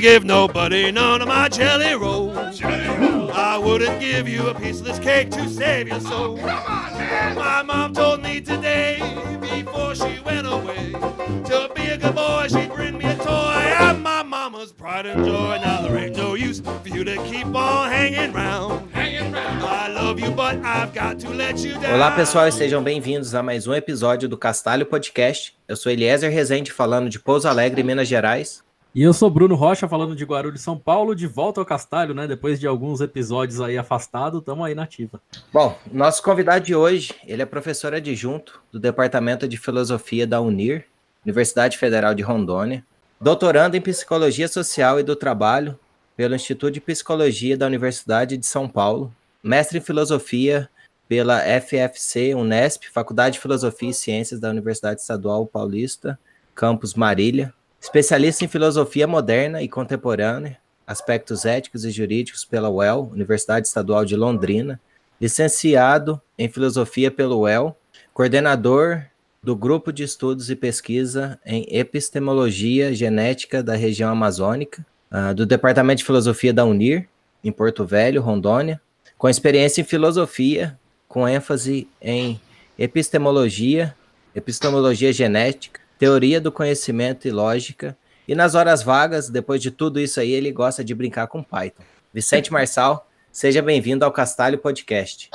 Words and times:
gonna 0.00 0.12
give 0.12 0.24
nobody 0.24 0.90
none 0.90 1.20
of 1.20 1.28
my 1.28 1.48
jelly 1.48 1.94
rolls. 1.94 2.60
I 2.62 3.58
wouldn't 3.58 4.00
give 4.00 4.28
you 4.28 4.48
a 4.48 4.54
piece 4.54 4.80
of 4.80 4.86
this 4.86 4.98
cake 4.98 5.30
to 5.30 5.48
save 5.48 5.88
your 5.88 6.00
soul. 6.00 6.36
My 6.36 7.62
mom 7.62 7.92
told 7.92 8.22
me 8.22 8.40
today, 8.40 8.98
before 9.40 9.94
she 9.94 10.20
went 10.24 10.46
away, 10.46 10.92
to 10.92 11.70
be 11.74 11.88
a 11.88 11.98
good 11.98 12.14
boy, 12.14 12.46
she'd 12.48 12.72
bring 12.72 12.96
me 12.96 13.04
a 13.04 13.16
toy. 13.16 13.74
I'm 13.78 14.02
my 14.02 14.22
mama's 14.22 14.72
pride 14.72 15.06
and 15.06 15.24
joy. 15.24 15.58
Now 15.62 15.82
there 15.82 15.98
ain't 15.98 16.16
no 16.16 16.34
use 16.34 16.60
for 16.60 16.88
you 16.88 17.04
to 17.04 17.16
keep 17.24 17.54
on 17.54 17.90
hanging 17.90 18.32
round. 18.32 18.88
I 18.94 19.88
love 19.88 20.18
you, 20.18 20.30
but 20.30 20.56
I've 20.64 20.94
got 20.94 21.18
to 21.20 21.30
let 21.30 21.58
you 21.58 21.74
down. 21.74 21.94
Olá, 21.94 22.10
pessoal, 22.12 22.48
e 22.48 22.52
sejam 22.52 22.82
bem-vindos 22.82 23.34
a 23.34 23.42
mais 23.42 23.66
um 23.66 23.74
episódio 23.74 24.28
do 24.28 24.38
Castalho 24.38 24.86
Podcast. 24.86 25.54
Eu 25.68 25.76
sou 25.76 25.92
Eliezer 25.92 26.30
Rezende, 26.30 26.72
falando 26.72 27.10
de 27.10 27.18
Pouso 27.18 27.48
Alegre, 27.48 27.82
Minas 27.82 28.08
Gerais. 28.08 28.62
E 28.92 29.04
eu 29.04 29.12
sou 29.12 29.30
Bruno 29.30 29.54
Rocha, 29.54 29.86
falando 29.86 30.16
de 30.16 30.24
Guarulhos, 30.24 30.62
São 30.62 30.76
Paulo, 30.76 31.14
de 31.14 31.24
volta 31.24 31.60
ao 31.60 31.64
Castalho, 31.64 32.12
né? 32.12 32.26
Depois 32.26 32.58
de 32.58 32.66
alguns 32.66 33.00
episódios 33.00 33.60
aí 33.60 33.78
afastado, 33.78 34.38
estamos 34.38 34.66
aí 34.66 34.74
na 34.74 34.82
ativa. 34.82 35.20
Bom, 35.52 35.78
nosso 35.92 36.20
convidado 36.24 36.64
de 36.64 36.74
hoje, 36.74 37.14
ele 37.24 37.40
é 37.40 37.46
professor 37.46 37.94
adjunto 37.94 38.60
do 38.72 38.80
Departamento 38.80 39.46
de 39.46 39.56
Filosofia 39.56 40.26
da 40.26 40.40
UNIR, 40.40 40.86
Universidade 41.24 41.78
Federal 41.78 42.14
de 42.14 42.22
Rondônia, 42.24 42.84
doutorando 43.20 43.76
em 43.76 43.80
Psicologia 43.80 44.48
Social 44.48 44.98
e 44.98 45.04
do 45.04 45.14
Trabalho 45.14 45.78
pelo 46.16 46.34
Instituto 46.34 46.72
de 46.72 46.80
Psicologia 46.80 47.56
da 47.56 47.66
Universidade 47.66 48.36
de 48.36 48.44
São 48.44 48.68
Paulo, 48.68 49.14
mestre 49.40 49.78
em 49.78 49.80
Filosofia 49.80 50.68
pela 51.08 51.40
FFC 51.60 52.34
Unesp, 52.34 52.86
Faculdade 52.92 53.34
de 53.34 53.40
Filosofia 53.40 53.90
e 53.90 53.94
Ciências 53.94 54.40
da 54.40 54.50
Universidade 54.50 55.00
Estadual 55.00 55.46
Paulista, 55.46 56.18
campus 56.56 56.94
Marília, 56.94 57.54
especialista 57.80 58.44
em 58.44 58.48
Filosofia 58.48 59.06
Moderna 59.06 59.62
e 59.62 59.68
Contemporânea, 59.68 60.58
aspectos 60.86 61.44
éticos 61.44 61.84
e 61.84 61.90
jurídicos 61.90 62.44
pela 62.44 62.68
UEL, 62.68 63.10
Universidade 63.12 63.66
Estadual 63.66 64.04
de 64.04 64.16
Londrina, 64.16 64.80
licenciado 65.20 66.20
em 66.38 66.48
Filosofia 66.48 67.10
pelo 67.10 67.40
UEL, 67.40 67.76
coordenador 68.12 69.04
do 69.42 69.56
Grupo 69.56 69.92
de 69.92 70.02
Estudos 70.02 70.50
e 70.50 70.56
Pesquisa 70.56 71.38
em 71.46 71.66
Epistemologia 71.70 72.92
Genética 72.94 73.62
da 73.62 73.74
região 73.74 74.10
amazônica, 74.10 74.84
uh, 75.10 75.34
do 75.34 75.46
Departamento 75.46 75.98
de 75.98 76.04
Filosofia 76.04 76.52
da 76.52 76.64
UNIR, 76.64 77.08
em 77.42 77.50
Porto 77.50 77.86
Velho, 77.86 78.20
Rondônia, 78.20 78.80
com 79.16 79.28
experiência 79.28 79.80
em 79.80 79.84
filosofia, 79.84 80.78
com 81.08 81.26
ênfase 81.26 81.88
em 82.00 82.40
epistemologia, 82.78 83.94
epistemologia 84.34 85.12
genética, 85.12 85.80
teoria 86.00 86.40
do 86.40 86.50
conhecimento 86.50 87.28
e 87.28 87.30
lógica. 87.30 87.94
E 88.26 88.34
nas 88.34 88.54
horas 88.54 88.82
vagas, 88.82 89.28
depois 89.28 89.60
de 89.60 89.70
tudo 89.70 90.00
isso 90.00 90.18
aí, 90.18 90.32
ele 90.32 90.50
gosta 90.50 90.82
de 90.82 90.94
brincar 90.94 91.26
com 91.26 91.42
Python. 91.42 91.82
Vicente 92.12 92.50
Marçal, 92.50 93.06
seja 93.30 93.60
bem-vindo 93.60 94.02
ao 94.02 94.10
Castalho 94.10 94.56
Podcast. 94.56 95.28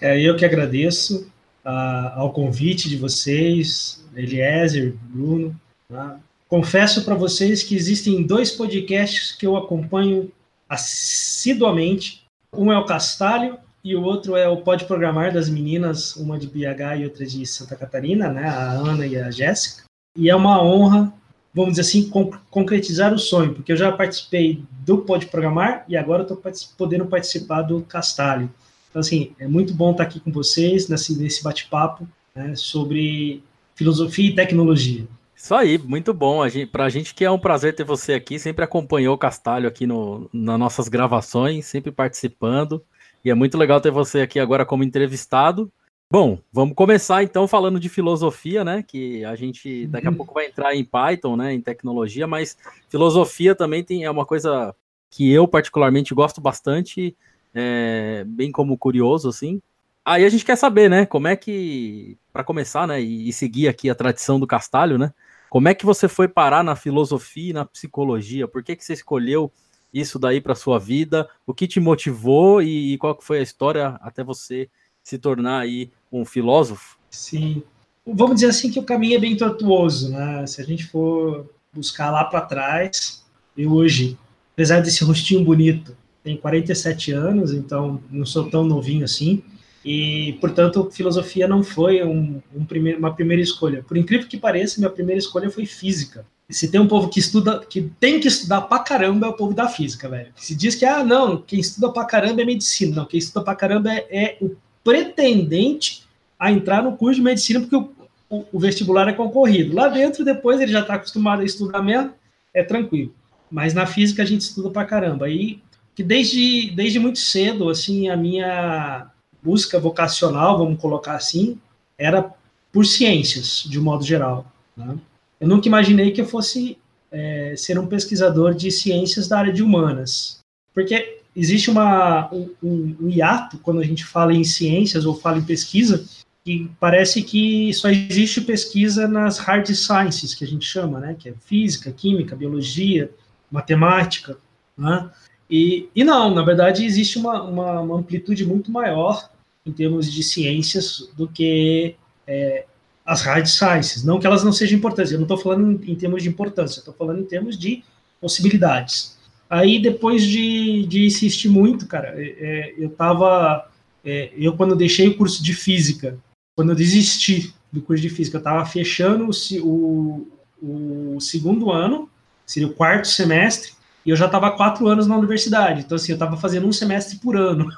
É, 0.00 0.20
eu 0.20 0.34
que 0.34 0.44
agradeço 0.44 1.30
uh, 1.64 2.10
ao 2.16 2.32
convite 2.32 2.88
de 2.88 2.96
vocês, 2.96 4.04
Eliezer, 4.16 4.94
Bruno. 5.00 5.54
Tá? 5.88 6.18
Confesso 6.48 7.04
para 7.04 7.14
vocês 7.14 7.62
que 7.62 7.76
existem 7.76 8.24
dois 8.24 8.50
podcasts 8.50 9.30
que 9.30 9.46
eu 9.46 9.56
acompanho 9.56 10.32
assiduamente. 10.68 12.24
Um 12.52 12.72
é 12.72 12.78
o 12.78 12.84
Castalho 12.84 13.58
e 13.84 13.94
o 13.94 14.02
outro 14.02 14.34
é 14.34 14.48
o 14.48 14.56
Pode 14.56 14.86
Programar 14.86 15.32
das 15.32 15.48
meninas, 15.48 16.16
uma 16.16 16.36
de 16.36 16.48
BH 16.48 16.98
e 16.98 17.04
outra 17.04 17.24
de 17.24 17.46
Santa 17.46 17.76
Catarina, 17.76 18.28
né? 18.28 18.48
A 18.48 18.72
Ana 18.72 19.06
e 19.06 19.16
a 19.16 19.30
Jéssica. 19.30 19.88
E 20.16 20.28
é 20.28 20.34
uma 20.34 20.62
honra, 20.62 21.12
vamos 21.54 21.72
dizer 21.72 21.82
assim, 21.82 22.10
concretizar 22.50 23.14
o 23.14 23.18
sonho, 23.18 23.54
porque 23.54 23.72
eu 23.72 23.76
já 23.76 23.92
participei 23.92 24.62
do 24.84 24.98
Pode 24.98 25.26
Programar 25.26 25.84
e 25.88 25.96
agora 25.96 26.22
estou 26.22 26.40
podendo 26.76 27.06
participar 27.06 27.62
do 27.62 27.82
Castalho. 27.82 28.50
Então, 28.88 29.00
assim, 29.00 29.32
é 29.38 29.46
muito 29.46 29.72
bom 29.72 29.92
estar 29.92 30.02
aqui 30.02 30.18
com 30.18 30.32
vocês 30.32 30.88
nesse, 30.88 31.16
nesse 31.16 31.44
bate-papo 31.44 32.08
né, 32.34 32.56
sobre 32.56 33.42
filosofia 33.76 34.30
e 34.30 34.34
tecnologia. 34.34 35.06
Isso 35.34 35.54
aí, 35.54 35.78
muito 35.78 36.12
bom. 36.12 36.40
Para 36.70 36.84
a 36.84 36.88
gente 36.90 37.14
que 37.14 37.24
é 37.24 37.30
um 37.30 37.38
prazer 37.38 37.74
ter 37.74 37.84
você 37.84 38.12
aqui, 38.12 38.38
sempre 38.38 38.64
acompanhou 38.64 39.14
o 39.14 39.18
Castalho 39.18 39.68
aqui 39.68 39.86
no, 39.86 40.28
nas 40.32 40.58
nossas 40.58 40.88
gravações, 40.88 41.64
sempre 41.66 41.90
participando. 41.90 42.84
E 43.24 43.30
é 43.30 43.34
muito 43.34 43.56
legal 43.56 43.80
ter 43.80 43.90
você 43.90 44.20
aqui 44.20 44.38
agora 44.38 44.66
como 44.66 44.84
entrevistado. 44.84 45.72
Bom, 46.12 46.40
vamos 46.52 46.74
começar 46.74 47.22
então 47.22 47.46
falando 47.46 47.78
de 47.78 47.88
filosofia, 47.88 48.64
né? 48.64 48.82
Que 48.82 49.24
a 49.24 49.36
gente 49.36 49.86
daqui 49.86 50.08
a 50.08 50.10
uhum. 50.10 50.16
pouco 50.16 50.34
vai 50.34 50.46
entrar 50.46 50.74
em 50.74 50.84
Python, 50.84 51.36
né? 51.36 51.52
Em 51.52 51.60
tecnologia, 51.60 52.26
mas 52.26 52.58
filosofia 52.88 53.54
também 53.54 53.84
tem, 53.84 54.02
é 54.02 54.10
uma 54.10 54.26
coisa 54.26 54.74
que 55.08 55.30
eu 55.30 55.46
particularmente 55.46 56.12
gosto 56.12 56.40
bastante, 56.40 57.16
é, 57.54 58.24
bem 58.26 58.50
como 58.50 58.76
curioso, 58.76 59.28
assim. 59.28 59.62
Aí 60.04 60.24
a 60.24 60.28
gente 60.28 60.44
quer 60.44 60.56
saber, 60.56 60.90
né? 60.90 61.06
Como 61.06 61.28
é 61.28 61.36
que, 61.36 62.18
para 62.32 62.42
começar, 62.42 62.88
né? 62.88 63.00
E, 63.00 63.28
e, 63.28 63.32
seguir 63.32 63.68
aqui 63.68 63.88
a 63.88 63.94
tradição 63.94 64.40
do 64.40 64.48
Castalho, 64.48 64.98
né? 64.98 65.14
Como 65.48 65.68
é 65.68 65.74
que 65.74 65.86
você 65.86 66.08
foi 66.08 66.26
parar 66.26 66.64
na 66.64 66.74
filosofia 66.74 67.50
e 67.50 67.52
na 67.52 67.64
psicologia? 67.64 68.48
Por 68.48 68.64
que, 68.64 68.74
que 68.74 68.84
você 68.84 68.94
escolheu 68.94 69.52
isso 69.94 70.18
daí 70.18 70.40
para 70.40 70.56
sua 70.56 70.76
vida? 70.76 71.28
O 71.46 71.54
que 71.54 71.68
te 71.68 71.78
motivou 71.78 72.60
e, 72.60 72.94
e 72.94 72.98
qual 72.98 73.16
foi 73.20 73.38
a 73.38 73.42
história 73.42 73.96
até 74.02 74.24
você 74.24 74.68
se 75.02 75.18
tornar 75.18 75.60
aí 75.60 75.90
um 76.12 76.24
filósofo? 76.24 76.98
Sim. 77.10 77.62
Vamos 78.06 78.36
dizer 78.36 78.48
assim 78.48 78.70
que 78.70 78.78
o 78.78 78.84
caminho 78.84 79.16
é 79.16 79.20
bem 79.20 79.36
tortuoso, 79.36 80.10
né? 80.10 80.46
Se 80.46 80.60
a 80.60 80.64
gente 80.64 80.86
for 80.86 81.48
buscar 81.72 82.10
lá 82.10 82.24
para 82.24 82.40
trás, 82.40 83.24
eu 83.56 83.72
hoje, 83.72 84.18
apesar 84.52 84.80
desse 84.80 85.04
rostinho 85.04 85.44
bonito, 85.44 85.96
tenho 86.22 86.38
47 86.38 87.12
anos, 87.12 87.52
então 87.52 88.00
não 88.10 88.26
sou 88.26 88.50
tão 88.50 88.64
novinho 88.64 89.04
assim, 89.04 89.42
e, 89.84 90.36
portanto, 90.40 90.90
filosofia 90.90 91.48
não 91.48 91.62
foi 91.62 92.04
um, 92.04 92.40
um 92.54 92.64
primeiro, 92.64 92.98
uma 92.98 93.14
primeira 93.14 93.42
escolha. 93.42 93.82
Por 93.82 93.96
incrível 93.96 94.28
que 94.28 94.36
pareça, 94.36 94.78
minha 94.78 94.90
primeira 94.90 95.18
escolha 95.18 95.50
foi 95.50 95.64
física. 95.64 96.26
E 96.48 96.54
se 96.54 96.68
tem 96.68 96.80
um 96.80 96.88
povo 96.88 97.08
que 97.08 97.20
estuda, 97.20 97.60
que 97.60 97.90
tem 97.98 98.20
que 98.20 98.28
estudar 98.28 98.62
pra 98.62 98.80
caramba, 98.80 99.26
é 99.26 99.30
o 99.30 99.34
povo 99.34 99.54
da 99.54 99.68
física, 99.68 100.08
velho. 100.08 100.32
Se 100.36 100.54
diz 100.54 100.74
que, 100.74 100.84
ah, 100.84 101.02
não, 101.02 101.40
quem 101.40 101.60
estuda 101.60 101.90
pra 101.90 102.04
caramba 102.04 102.42
é 102.42 102.44
medicina. 102.44 102.96
Não, 102.96 103.04
quem 103.06 103.18
estuda 103.18 103.44
pra 103.44 103.54
caramba 103.54 103.90
é, 103.92 104.06
é 104.10 104.38
o 104.40 104.54
pretendente 104.82 106.04
a 106.38 106.50
entrar 106.50 106.82
no 106.82 106.96
curso 106.96 107.16
de 107.16 107.24
medicina, 107.24 107.60
porque 107.60 107.76
o, 107.76 107.90
o, 108.28 108.44
o 108.52 108.58
vestibular 108.58 109.08
é 109.08 109.12
concorrido. 109.12 109.74
Lá 109.74 109.88
dentro, 109.88 110.24
depois, 110.24 110.60
ele 110.60 110.72
já 110.72 110.80
está 110.80 110.94
acostumado 110.94 111.42
a 111.42 111.44
estudar 111.44 111.82
mesmo, 111.82 112.12
é 112.54 112.62
tranquilo. 112.62 113.14
Mas 113.50 113.74
na 113.74 113.86
física 113.86 114.22
a 114.22 114.26
gente 114.26 114.42
estuda 114.42 114.70
pra 114.70 114.84
caramba. 114.84 115.28
E 115.28 115.60
que 115.94 116.02
desde, 116.02 116.70
desde 116.70 116.98
muito 116.98 117.18
cedo, 117.18 117.68
assim, 117.68 118.08
a 118.08 118.16
minha 118.16 119.10
busca 119.42 119.78
vocacional, 119.78 120.58
vamos 120.58 120.80
colocar 120.80 121.14
assim, 121.14 121.58
era 121.98 122.32
por 122.72 122.86
ciências, 122.86 123.64
de 123.68 123.78
um 123.78 123.82
modo 123.82 124.04
geral. 124.04 124.50
Né? 124.76 124.96
Eu 125.40 125.48
nunca 125.48 125.68
imaginei 125.68 126.12
que 126.12 126.20
eu 126.20 126.26
fosse 126.26 126.78
é, 127.10 127.54
ser 127.56 127.78
um 127.78 127.86
pesquisador 127.86 128.54
de 128.54 128.70
ciências 128.70 129.26
da 129.28 129.38
área 129.38 129.52
de 129.52 129.62
humanas. 129.62 130.38
Porque 130.72 131.19
existe 131.34 131.70
uma, 131.70 132.32
um, 132.32 132.96
um 133.00 133.08
hiato 133.08 133.58
quando 133.58 133.80
a 133.80 133.84
gente 133.84 134.04
fala 134.04 134.34
em 134.34 134.44
ciências 134.44 135.04
ou 135.04 135.14
fala 135.14 135.38
em 135.38 135.44
pesquisa, 135.44 136.04
que 136.44 136.70
parece 136.80 137.22
que 137.22 137.72
só 137.74 137.88
existe 137.90 138.40
pesquisa 138.40 139.06
nas 139.06 139.38
hard 139.38 139.66
sciences, 139.68 140.34
que 140.34 140.44
a 140.44 140.48
gente 140.48 140.64
chama, 140.64 140.98
né? 141.00 141.16
Que 141.18 141.28
é 141.28 141.34
física, 141.44 141.92
química, 141.92 142.34
biologia, 142.34 143.10
matemática, 143.50 144.38
né? 144.76 145.10
E, 145.50 145.88
e 145.94 146.04
não, 146.04 146.32
na 146.32 146.42
verdade, 146.42 146.84
existe 146.84 147.18
uma, 147.18 147.42
uma, 147.42 147.80
uma 147.80 147.98
amplitude 147.98 148.46
muito 148.46 148.70
maior 148.70 149.28
em 149.66 149.72
termos 149.72 150.10
de 150.10 150.22
ciências 150.22 151.10
do 151.16 151.28
que 151.28 151.96
é, 152.26 152.64
as 153.04 153.22
hard 153.22 153.46
sciences. 153.46 154.04
Não 154.04 154.18
que 154.18 154.26
elas 154.26 154.44
não 154.44 154.52
sejam 154.52 154.78
importantes, 154.78 155.12
eu 155.12 155.18
não 155.18 155.24
estou 155.24 155.38
falando 155.38 155.84
em, 155.84 155.92
em 155.92 155.94
termos 155.96 156.22
de 156.22 156.28
importância, 156.28 156.78
estou 156.78 156.94
falando 156.94 157.20
em 157.20 157.24
termos 157.24 157.58
de 157.58 157.82
possibilidades. 158.20 159.18
Aí, 159.50 159.82
depois 159.82 160.22
de, 160.22 160.86
de 160.86 161.06
insistir 161.06 161.48
muito, 161.48 161.88
cara, 161.88 162.14
é, 162.16 162.36
é, 162.38 162.74
eu 162.78 162.88
tava. 162.88 163.68
É, 164.04 164.32
eu, 164.36 164.56
quando 164.56 164.76
deixei 164.76 165.08
o 165.08 165.16
curso 165.16 165.42
de 165.42 165.52
física, 165.52 166.16
quando 166.56 166.70
eu 166.70 166.76
desisti 166.76 167.52
do 167.72 167.82
curso 167.82 168.00
de 168.00 168.08
física, 168.08 168.38
eu 168.38 168.42
tava 168.42 168.64
fechando 168.64 169.28
o, 169.62 170.28
o, 170.62 171.16
o 171.16 171.20
segundo 171.20 171.72
ano, 171.72 172.08
seria 172.46 172.68
o 172.68 172.72
quarto 172.72 173.08
semestre, 173.08 173.72
e 174.06 174.10
eu 174.10 174.16
já 174.16 174.26
estava 174.26 174.52
quatro 174.52 174.86
anos 174.86 175.08
na 175.08 175.16
universidade. 175.16 175.80
Então, 175.80 175.96
assim, 175.96 176.12
eu 176.12 176.16
estava 176.16 176.36
fazendo 176.36 176.68
um 176.68 176.72
semestre 176.72 177.18
por 177.18 177.36
ano, 177.36 177.68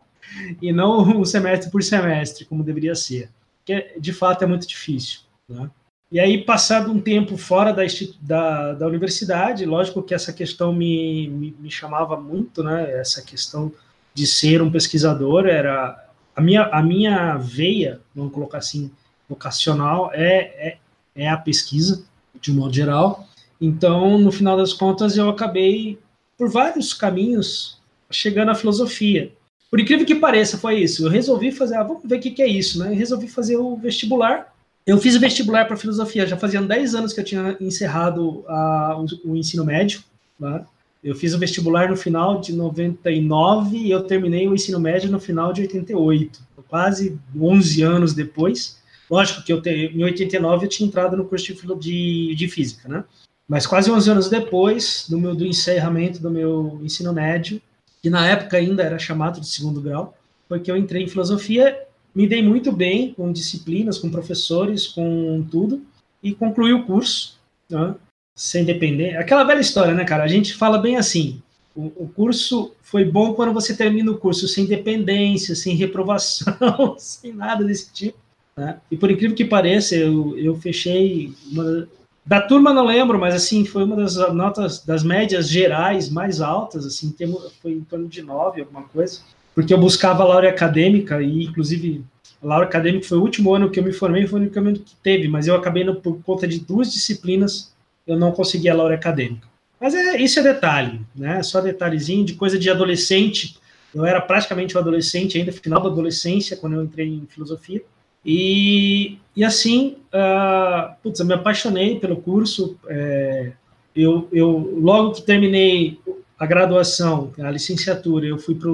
e 0.62 0.72
não 0.72 1.02
um 1.02 1.24
semestre 1.26 1.70
por 1.70 1.82
semestre, 1.82 2.46
como 2.46 2.64
deveria 2.64 2.94
ser. 2.94 3.30
Que, 3.66 3.92
de 4.00 4.14
fato, 4.14 4.44
é 4.44 4.46
muito 4.46 4.66
difícil, 4.66 5.20
né? 5.46 5.70
E 6.10 6.18
aí, 6.18 6.42
passado 6.42 6.90
um 6.90 7.00
tempo 7.00 7.36
fora 7.36 7.70
da, 7.70 7.82
da, 8.20 8.72
da 8.72 8.86
universidade, 8.86 9.66
lógico 9.66 10.02
que 10.02 10.14
essa 10.14 10.32
questão 10.32 10.72
me, 10.72 11.28
me, 11.28 11.54
me, 11.60 11.70
chamava 11.70 12.18
muito, 12.18 12.62
né? 12.62 12.98
Essa 12.98 13.20
questão 13.20 13.70
de 14.14 14.26
ser 14.26 14.62
um 14.62 14.70
pesquisador 14.70 15.46
era 15.46 16.08
a 16.34 16.40
minha, 16.40 16.62
a 16.62 16.82
minha 16.82 17.36
veia, 17.36 18.00
vamos 18.14 18.32
colocar 18.32 18.58
assim, 18.58 18.90
vocacional 19.28 20.10
é, 20.14 20.36
é, 20.68 20.78
é 21.14 21.28
a 21.28 21.36
pesquisa, 21.36 22.04
de 22.40 22.50
um 22.50 22.54
modo 22.54 22.74
geral. 22.74 23.28
Então, 23.60 24.18
no 24.18 24.32
final 24.32 24.56
das 24.56 24.72
contas, 24.72 25.16
eu 25.16 25.28
acabei, 25.28 25.98
por 26.38 26.48
vários 26.48 26.94
caminhos, 26.94 27.78
chegando 28.10 28.50
à 28.50 28.54
filosofia. 28.54 29.30
Por 29.70 29.78
incrível 29.78 30.06
que 30.06 30.14
pareça, 30.14 30.56
foi 30.56 30.80
isso. 30.80 31.04
Eu 31.04 31.10
resolvi 31.10 31.52
fazer, 31.52 31.76
ah, 31.76 31.82
vamos 31.82 32.02
ver 32.04 32.16
o 32.16 32.20
que, 32.20 32.30
que 32.30 32.42
é 32.42 32.46
isso, 32.46 32.78
né? 32.78 32.92
Eu 32.92 32.96
resolvi 32.96 33.28
fazer 33.28 33.56
o 33.56 33.76
vestibular. 33.76 34.54
Eu 34.88 34.96
fiz 34.96 35.14
o 35.14 35.20
vestibular 35.20 35.66
para 35.66 35.76
filosofia, 35.76 36.26
já 36.26 36.38
fazia 36.38 36.62
10 36.62 36.94
anos 36.94 37.12
que 37.12 37.20
eu 37.20 37.24
tinha 37.24 37.54
encerrado 37.60 38.42
a, 38.48 38.96
o, 38.98 39.32
o, 39.32 39.36
ensino 39.36 39.62
médio. 39.62 40.02
Né? 40.40 40.64
Eu 41.04 41.14
fiz 41.14 41.34
o 41.34 41.38
vestibular 41.38 41.90
no 41.90 41.96
final 41.96 42.40
de 42.40 42.54
99 42.54 43.76
e 43.76 43.90
eu 43.90 44.04
terminei 44.04 44.48
o 44.48 44.54
ensino 44.54 44.80
médio 44.80 45.10
no 45.10 45.20
final 45.20 45.52
de 45.52 45.60
88, 45.60 46.40
quase 46.66 47.18
11 47.38 47.82
anos 47.82 48.14
depois. 48.14 48.78
Lógico 49.10 49.42
que 49.42 49.52
eu 49.52 49.60
te, 49.60 49.68
em 49.68 50.02
89 50.02 50.64
eu 50.64 50.70
tinha 50.70 50.88
entrado 50.88 51.18
no 51.18 51.26
curso 51.26 51.52
de, 51.76 52.34
de, 52.34 52.48
física, 52.48 52.88
né? 52.88 53.04
Mas 53.46 53.66
quase 53.66 53.90
11 53.90 54.10
anos 54.10 54.30
depois 54.30 55.04
do 55.06 55.18
meu 55.18 55.34
do 55.34 55.44
encerramento 55.44 56.18
do 56.18 56.30
meu 56.30 56.80
ensino 56.82 57.12
médio, 57.12 57.60
que 58.00 58.08
na 58.08 58.26
época 58.26 58.56
ainda 58.56 58.82
era 58.82 58.98
chamado 58.98 59.38
de 59.38 59.48
segundo 59.48 59.82
grau, 59.82 60.16
foi 60.48 60.60
que 60.60 60.70
eu 60.70 60.78
entrei 60.78 61.02
em 61.02 61.08
filosofia, 61.08 61.78
me 62.18 62.26
dei 62.26 62.42
muito 62.42 62.72
bem 62.72 63.14
com 63.14 63.30
disciplinas, 63.30 63.96
com 63.96 64.10
professores, 64.10 64.88
com 64.88 65.46
tudo, 65.48 65.80
e 66.20 66.34
concluí 66.34 66.72
o 66.72 66.82
curso, 66.82 67.38
né, 67.70 67.94
sem 68.34 68.64
depender. 68.64 69.16
Aquela 69.16 69.44
velha 69.44 69.60
história, 69.60 69.94
né, 69.94 70.04
cara? 70.04 70.24
A 70.24 70.28
gente 70.28 70.52
fala 70.54 70.78
bem 70.78 70.96
assim, 70.96 71.40
o, 71.76 71.92
o 71.96 72.08
curso 72.08 72.72
foi 72.82 73.04
bom 73.04 73.34
quando 73.34 73.52
você 73.52 73.72
termina 73.72 74.10
o 74.10 74.18
curso 74.18 74.48
sem 74.48 74.66
dependência, 74.66 75.54
sem 75.54 75.76
reprovação, 75.76 76.96
sem 76.98 77.32
nada 77.32 77.62
desse 77.62 77.92
tipo. 77.92 78.18
Né? 78.56 78.80
E 78.90 78.96
por 78.96 79.12
incrível 79.12 79.36
que 79.36 79.44
pareça, 79.44 79.94
eu, 79.94 80.36
eu 80.36 80.56
fechei 80.56 81.32
uma, 81.52 81.88
da 82.26 82.40
turma 82.40 82.74
não 82.74 82.84
lembro, 82.84 83.16
mas 83.16 83.32
assim, 83.32 83.64
foi 83.64 83.84
uma 83.84 83.94
das 83.94 84.16
notas 84.34 84.84
das 84.84 85.04
médias 85.04 85.48
gerais 85.48 86.10
mais 86.10 86.40
altas, 86.40 86.84
assim, 86.84 87.14
foi 87.62 87.74
em 87.74 87.84
torno 87.84 88.08
de 88.08 88.22
nove, 88.22 88.60
alguma 88.60 88.82
coisa, 88.82 89.20
porque 89.58 89.74
eu 89.74 89.78
buscava 89.78 90.22
a 90.22 90.26
Laura 90.26 90.48
Acadêmica, 90.48 91.20
e 91.20 91.42
inclusive 91.46 92.04
a 92.40 92.46
Laura 92.46 92.64
Acadêmica 92.64 93.08
foi 93.08 93.18
o 93.18 93.22
último 93.22 93.52
ano 93.52 93.68
que 93.68 93.80
eu 93.80 93.82
me 93.82 93.92
formei, 93.92 94.24
foi 94.24 94.38
o 94.38 94.42
único 94.42 94.56
ano 94.56 94.72
que 94.74 94.94
teve, 95.02 95.26
mas 95.26 95.48
eu 95.48 95.56
acabei, 95.56 95.84
por 95.94 96.22
conta 96.22 96.46
de 96.46 96.60
duas 96.60 96.92
disciplinas, 96.92 97.74
eu 98.06 98.16
não 98.16 98.30
consegui 98.30 98.68
a 98.68 98.74
Laura 98.76 98.94
Acadêmica. 98.94 99.48
Mas 99.80 99.96
é, 99.96 100.16
isso 100.16 100.38
é 100.38 100.44
detalhe, 100.44 101.00
né? 101.12 101.42
Só 101.42 101.60
detalhezinho 101.60 102.24
de 102.24 102.34
coisa 102.34 102.56
de 102.56 102.70
adolescente. 102.70 103.58
Eu 103.92 104.06
era 104.06 104.20
praticamente 104.20 104.76
um 104.76 104.80
adolescente, 104.80 105.36
ainda 105.36 105.50
final 105.50 105.82
da 105.82 105.88
adolescência, 105.88 106.56
quando 106.56 106.74
eu 106.74 106.84
entrei 106.84 107.08
em 107.08 107.26
filosofia. 107.26 107.82
E, 108.24 109.18
e 109.34 109.44
assim, 109.44 109.96
uh, 110.14 110.94
putz, 111.02 111.18
eu 111.18 111.26
me 111.26 111.34
apaixonei 111.34 111.98
pelo 111.98 112.18
curso. 112.18 112.78
É, 112.86 113.50
eu, 113.96 114.28
eu, 114.30 114.78
logo 114.80 115.14
que 115.14 115.22
terminei 115.22 115.98
a 116.38 116.46
graduação, 116.46 117.32
a 117.40 117.50
licenciatura, 117.50 118.24
eu 118.24 118.38
fui 118.38 118.54
para 118.54 118.70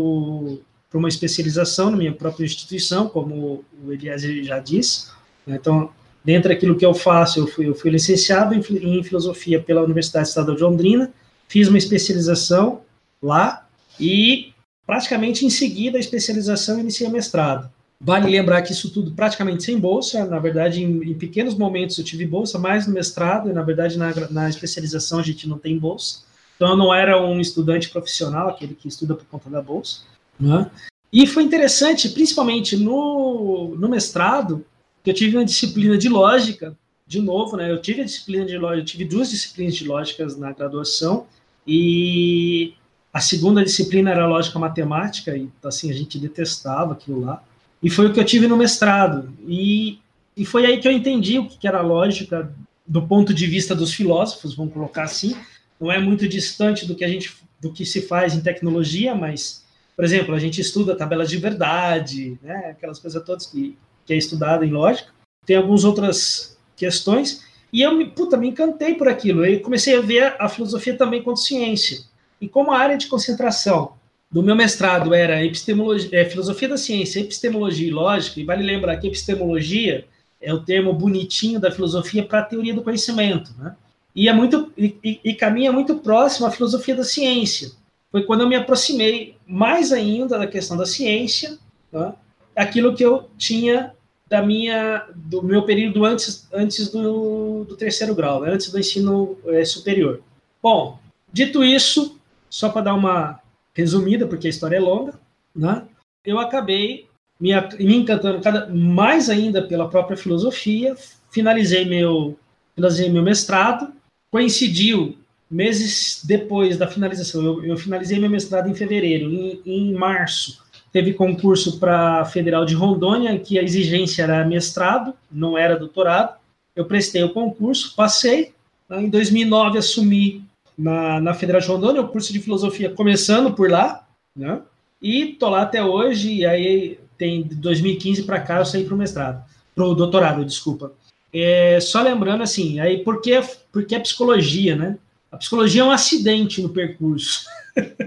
uma 0.99 1.08
especialização 1.08 1.91
na 1.91 1.96
minha 1.96 2.12
própria 2.12 2.44
instituição, 2.44 3.08
como 3.08 3.64
o 3.85 3.93
Eliezer 3.93 4.44
já 4.44 4.58
disse. 4.58 5.08
Então, 5.46 5.91
dentro 6.25 6.49
daquilo 6.49 6.76
que 6.76 6.87
eu 6.87 6.94
faço, 6.94 7.41
eu 7.41 7.46
fui, 7.46 7.69
eu 7.69 7.75
fui 7.75 7.91
licenciado 7.91 8.55
em 8.55 9.02
filosofia 9.02 9.61
pela 9.61 9.82
Universidade 9.82 10.29
Estadual 10.29 10.56
de 10.56 10.62
Londrina, 10.62 11.12
fiz 11.49 11.69
uma 11.69 11.79
especialização 11.79 12.81
lá 13.23 13.67
e 13.99 14.52
praticamente 14.87 15.44
em 15.44 15.50
seguida 15.50 15.99
a 15.99 16.00
especialização 16.00 16.79
iniciei 16.79 17.08
mestrado. 17.08 17.70
Vale 18.00 18.29
lembrar 18.29 18.62
que 18.62 18.73
isso 18.73 18.91
tudo 18.91 19.12
praticamente 19.12 19.62
sem 19.62 19.79
bolsa, 19.79 20.25
na 20.26 20.38
verdade, 20.38 20.82
em, 20.82 21.11
em 21.11 21.14
pequenos 21.14 21.55
momentos 21.55 21.96
eu 21.96 22.05
tive 22.05 22.26
bolsa, 22.26 22.58
mais 22.58 22.87
no 22.87 22.93
mestrado, 22.93 23.49
e 23.49 23.52
na 23.52 23.62
verdade 23.62 23.96
na, 23.96 24.12
na 24.31 24.49
especialização 24.49 25.20
a 25.20 25.23
gente 25.23 25.49
não 25.49 25.58
tem 25.58 25.79
bolsa. 25.79 26.23
Então 26.56 26.69
eu 26.70 26.76
não 26.76 26.93
era 26.93 27.20
um 27.20 27.41
estudante 27.41 27.88
profissional, 27.88 28.49
aquele 28.49 28.75
que 28.75 28.88
estuda 28.88 29.14
por 29.14 29.25
conta 29.26 29.49
da 29.49 29.62
bolsa. 29.62 30.02
Né? 30.38 30.70
E 31.12 31.26
foi 31.26 31.42
interessante, 31.42 32.08
principalmente 32.08 32.76
no, 32.76 33.75
no 33.78 33.88
mestrado, 33.88 34.64
que 35.02 35.10
eu 35.10 35.14
tive 35.14 35.36
uma 35.36 35.44
disciplina 35.44 35.96
de 35.96 36.08
lógica, 36.08 36.76
de 37.06 37.20
novo, 37.20 37.56
né? 37.56 37.70
Eu 37.70 37.81
tive 37.81 38.00
a 38.00 38.04
disciplina 38.04 38.44
de 38.44 38.56
lógica, 38.56 38.81
eu 38.81 38.84
tive 38.84 39.04
duas 39.04 39.31
disciplinas 39.31 39.75
de 39.75 39.86
lógicas 39.86 40.36
na 40.36 40.52
graduação, 40.52 41.26
e 41.66 42.75
a 43.12 43.20
segunda 43.20 43.62
disciplina 43.62 44.10
era 44.10 44.26
lógica 44.26 44.58
matemática, 44.58 45.36
e 45.36 45.48
assim, 45.62 45.90
a 45.90 45.94
gente 45.94 46.19
detestava 46.19 46.94
aquilo 46.94 47.20
lá. 47.20 47.42
E 47.82 47.90
foi 47.90 48.06
o 48.06 48.12
que 48.12 48.19
eu 48.19 48.25
tive 48.25 48.48
no 48.48 48.56
mestrado. 48.56 49.32
E, 49.46 49.98
e 50.36 50.44
foi 50.44 50.66
aí 50.66 50.78
que 50.81 50.88
eu 50.88 50.92
entendi 50.92 51.38
o 51.38 51.46
que 51.46 51.69
era 51.69 51.81
lógica 51.81 52.52
do 52.86 53.02
ponto 53.02 53.32
de 53.32 53.46
vista 53.46 53.75
dos 53.75 53.92
filósofos, 53.92 54.54
vamos 54.54 54.72
colocar 54.72 55.04
assim. 55.04 55.36
Não 55.81 55.92
é 55.92 55.98
muito 55.98 56.26
distante 56.26 56.86
do 56.86 56.94
que 56.94 57.04
a 57.04 57.08
gente 57.08 57.34
do 57.60 57.72
que 57.72 57.86
se 57.86 58.02
faz 58.02 58.34
em 58.34 58.40
tecnologia, 58.40 59.14
mas, 59.14 59.63
por 59.96 60.05
exemplo, 60.05 60.35
a 60.35 60.38
gente 60.38 60.61
estuda 60.61 60.96
tabelas 60.96 61.31
de 61.31 61.37
verdade, 61.37 62.38
né, 62.43 62.70
aquelas 62.70 62.99
coisas 62.99 63.23
todas 63.25 63.46
que, 63.46 63.76
que 64.05 64.12
é 64.12 64.17
estudada 64.17 64.64
em 64.64 64.70
lógica. 64.70 65.11
Tem 65.46 65.56
algumas 65.56 65.85
outras 65.85 66.58
questões. 66.76 67.44
E 67.73 67.82
eu 67.82 67.94
me, 67.94 68.06
puta, 68.06 68.37
me 68.37 68.49
encantei 68.49 68.94
por 68.94 69.08
aquilo. 69.08 69.44
Eu 69.44 69.61
comecei 69.61 69.96
a 69.96 70.00
ver 70.00 70.37
a 70.38 70.49
filosofia 70.49 70.96
também 70.96 71.23
como 71.23 71.37
ciência. 71.37 72.00
E 72.41 72.49
como 72.49 72.73
a 72.73 72.79
área 72.79 72.96
de 72.96 73.06
concentração 73.06 73.94
do 74.31 74.43
meu 74.43 74.56
mestrado 74.56 75.14
era 75.14 75.44
epistemologia, 75.44 76.08
é, 76.12 76.25
filosofia 76.25 76.69
da 76.69 76.76
ciência, 76.76 77.20
epistemologia 77.20 77.87
e 77.87 77.93
lógica, 77.93 78.41
e 78.41 78.44
vale 78.44 78.64
lembrar 78.64 78.96
que 78.96 79.06
epistemologia 79.06 80.05
é 80.41 80.52
o 80.52 80.61
termo 80.61 80.93
bonitinho 80.93 81.61
da 81.61 81.70
filosofia 81.70 82.25
para 82.25 82.41
a 82.41 82.44
teoria 82.44 82.75
do 82.75 82.82
conhecimento, 82.82 83.52
né? 83.56 83.76
E 84.14 84.29
é 84.29 84.32
muito 84.32 84.73
e, 84.76 85.20
e, 85.25 85.35
caminha 85.35 85.73
muito 85.73 85.96
próximo 85.96 86.46
à 86.46 86.50
filosofia 86.50 86.94
da 86.94 87.02
ciência. 87.02 87.73
Foi 88.14 88.22
quando 88.22 88.43
eu 88.43 88.49
me 88.49 88.55
aproximei 88.55 89.37
mais 89.44 89.90
ainda 89.90 90.38
da 90.38 90.46
questão 90.46 90.76
da 90.76 90.87
ciência, 90.87 91.58
né? 91.90 92.14
aquilo 92.55 92.94
que 92.94 93.05
eu 93.05 93.28
tinha 93.37 93.93
da 94.28 94.40
minha 94.40 95.08
do 95.16 95.43
meu 95.43 95.64
período 95.64 96.05
antes 96.05 96.46
antes 96.52 96.93
do, 96.93 97.64
do 97.64 97.76
terceiro 97.76 98.14
grau, 98.14 98.40
né? 98.40 98.52
antes 98.52 98.70
do 98.70 98.78
ensino 98.78 99.37
é, 99.46 99.64
superior. 99.64 100.22
Bom, 100.62 100.96
dito 101.32 101.64
isso, 101.64 102.16
só 102.49 102.69
para 102.69 102.82
dar 102.82 102.94
uma 102.94 103.40
resumida, 103.75 104.28
porque 104.28 104.46
a 104.46 104.50
história 104.50 104.76
é 104.76 104.81
longa, 104.81 105.19
né? 105.52 105.82
eu 106.25 106.38
acabei 106.38 107.08
me, 107.40 107.50
me 107.81 107.96
encantando 107.96 108.40
cada, 108.40 108.69
mais 108.69 109.28
ainda 109.28 109.60
pela 109.60 109.88
própria 109.88 110.17
filosofia, 110.17 110.94
finalizei 111.32 111.84
meu, 111.84 112.38
finalizei 112.77 113.10
meu 113.10 113.24
mestrado, 113.24 113.93
coincidiu 114.31 115.19
meses 115.55 116.20
depois 116.25 116.77
da 116.77 116.89
finalização, 116.89 117.43
eu, 117.44 117.65
eu 117.65 117.77
finalizei 117.77 118.19
meu 118.19 118.29
mestrado 118.29 118.69
em 118.69 118.75
fevereiro, 118.75 119.31
em, 119.31 119.61
em 119.65 119.94
março, 119.94 120.61
teve 120.93 121.15
concurso 121.15 121.79
para 121.79 122.23
a 122.23 122.25
Federal 122.25 122.65
de 122.65 122.75
Rondônia, 122.75 123.39
que 123.39 123.58
a 123.58 123.63
exigência 123.63 124.25
era 124.25 124.44
mestrado, 124.44 125.15
não 125.31 125.56
era 125.56 125.79
doutorado, 125.79 126.37
eu 126.75 126.84
prestei 126.84 127.23
o 127.23 127.32
concurso, 127.32 127.94
passei, 127.94 128.53
né? 128.89 129.03
em 129.03 129.08
2009 129.08 129.79
assumi 129.79 130.44
na, 130.77 131.20
na 131.20 131.34
Federal 131.34 131.61
de 131.61 131.69
Rondônia, 131.69 132.03
o 132.03 132.08
curso 132.08 132.32
de 132.32 132.41
filosofia 132.41 132.91
começando 132.91 133.55
por 133.55 133.70
lá, 133.70 134.05
né? 134.37 134.61
E 135.01 135.37
tô 135.39 135.51
lá 135.51 135.63
até 135.63 135.84
hoje, 135.84 136.32
e 136.32 136.46
aí 136.46 136.99
tem 137.17 137.43
2015 137.43 138.25
para 138.25 138.41
cá 138.41 138.58
eu 138.58 138.67
saí 138.67 138.84
para 138.84 138.94
o 138.94 138.99
mestrado, 138.99 139.44
para 139.75 139.84
o 139.84 139.94
doutorado, 139.94 140.44
desculpa. 140.44 140.93
É, 141.32 141.79
só 141.81 142.03
lembrando 142.03 142.43
assim, 142.43 142.81
aí 142.81 143.05
por 143.05 143.20
que 143.20 143.34
a 143.34 144.01
psicologia, 144.01 144.75
né? 144.75 144.96
A 145.34 145.36
psicologia 145.36 145.82
é 145.82 145.84
um 145.84 145.91
acidente 145.91 146.62
no 146.62 146.69
percurso. 146.69 147.44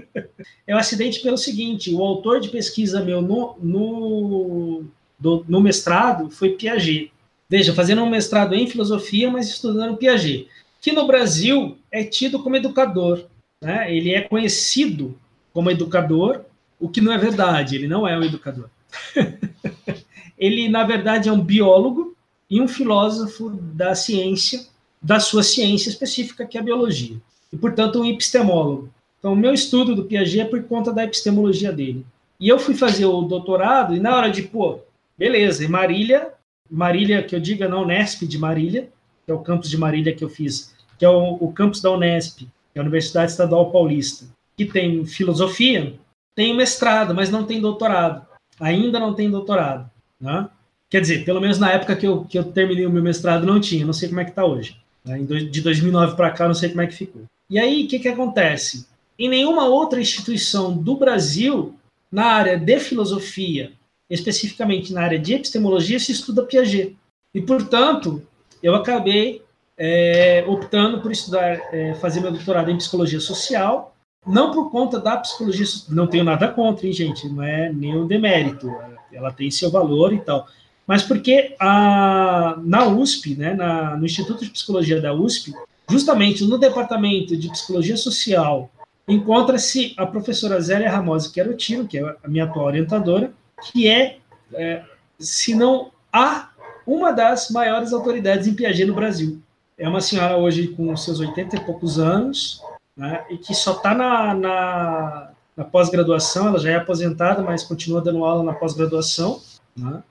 é 0.66 0.74
um 0.74 0.78
acidente 0.78 1.20
pelo 1.20 1.36
seguinte: 1.36 1.94
o 1.94 2.02
autor 2.02 2.40
de 2.40 2.48
pesquisa 2.48 3.04
meu 3.04 3.20
no, 3.20 3.56
no, 3.60 4.84
do, 5.18 5.44
no 5.48 5.60
mestrado 5.60 6.30
foi 6.30 6.50
Piaget. 6.50 7.12
Veja, 7.48 7.72
fazendo 7.72 8.02
um 8.02 8.10
mestrado 8.10 8.54
em 8.54 8.66
filosofia, 8.66 9.30
mas 9.30 9.48
estudando 9.48 9.96
Piaget 9.96 10.48
que 10.80 10.92
no 10.92 11.06
Brasil 11.06 11.76
é 11.90 12.04
tido 12.04 12.42
como 12.42 12.56
educador. 12.56 13.26
Né? 13.60 13.94
Ele 13.94 14.14
é 14.14 14.22
conhecido 14.22 15.18
como 15.52 15.70
educador, 15.70 16.42
o 16.78 16.88
que 16.88 17.00
não 17.00 17.12
é 17.12 17.18
verdade, 17.18 17.74
ele 17.74 17.88
não 17.88 18.06
é 18.06 18.16
um 18.16 18.22
educador. 18.22 18.70
ele, 20.38 20.68
na 20.68 20.84
verdade, 20.84 21.28
é 21.28 21.32
um 21.32 21.40
biólogo 21.40 22.16
e 22.48 22.60
um 22.60 22.68
filósofo 22.68 23.50
da 23.50 23.94
ciência, 23.94 24.66
da 25.00 25.20
sua 25.20 25.42
ciência 25.42 25.88
específica, 25.88 26.46
que 26.46 26.56
é 26.56 26.60
a 26.60 26.64
biologia. 26.64 27.16
E, 27.52 27.56
portanto, 27.56 28.00
um 28.00 28.04
epistemólogo. 28.04 28.90
Então, 29.18 29.32
o 29.32 29.36
meu 29.36 29.52
estudo 29.52 29.94
do 29.94 30.04
Piaget 30.04 30.40
é 30.40 30.44
por 30.44 30.62
conta 30.64 30.92
da 30.92 31.04
epistemologia 31.04 31.72
dele. 31.72 32.04
E 32.38 32.48
eu 32.48 32.58
fui 32.58 32.74
fazer 32.74 33.06
o 33.06 33.22
doutorado, 33.22 33.94
e 33.94 34.00
na 34.00 34.14
hora 34.14 34.30
de, 34.30 34.42
pô, 34.42 34.78
beleza, 35.16 35.64
em 35.64 35.68
Marília, 35.68 36.32
Marília, 36.70 37.22
que 37.22 37.34
eu 37.34 37.40
diga, 37.40 37.68
não 37.68 37.86
Nesp 37.86 38.26
de 38.26 38.38
Marília, 38.38 38.88
que 39.24 39.32
é 39.32 39.34
o 39.34 39.40
campus 39.40 39.68
de 39.68 39.76
Marília 39.76 40.14
que 40.14 40.22
eu 40.22 40.28
fiz, 40.28 40.74
que 40.98 41.04
é 41.04 41.08
o, 41.08 41.34
o 41.34 41.52
campus 41.52 41.80
da 41.80 41.90
Unesp, 41.90 42.38
que 42.38 42.48
é 42.76 42.78
a 42.78 42.82
Universidade 42.82 43.30
Estadual 43.30 43.70
Paulista, 43.70 44.26
que 44.56 44.64
tem 44.64 45.04
filosofia, 45.04 45.94
tem 46.34 46.56
mestrado, 46.56 47.14
mas 47.14 47.30
não 47.30 47.44
tem 47.44 47.60
doutorado. 47.60 48.26
Ainda 48.60 48.98
não 48.98 49.14
tem 49.14 49.30
doutorado. 49.30 49.90
Né? 50.20 50.48
Quer 50.88 51.00
dizer, 51.00 51.24
pelo 51.24 51.40
menos 51.40 51.58
na 51.58 51.70
época 51.72 51.94
que 51.94 52.06
eu, 52.06 52.24
que 52.24 52.38
eu 52.38 52.44
terminei 52.44 52.86
o 52.86 52.90
meu 52.90 53.02
mestrado 53.02 53.46
não 53.46 53.60
tinha, 53.60 53.84
não 53.84 53.92
sei 53.92 54.08
como 54.08 54.20
é 54.20 54.24
que 54.24 54.30
está 54.30 54.44
hoje. 54.44 54.76
Né? 55.08 55.18
De 55.18 55.60
2009 55.60 56.14
para 56.14 56.30
cá, 56.30 56.46
não 56.46 56.54
sei 56.54 56.68
como 56.68 56.82
é 56.82 56.86
que 56.86 56.94
ficou. 56.94 57.22
E 57.50 57.58
aí, 57.58 57.84
o 57.84 57.88
que, 57.88 57.98
que 57.98 58.08
acontece? 58.08 58.86
Em 59.18 59.28
nenhuma 59.28 59.66
outra 59.66 60.00
instituição 60.00 60.76
do 60.76 60.96
Brasil, 60.96 61.74
na 62.12 62.26
área 62.26 62.58
de 62.58 62.78
filosofia, 62.78 63.72
especificamente 64.08 64.92
na 64.92 65.02
área 65.02 65.18
de 65.18 65.34
epistemologia, 65.34 65.98
se 65.98 66.12
estuda 66.12 66.44
Piaget. 66.44 66.96
E, 67.34 67.40
portanto, 67.40 68.22
eu 68.62 68.74
acabei 68.74 69.42
é, 69.76 70.44
optando 70.46 71.00
por 71.00 71.10
estudar, 71.10 71.60
é, 71.72 71.94
fazer 71.94 72.20
meu 72.20 72.32
doutorado 72.32 72.70
em 72.70 72.76
psicologia 72.76 73.20
social, 73.20 73.94
não 74.26 74.52
por 74.52 74.70
conta 74.70 74.98
da 74.98 75.16
psicologia, 75.16 75.66
não 75.88 76.06
tenho 76.06 76.24
nada 76.24 76.48
contra, 76.48 76.86
hein, 76.86 76.92
gente, 76.92 77.28
não 77.28 77.42
é 77.42 77.72
nenhum 77.72 78.06
demérito, 78.06 78.74
ela 79.12 79.32
tem 79.32 79.50
seu 79.50 79.70
valor 79.70 80.12
e 80.12 80.18
tal, 80.18 80.46
mas 80.88 81.02
porque 81.02 81.54
a, 81.60 82.58
na 82.64 82.86
USP, 82.86 83.36
né, 83.36 83.52
na, 83.52 83.94
no 83.94 84.06
Instituto 84.06 84.42
de 84.42 84.50
Psicologia 84.50 85.02
da 85.02 85.12
USP, 85.12 85.52
justamente 85.86 86.42
no 86.46 86.56
departamento 86.56 87.36
de 87.36 87.50
psicologia 87.50 87.94
social, 87.94 88.70
encontra-se 89.06 89.92
a 89.98 90.06
professora 90.06 90.58
Zélia 90.58 90.90
Ramosi 90.90 91.30
Querotino, 91.30 91.86
que 91.86 91.98
é 91.98 92.16
a 92.24 92.26
minha 92.26 92.44
atual 92.44 92.64
orientadora, 92.64 93.30
que 93.64 93.86
é, 93.86 94.16
é 94.54 94.82
se 95.18 95.54
não 95.54 95.90
a 96.10 96.48
uma 96.86 97.12
das 97.12 97.50
maiores 97.50 97.92
autoridades 97.92 98.46
em 98.46 98.54
Piaget 98.54 98.86
no 98.86 98.94
Brasil. 98.94 99.42
É 99.76 99.86
uma 99.86 100.00
senhora 100.00 100.38
hoje 100.38 100.68
com 100.68 100.96
seus 100.96 101.20
80 101.20 101.54
e 101.54 101.60
poucos 101.60 101.98
anos, 101.98 102.62
né, 102.96 103.26
e 103.28 103.36
que 103.36 103.54
só 103.54 103.72
está 103.72 103.94
na, 103.94 104.32
na, 104.32 105.30
na 105.54 105.64
pós-graduação, 105.64 106.48
ela 106.48 106.58
já 106.58 106.70
é 106.70 106.76
aposentada, 106.76 107.42
mas 107.42 107.62
continua 107.62 108.00
dando 108.00 108.24
aula 108.24 108.42
na 108.42 108.54
pós-graduação. 108.54 109.42
Né? 109.76 110.02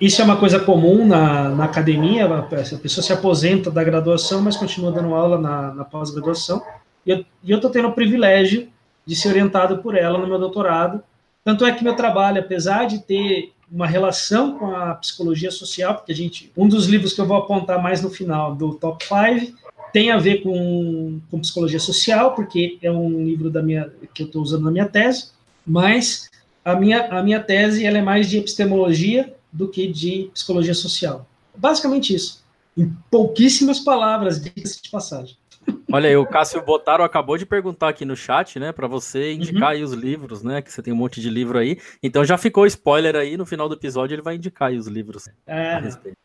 Isso 0.00 0.20
é 0.20 0.24
uma 0.24 0.36
coisa 0.36 0.58
comum 0.58 1.06
na, 1.06 1.50
na 1.50 1.64
academia, 1.64 2.26
a 2.26 2.42
pessoa 2.42 3.02
se 3.02 3.12
aposenta 3.12 3.70
da 3.70 3.84
graduação, 3.84 4.42
mas 4.42 4.56
continua 4.56 4.90
dando 4.90 5.14
aula 5.14 5.38
na, 5.38 5.74
na 5.74 5.84
pós-graduação. 5.84 6.62
E 7.06 7.24
eu 7.46 7.56
estou 7.56 7.70
tendo 7.70 7.88
o 7.88 7.92
privilégio 7.92 8.68
de 9.06 9.14
ser 9.14 9.28
orientado 9.28 9.78
por 9.78 9.94
ela 9.94 10.18
no 10.18 10.26
meu 10.26 10.38
doutorado. 10.38 11.02
Tanto 11.44 11.64
é 11.64 11.72
que 11.72 11.84
meu 11.84 11.94
trabalho, 11.94 12.40
apesar 12.40 12.86
de 12.86 13.00
ter 13.00 13.52
uma 13.70 13.86
relação 13.86 14.58
com 14.58 14.74
a 14.74 14.94
psicologia 14.94 15.50
social, 15.50 15.96
porque 15.96 16.12
a 16.12 16.14
gente, 16.14 16.50
um 16.56 16.68
dos 16.68 16.86
livros 16.86 17.12
que 17.12 17.20
eu 17.20 17.26
vou 17.26 17.36
apontar 17.36 17.82
mais 17.82 18.02
no 18.02 18.10
final 18.10 18.54
do 18.54 18.74
top 18.74 19.04
5 19.04 19.64
tem 19.92 20.10
a 20.10 20.16
ver 20.16 20.42
com, 20.42 21.20
com 21.30 21.38
psicologia 21.38 21.78
social, 21.78 22.34
porque 22.34 22.78
é 22.82 22.90
um 22.90 23.24
livro 23.24 23.50
da 23.50 23.62
minha 23.62 23.92
que 24.12 24.22
eu 24.22 24.26
estou 24.26 24.42
usando 24.42 24.64
na 24.64 24.70
minha 24.70 24.88
tese, 24.88 25.30
mas 25.64 26.30
a 26.64 26.74
minha, 26.74 27.06
a 27.06 27.22
minha 27.22 27.40
tese 27.40 27.84
ela 27.84 27.98
é 27.98 28.02
mais 28.02 28.28
de 28.28 28.38
epistemologia 28.38 29.32
do 29.54 29.68
que 29.68 29.86
de 29.86 30.30
psicologia 30.34 30.74
social. 30.74 31.26
Basicamente 31.56 32.12
isso. 32.12 32.44
Em 32.76 32.92
pouquíssimas 33.08 33.78
palavras, 33.78 34.42
diga-se 34.42 34.82
de 34.82 34.90
passagem. 34.90 35.36
Olha 35.90 36.08
aí, 36.08 36.16
o 36.16 36.26
Cássio 36.26 36.60
Botaro 36.60 37.04
acabou 37.04 37.38
de 37.38 37.46
perguntar 37.46 37.88
aqui 37.88 38.04
no 38.04 38.16
chat, 38.16 38.58
né, 38.58 38.72
para 38.72 38.88
você 38.88 39.32
indicar 39.32 39.70
uhum. 39.70 39.76
aí 39.76 39.82
os 39.84 39.92
livros, 39.92 40.42
né, 40.42 40.60
que 40.60 40.70
você 40.70 40.82
tem 40.82 40.92
um 40.92 40.96
monte 40.96 41.20
de 41.20 41.30
livro 41.30 41.56
aí. 41.56 41.78
Então 42.02 42.24
já 42.24 42.36
ficou 42.36 42.66
spoiler 42.66 43.14
aí, 43.14 43.36
no 43.36 43.46
final 43.46 43.68
do 43.68 43.76
episódio 43.76 44.14
ele 44.14 44.22
vai 44.22 44.34
indicar 44.34 44.68
aí 44.70 44.76
os 44.76 44.88
livros. 44.88 45.28
É, 45.46 45.80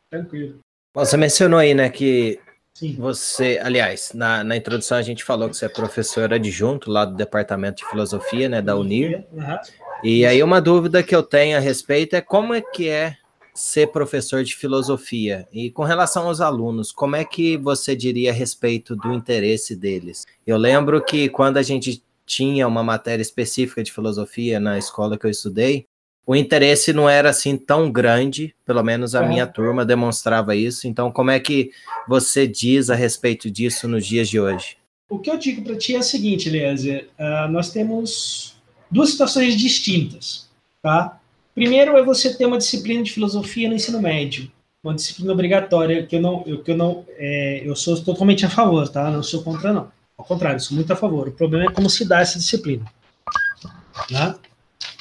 tranquilo. 0.10 0.60
Você 0.96 1.16
mencionou 1.16 1.60
aí, 1.60 1.76
né, 1.76 1.90
que 1.90 2.40
Sim. 2.80 2.96
você, 2.98 3.60
aliás, 3.62 4.12
na, 4.14 4.42
na 4.42 4.56
introdução 4.56 4.98
a 4.98 5.02
gente 5.02 5.22
falou 5.22 5.50
que 5.50 5.58
você 5.58 5.66
é 5.66 5.70
professor 5.70 6.34
adjunto 6.34 6.90
lá 6.90 7.04
do 7.04 7.14
Departamento 7.14 7.84
de 7.84 7.90
Filosofia, 7.90 8.48
né, 8.48 8.62
da 8.62 8.78
Unir. 8.78 9.26
Uhum. 9.34 9.58
E 10.02 10.26
aí 10.26 10.42
uma 10.42 10.62
dúvida 10.62 11.04
que 11.04 11.14
eu 11.14 11.22
tenho 11.22 11.58
a 11.58 11.60
respeito 11.60 12.16
é 12.16 12.22
como 12.22 12.54
é 12.54 12.62
que 12.62 12.88
é 12.88 13.18
ser 13.54 13.88
professor 13.88 14.46
de 14.46 14.56
filosofia. 14.56 15.46
E 15.52 15.70
com 15.70 15.84
relação 15.84 16.28
aos 16.28 16.40
alunos, 16.40 16.90
como 16.90 17.18
é 17.18 17.26
que 17.26 17.58
você 17.58 17.98
diria 17.98 18.32
a 18.32 18.34
respeito 18.34 18.96
do 18.96 19.14
interesse 19.14 19.76
deles? 19.76 20.26
Eu 20.48 20.56
lembro 20.56 21.04
que 21.04 21.28
quando 21.28 21.58
a 21.58 21.62
gente 21.62 22.02
tinha 22.26 22.66
uma 22.66 22.82
matéria 22.82 23.22
específica 23.22 23.84
de 23.84 23.92
filosofia 23.92 24.58
na 24.58 24.78
escola 24.78 25.18
que 25.18 25.26
eu 25.26 25.30
estudei, 25.30 25.86
o 26.30 26.36
interesse 26.36 26.94
não 26.94 27.10
era 27.10 27.32
assim 27.32 27.58
tão 27.58 27.92
grande, 27.92 28.54
pelo 28.64 28.84
menos 28.84 29.16
a 29.16 29.24
minha 29.24 29.48
turma 29.48 29.84
demonstrava 29.84 30.56
isso. 30.56 30.88
Então, 30.88 31.12
como 31.12 31.32
é 31.32 31.40
que 31.40 31.72
você 32.08 32.46
diz 32.46 32.92
a 32.92 32.96
respeito 32.96 33.50
disso 33.50 33.88
nos 33.88 34.06
dias 34.06 34.30
de 34.30 34.40
hoje? 34.40 34.78
O 35.10 35.18
que 35.18 35.28
eu 35.28 35.40
digo 35.40 35.64
para 35.64 35.76
ti 35.76 35.96
é 35.96 35.98
o 35.98 36.04
seguinte, 36.04 36.48
Eliezer, 36.48 37.10
uh, 37.18 37.52
nós 37.52 37.72
temos 37.72 38.54
duas 38.92 39.10
situações 39.10 39.56
distintas, 39.58 40.48
tá? 40.84 41.20
Primeiro 41.56 41.98
é 41.98 42.04
você 42.04 42.32
ter 42.38 42.46
uma 42.46 42.60
disciplina 42.60 43.02
de 43.02 43.12
filosofia 43.12 43.68
no 43.68 43.74
ensino 43.74 44.00
médio, 44.00 44.52
uma 44.84 44.94
disciplina 44.94 45.34
obrigatória 45.34 46.06
que 46.06 46.16
eu 46.16 46.22
não, 46.22 46.44
eu, 46.46 46.62
que 46.62 46.70
eu 46.70 46.78
não, 46.78 47.08
é, 47.18 47.64
eu 47.66 47.76
sou 47.76 48.00
totalmente 48.04 48.46
a 48.46 48.50
favor, 48.52 48.88
tá? 48.88 49.10
Não 49.10 49.24
sou 49.24 49.42
contra 49.42 49.74
não. 49.74 49.92
Ao 50.16 50.24
contrário, 50.24 50.60
sou 50.60 50.76
muito 50.76 50.94
a 50.94 50.96
favor. 50.96 51.30
O 51.30 51.32
problema 51.32 51.72
é 51.72 51.74
como 51.74 51.90
se 51.90 52.08
dá 52.08 52.20
essa 52.20 52.38
disciplina. 52.38 52.86
Né? 54.12 54.36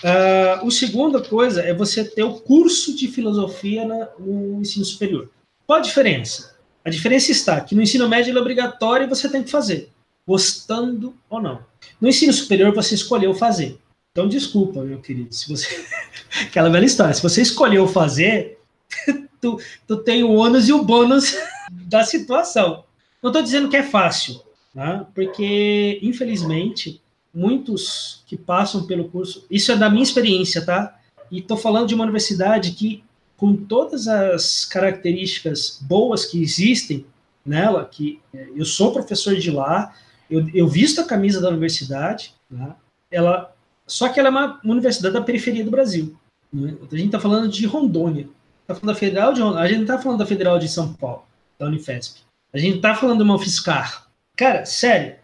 Uh, 0.03 0.65
o 0.65 0.71
segunda 0.71 1.21
coisa 1.21 1.61
é 1.63 1.75
você 1.75 2.05
ter 2.05 2.23
o 2.23 2.35
curso 2.35 2.95
de 2.95 3.09
filosofia 3.09 3.85
na, 3.85 4.09
no 4.19 4.61
ensino 4.61 4.85
superior. 4.85 5.29
Qual 5.67 5.79
a 5.79 5.83
diferença? 5.83 6.57
A 6.85 6.91
diferença 6.91 7.33
está 7.33 7.61
que 7.61 7.75
no 7.75 7.83
ensino 7.83 8.09
médio 8.09 8.31
ele 8.31 8.39
é 8.39 8.41
obrigatório 8.41 9.07
e 9.07 9.09
você 9.09 9.29
tem 9.29 9.43
que 9.43 9.51
fazer, 9.51 9.91
gostando 10.27 11.15
ou 11.29 11.43
não. 11.43 11.65
No 12.01 12.09
ensino 12.09 12.33
superior 12.33 12.73
você 12.73 12.95
escolheu 12.95 13.35
fazer. 13.35 13.79
Então, 14.13 14.29
desculpa, 14.29 14.83
meu 14.83 15.01
querido, 15.01 15.35
se 15.35 15.49
você. 15.49 15.85
Aquela 16.43 16.71
velha 16.71 16.85
história, 16.85 17.15
se 17.15 17.23
você 17.23 17.43
escolheu 17.43 17.87
fazer, 17.87 18.59
tu, 19.41 19.61
tu 19.87 19.97
tem 19.99 20.23
o 20.23 20.33
ônus 20.33 20.69
e 20.69 20.73
o 20.73 20.83
bônus 20.83 21.37
da 21.71 22.05
situação. 22.05 22.85
Não 23.23 23.31
estou 23.31 23.43
dizendo 23.43 23.69
que 23.69 23.77
é 23.77 23.83
fácil, 23.83 24.41
né? 24.75 25.05
porque, 25.15 25.99
infelizmente, 26.03 27.01
muitos 27.39 28.23
que 28.27 28.37
passam 28.37 28.85
pelo 28.85 29.09
curso. 29.09 29.47
Isso 29.49 29.71
é 29.71 29.77
da 29.77 29.89
minha 29.89 30.03
experiência, 30.03 30.65
tá? 30.65 30.99
E 31.31 31.39
estou 31.39 31.57
falando 31.57 31.87
de 31.87 31.95
uma 31.95 32.05
universidade 32.05 32.73
que, 32.73 33.05
com 33.37 33.55
todas 33.55 34.09
as 34.09 34.65
características 34.65 35.79
boas 35.83 36.25
que 36.25 36.43
existem 36.43 37.07
nela, 37.47 37.85
que 37.85 38.21
é, 38.35 38.49
eu 38.57 38.65
sou 38.65 38.93
professor 38.93 39.37
de 39.37 39.51
lá, 39.51 39.95
eu, 40.29 40.49
eu 40.53 40.67
visto 40.67 41.01
a 41.01 41.05
camisa 41.05 41.41
da 41.41 41.49
universidade, 41.49 42.35
né? 42.51 42.75
ela 43.11 43.55
só 43.87 44.09
que 44.11 44.21
ela 44.21 44.29
é 44.29 44.31
uma, 44.31 44.61
universidade 44.65 45.15
da 45.15 45.23
periferia 45.23 45.65
do 45.65 45.71
Brasil. 45.71 46.15
Né? 46.53 46.77
A 46.81 46.95
gente 46.95 47.07
está 47.07 47.21
falando 47.21 47.49
de 47.49 47.65
Rondônia. 47.67 48.29
Tá 48.67 48.75
falando 48.75 48.95
da 48.95 49.01
Federal 49.01 49.33
de 49.33 49.41
Rondônia. 49.41 49.65
A 49.65 49.69
gente 49.69 49.77
não 49.79 49.85
está 49.85 49.99
falando 49.99 50.19
da 50.19 50.27
Federal 50.27 50.59
de 50.59 50.69
São 50.69 50.93
Paulo, 50.93 51.25
da 51.59 51.67
Unifesp. 51.67 52.21
A 52.53 52.59
gente 52.59 52.77
está 52.77 52.95
falando 52.95 53.19
de 53.19 53.25
uma 53.25 53.37
UFSCar. 53.37 54.07
Cara, 54.37 54.67
sério, 54.67 55.17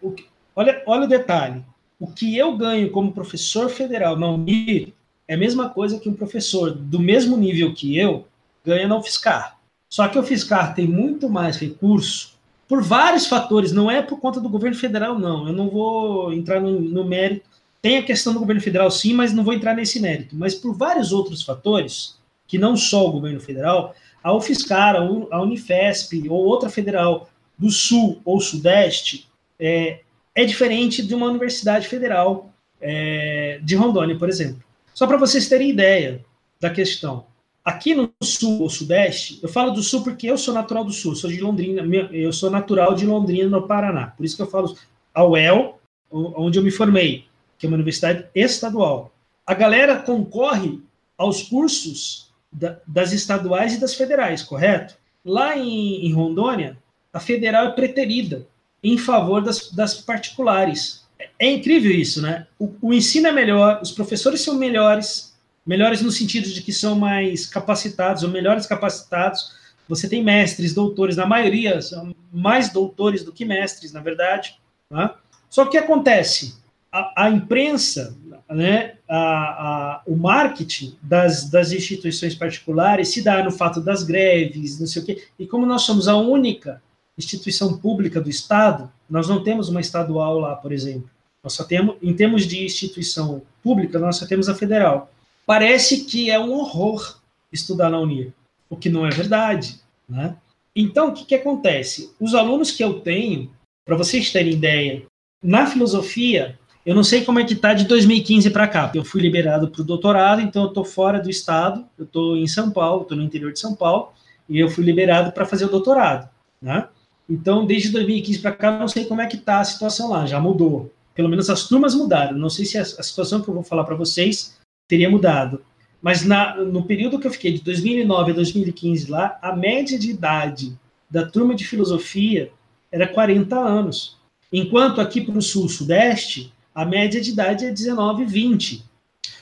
olha, 0.55 0.81
olha 0.87 1.03
o 1.03 1.07
detalhe. 1.07 1.63
O 1.99 2.07
que 2.07 2.37
eu 2.37 2.55
ganho 2.57 2.91
como 2.91 3.13
professor 3.13 3.69
federal 3.69 4.17
na 4.17 4.29
Unir 4.29 4.93
é 5.27 5.35
a 5.35 5.37
mesma 5.37 5.69
coisa 5.69 5.99
que 5.99 6.09
um 6.09 6.13
professor 6.13 6.71
do 6.71 6.99
mesmo 6.99 7.37
nível 7.37 7.73
que 7.73 7.97
eu 7.97 8.27
ganha 8.65 8.87
na 8.87 8.97
UFSCar. 8.97 9.57
Só 9.89 10.07
que 10.07 10.17
a 10.17 10.21
UFSCar 10.21 10.75
tem 10.75 10.87
muito 10.87 11.29
mais 11.29 11.57
recurso 11.57 12.35
por 12.67 12.81
vários 12.81 13.27
fatores, 13.27 13.71
não 13.71 13.89
é 13.89 14.01
por 14.01 14.19
conta 14.19 14.39
do 14.39 14.49
governo 14.49 14.75
federal, 14.75 15.17
não. 15.17 15.47
Eu 15.47 15.53
não 15.53 15.69
vou 15.69 16.33
entrar 16.33 16.59
no, 16.59 16.79
no 16.79 17.03
mérito 17.03 17.45
tem 17.85 17.99
a 17.99 18.03
questão 18.03 18.33
do 18.33 18.39
governo 18.39 18.59
federal, 18.63 18.89
sim, 18.89 19.13
mas 19.13 19.31
não 19.31 19.43
vou 19.43 19.53
entrar 19.53 19.75
nesse 19.75 19.99
mérito. 19.99 20.35
Mas 20.35 20.55
por 20.55 20.73
vários 20.73 21.11
outros 21.11 21.43
fatores, 21.43 22.17
que 22.47 22.57
não 22.57 22.75
só 22.75 23.07
o 23.07 23.11
governo 23.11 23.39
federal, 23.39 23.93
a 24.23 24.33
UFSCar, 24.33 24.95
a 24.95 25.41
Unifesp 25.43 26.27
ou 26.27 26.45
outra 26.45 26.67
federal 26.67 27.29
do 27.55 27.69
Sul 27.69 28.19
ou 28.25 28.41
Sudeste 28.41 29.29
é, 29.59 29.99
é 30.35 30.45
diferente 30.45 31.01
de 31.01 31.15
uma 31.15 31.27
universidade 31.27 31.87
federal 31.87 32.53
é, 32.79 33.59
de 33.63 33.75
Rondônia, 33.75 34.17
por 34.17 34.29
exemplo. 34.29 34.61
Só 34.93 35.07
para 35.07 35.17
vocês 35.17 35.49
terem 35.49 35.69
ideia 35.69 36.23
da 36.59 36.69
questão. 36.69 37.25
Aqui 37.63 37.95
no 37.95 38.11
Sul 38.21 38.61
ou 38.61 38.69
Sudeste, 38.69 39.39
eu 39.41 39.49
falo 39.49 39.71
do 39.71 39.81
Sul 39.81 40.03
porque 40.03 40.27
eu 40.27 40.37
sou 40.37 40.53
natural 40.53 40.83
do 40.83 40.91
Sul, 40.91 41.15
sou 41.15 41.31
de 41.31 41.41
Londrina, 41.41 41.81
eu 42.11 42.31
sou 42.31 42.51
natural 42.51 42.93
de 42.93 43.07
Londrina, 43.07 43.49
no 43.49 43.67
Paraná. 43.67 44.07
Por 44.07 44.23
isso 44.25 44.35
que 44.35 44.41
eu 44.43 44.47
falo 44.47 44.77
a 45.13 45.25
UEL, 45.25 45.79
onde 46.11 46.59
eu 46.59 46.63
me 46.63 46.69
formei 46.69 47.25
que 47.57 47.65
é 47.65 47.67
uma 47.69 47.75
universidade 47.75 48.25
estadual. 48.33 49.11
A 49.45 49.53
galera 49.53 49.97
concorre 49.97 50.79
aos 51.17 51.43
cursos 51.43 52.31
da, 52.51 52.79
das 52.85 53.11
estaduais 53.11 53.75
e 53.75 53.79
das 53.79 53.95
federais, 53.95 54.43
correto? 54.43 54.95
Lá 55.23 55.57
em, 55.57 56.05
em, 56.05 56.13
Rondônia, 56.13 56.77
a 57.11 57.19
federal 57.19 57.67
é 57.67 57.71
preterida 57.71 58.47
em 58.93 58.97
favor 58.97 59.41
das, 59.41 59.71
das 59.71 59.95
particulares. 59.95 61.05
É, 61.39 61.51
incrível 61.51 61.91
isso, 61.91 62.21
né? 62.21 62.47
O, 62.59 62.73
o, 62.81 62.93
ensino 62.93 63.27
é 63.27 63.31
melhor, 63.31 63.81
os 63.81 63.91
professores 63.91 64.41
são 64.41 64.55
melhores, 64.55 65.33
melhores 65.65 66.01
no 66.01 66.11
sentido 66.11 66.49
de 66.49 66.61
que 66.61 66.73
são 66.73 66.95
mais 66.95 67.45
capacitados 67.45 68.23
ou 68.23 68.29
melhores 68.29 68.65
capacitados. 68.65 69.53
Você 69.87 70.09
tem 70.09 70.23
mestres, 70.23 70.73
doutores, 70.73 71.15
na 71.15 71.25
maioria 71.25 71.81
são 71.81 72.15
mais 72.31 72.71
doutores 72.71 73.23
do 73.23 73.31
que 73.31 73.45
mestres, 73.45 73.91
na 73.91 74.01
verdade. 74.01 74.57
Né? 74.89 75.09
Só 75.49 75.63
que 75.63 75.69
o 75.69 75.71
que 75.71 75.77
acontece? 75.77 76.55
a, 76.95 77.25
a 77.25 77.29
imprensa, 77.29 78.15
né, 78.49 78.93
a, 79.09 79.17
a, 79.17 80.01
o 80.07 80.15
marketing 80.15 80.95
das, 81.01 81.49
das 81.49 81.73
instituições 81.73 82.33
particulares 82.33 83.09
se 83.09 83.21
dá 83.21 83.43
no 83.43 83.51
fato 83.51 83.81
das 83.81 84.01
greves, 84.01 84.79
não 84.79 84.87
sei 84.87 85.01
o 85.01 85.05
quê. 85.05 85.27
E 85.37 85.45
como 85.45 85.65
nós 85.65 85.81
somos 85.81 86.07
a 86.07 86.15
única 86.15 86.81
instituição 87.17 87.77
pública 87.77 88.19
do 88.19 88.29
Estado, 88.29 88.91
nós 89.09 89.27
não 89.27 89.43
temos 89.43 89.69
uma 89.69 89.81
estadual 89.81 90.39
lá, 90.39 90.55
por 90.55 90.71
exemplo. 90.71 91.09
Nós 91.43 91.53
só 91.53 91.63
temos, 91.63 91.95
em 92.01 92.13
termos 92.13 92.45
de 92.45 92.63
instituição 92.63 93.41
pública, 93.63 93.99
nós 93.99 94.17
só 94.17 94.25
temos 94.25 94.49
a 94.49 94.55
federal. 94.55 95.11
Parece 95.45 96.05
que 96.05 96.29
é 96.31 96.39
um 96.39 96.53
horror 96.53 97.19
estudar 97.51 97.89
na 97.89 97.99
Unir, 97.99 98.33
o 98.69 98.75
que 98.75 98.89
não 98.89 99.05
é 99.05 99.09
verdade, 99.09 99.79
né? 100.09 100.35
Então, 100.75 101.09
o 101.09 101.13
que, 101.13 101.23
que 101.23 101.35
acontece? 101.35 102.11
Os 102.19 102.35
alunos 102.35 102.71
que 102.71 102.83
eu 102.83 102.99
tenho, 102.99 103.49
para 103.85 103.95
vocês 103.95 104.31
terem 104.31 104.53
ideia, 104.53 105.03
na 105.41 105.67
filosofia, 105.67 106.59
eu 106.85 106.93
não 106.93 107.03
sei 107.03 107.23
como 107.23 107.39
é 107.39 107.45
que 107.45 107.53
está 107.53 107.73
de 107.73 107.85
2015 107.85 108.49
para 108.49 108.67
cá. 108.67 108.91
Eu 108.93 109.05
fui 109.05 109.21
liberado 109.21 109.69
para 109.69 109.81
o 109.81 109.85
doutorado, 109.85 110.41
então 110.41 110.63
eu 110.63 110.69
estou 110.69 110.83
fora 110.83 111.19
do 111.19 111.29
estado, 111.29 111.85
eu 111.97 112.05
estou 112.05 112.35
em 112.35 112.47
São 112.47 112.71
Paulo, 112.71 113.03
estou 113.03 113.17
no 113.17 113.23
interior 113.23 113.53
de 113.53 113.59
São 113.59 113.73
Paulo, 113.73 114.11
e 114.49 114.59
eu 114.59 114.69
fui 114.69 114.83
liberado 114.83 115.31
para 115.31 115.45
fazer 115.45 115.65
o 115.65 115.69
doutorado, 115.69 116.29
né? 116.61 116.87
Então, 117.29 117.65
desde 117.65 117.89
2015 117.89 118.39
para 118.39 118.51
cá, 118.51 118.77
não 118.77 118.87
sei 118.87 119.05
como 119.05 119.21
é 119.21 119.27
que 119.27 119.35
está 119.35 119.59
a 119.59 119.63
situação 119.63 120.09
lá, 120.09 120.25
já 120.25 120.39
mudou. 120.39 120.91
Pelo 121.13 121.29
menos 121.29 121.49
as 121.49 121.67
turmas 121.67 121.95
mudaram. 121.95 122.37
Não 122.37 122.49
sei 122.49 122.65
se 122.65 122.77
a, 122.77 122.81
a 122.81 123.03
situação 123.03 123.41
que 123.41 123.47
eu 123.47 123.53
vou 123.53 123.63
falar 123.63 123.83
para 123.83 123.95
vocês 123.95 124.57
teria 124.87 125.09
mudado. 125.09 125.61
Mas 126.01 126.23
na, 126.23 126.55
no 126.57 126.83
período 126.83 127.19
que 127.19 127.25
eu 127.25 127.31
fiquei, 127.31 127.53
de 127.53 127.63
2009 127.63 128.31
a 128.31 128.35
2015 128.35 129.09
lá, 129.09 129.39
a 129.41 129.55
média 129.55 129.97
de 129.97 130.11
idade 130.11 130.77
da 131.09 131.25
turma 131.25 131.55
de 131.55 131.65
filosofia 131.65 132.51
era 132.91 133.07
40 133.07 133.55
anos. 133.57 134.17
Enquanto 134.51 135.01
aqui 135.01 135.21
para 135.21 135.37
o 135.37 135.41
sul-sudeste, 135.41 136.53
a 136.73 136.85
média 136.85 137.19
de 137.19 137.31
idade 137.31 137.65
é 137.65 137.71
19, 137.71 138.25
20. 138.25 138.85